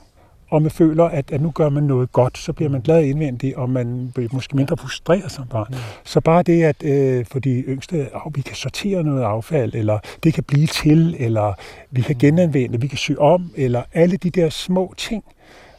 og 0.51 0.61
man 0.61 0.71
føler, 0.71 1.03
at, 1.03 1.31
at 1.31 1.41
nu 1.41 1.51
gør 1.51 1.69
man 1.69 1.83
noget 1.83 2.11
godt, 2.11 2.37
så 2.37 2.53
bliver 2.53 2.69
man 2.69 2.81
glad 2.81 3.03
indvendigt, 3.03 3.55
og 3.55 3.69
man 3.69 4.11
bliver 4.15 4.29
måske 4.33 4.55
mindre 4.55 4.77
frustreret 4.77 5.31
som 5.31 5.47
barn. 5.47 5.67
Mm. 5.69 5.75
Så 6.03 6.21
bare 6.21 6.43
det, 6.43 6.63
at 6.63 6.83
øh, 6.83 7.25
for 7.25 7.39
de 7.39 7.49
yngste, 7.49 8.09
oh, 8.13 8.35
vi 8.35 8.41
kan 8.41 8.55
sortere 8.55 9.03
noget 9.03 9.23
affald, 9.23 9.73
eller 9.73 9.99
det 10.23 10.33
kan 10.33 10.43
blive 10.43 10.67
til, 10.67 11.15
eller 11.19 11.53
vi 11.91 12.01
kan 12.01 12.15
genanvende, 12.19 12.81
vi 12.81 12.87
kan 12.87 12.97
sy 12.97 13.11
om, 13.19 13.51
eller 13.55 13.83
alle 13.93 14.17
de 14.17 14.29
der 14.29 14.49
små 14.49 14.93
ting, 14.97 15.23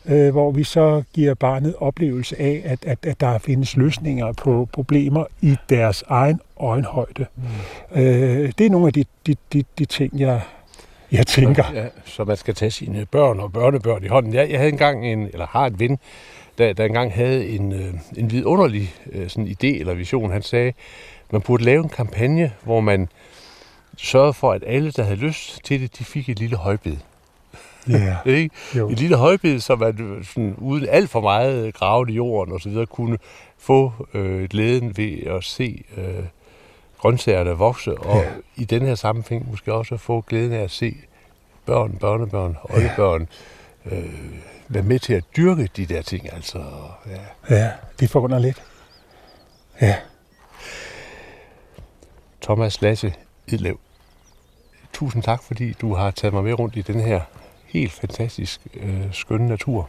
øh, 0.07 0.31
hvor 0.31 0.51
vi 0.51 0.64
så 0.64 1.03
giver 1.12 1.35
barnet 1.35 1.75
oplevelse 1.79 2.41
af, 2.41 2.62
at, 2.64 2.85
at, 2.85 2.99
at 3.07 3.20
der 3.20 3.39
findes 3.39 3.77
løsninger 3.77 4.33
på 4.33 4.68
problemer 4.73 5.25
i 5.41 5.57
deres 5.68 6.05
egen 6.09 6.41
øjenhøjde. 6.61 7.27
Mm. 7.37 8.01
Øh, 8.01 8.53
det 8.59 8.66
er 8.66 8.70
nogle 8.70 8.87
af 8.87 8.93
de, 8.93 9.05
de, 9.27 9.37
de, 9.53 9.64
de 9.79 9.85
ting, 9.85 10.20
jeg, 10.20 10.41
jeg 11.12 11.26
tænker. 11.26 11.64
Ja, 11.74 11.86
så 12.04 12.24
man 12.24 12.36
skal 12.36 12.54
tage 12.54 12.70
sine 12.70 13.06
børn 13.06 13.40
og 13.40 13.52
børnebørn 13.52 14.04
i 14.04 14.08
hånden. 14.08 14.34
Jeg, 14.34 14.50
jeg 14.50 14.58
havde 14.58 14.72
engang 14.72 15.06
en, 15.06 15.26
eller 15.32 15.46
har 15.46 15.66
en 15.66 15.80
ven, 15.80 15.98
der, 16.58 16.72
der 16.72 16.84
engang 16.84 17.12
havde 17.12 17.48
en, 17.48 17.72
øh, 17.72 17.94
en 18.16 18.30
vidunderlig 18.30 18.94
øh, 19.12 19.28
sådan 19.28 19.46
idé 19.46 19.66
eller 19.80 19.94
vision. 19.94 20.32
Han 20.32 20.42
sagde, 20.42 20.72
man 21.30 21.40
burde 21.40 21.64
lave 21.64 21.82
en 21.82 21.88
kampagne, 21.88 22.52
hvor 22.62 22.80
man 22.80 23.08
sørgede 23.96 24.32
for, 24.32 24.52
at 24.52 24.64
alle, 24.66 24.90
der 24.90 25.02
havde 25.02 25.16
lyst 25.16 25.64
til 25.64 25.80
det, 25.80 25.98
de 25.98 26.04
fik 26.04 26.28
et 26.28 26.38
lille 26.38 26.56
højbed. 26.56 26.96
Ja. 27.88 28.16
ikke? 28.30 28.50
Et 28.90 29.00
lille 29.00 29.16
højbed, 29.16 29.60
så 29.60 29.76
man 29.76 30.24
sådan, 30.24 30.54
uden 30.58 30.88
alt 30.88 31.10
for 31.10 31.20
meget 31.20 31.74
gravet 31.74 32.10
i 32.10 32.12
jorden 32.12 32.54
og 32.54 32.60
så 32.60 32.68
videre, 32.68 32.86
kunne 32.86 33.18
få 33.58 33.92
øh, 34.14 34.48
glæden 34.48 34.96
ved 34.96 35.22
at 35.26 35.44
se 35.44 35.84
øh, 35.96 36.24
grøntsagerne 37.03 37.50
vokse, 37.50 37.98
og 37.98 38.22
ja. 38.22 38.30
i 38.57 38.64
den 38.64 38.82
her 38.82 38.94
sammenhæng 38.94 39.50
måske 39.50 39.72
også 39.72 39.96
få 39.96 40.20
glæden 40.20 40.53
af 40.53 40.62
at 40.62 40.70
se 40.70 40.96
børn, 41.66 41.96
børnebørn, 42.00 42.57
oldebørn, 42.64 43.28
ja. 43.90 43.96
øh, 43.96 44.12
være 44.68 44.82
med 44.82 44.98
til 44.98 45.14
at 45.14 45.24
dyrke 45.36 45.68
de 45.76 45.86
der 45.86 46.03
ting. 46.03 46.32
Altså, 46.32 46.64
ja. 47.07 47.57
ja, 47.57 47.70
det 48.00 48.11
forundrer 48.11 48.38
lidt. 48.38 48.62
Ja. 49.80 49.96
Thomas 52.42 52.82
Lasse 52.82 53.14
Idlev, 53.46 53.78
tusind 54.92 55.22
tak, 55.22 55.42
fordi 55.42 55.72
du 55.72 55.94
har 55.94 56.11
taget 56.11 56.34
mig 56.34 56.44
med 56.44 56.59
rundt 56.59 56.76
i 56.76 56.82
den 56.82 57.00
her 57.00 57.20
helt 57.66 57.92
fantastisk 57.92 58.61
øh, 58.74 59.12
skønne 59.12 59.48
natur. 59.48 59.88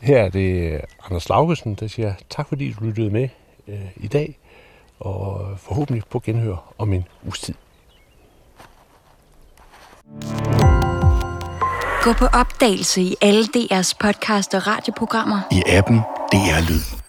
Her 0.00 0.18
er 0.18 0.28
det 0.28 0.80
Anders 1.04 1.28
Laugesen, 1.28 1.74
der 1.74 1.86
siger 1.86 2.14
tak, 2.30 2.48
fordi 2.48 2.72
du 2.72 2.84
lyttede 2.84 3.10
med 3.10 3.28
øh, 3.68 3.86
i 3.96 4.08
dag 4.08 4.38
og 5.02 5.58
forhåbentlig 5.58 6.02
på 6.10 6.20
genhør 6.24 6.72
om 6.78 6.92
en 6.92 7.04
uges 7.24 7.40
tid. 7.40 7.54
Gå 12.02 12.12
på 12.12 12.26
opdagelse 12.26 13.02
i 13.02 13.16
alle 13.20 13.44
DR's 13.56 13.92
podcast 14.00 14.54
og 14.54 14.66
radioprogrammer. 14.66 15.40
I 15.50 15.62
appen 15.66 15.96
DR 16.32 16.68
Lyd. 16.68 17.01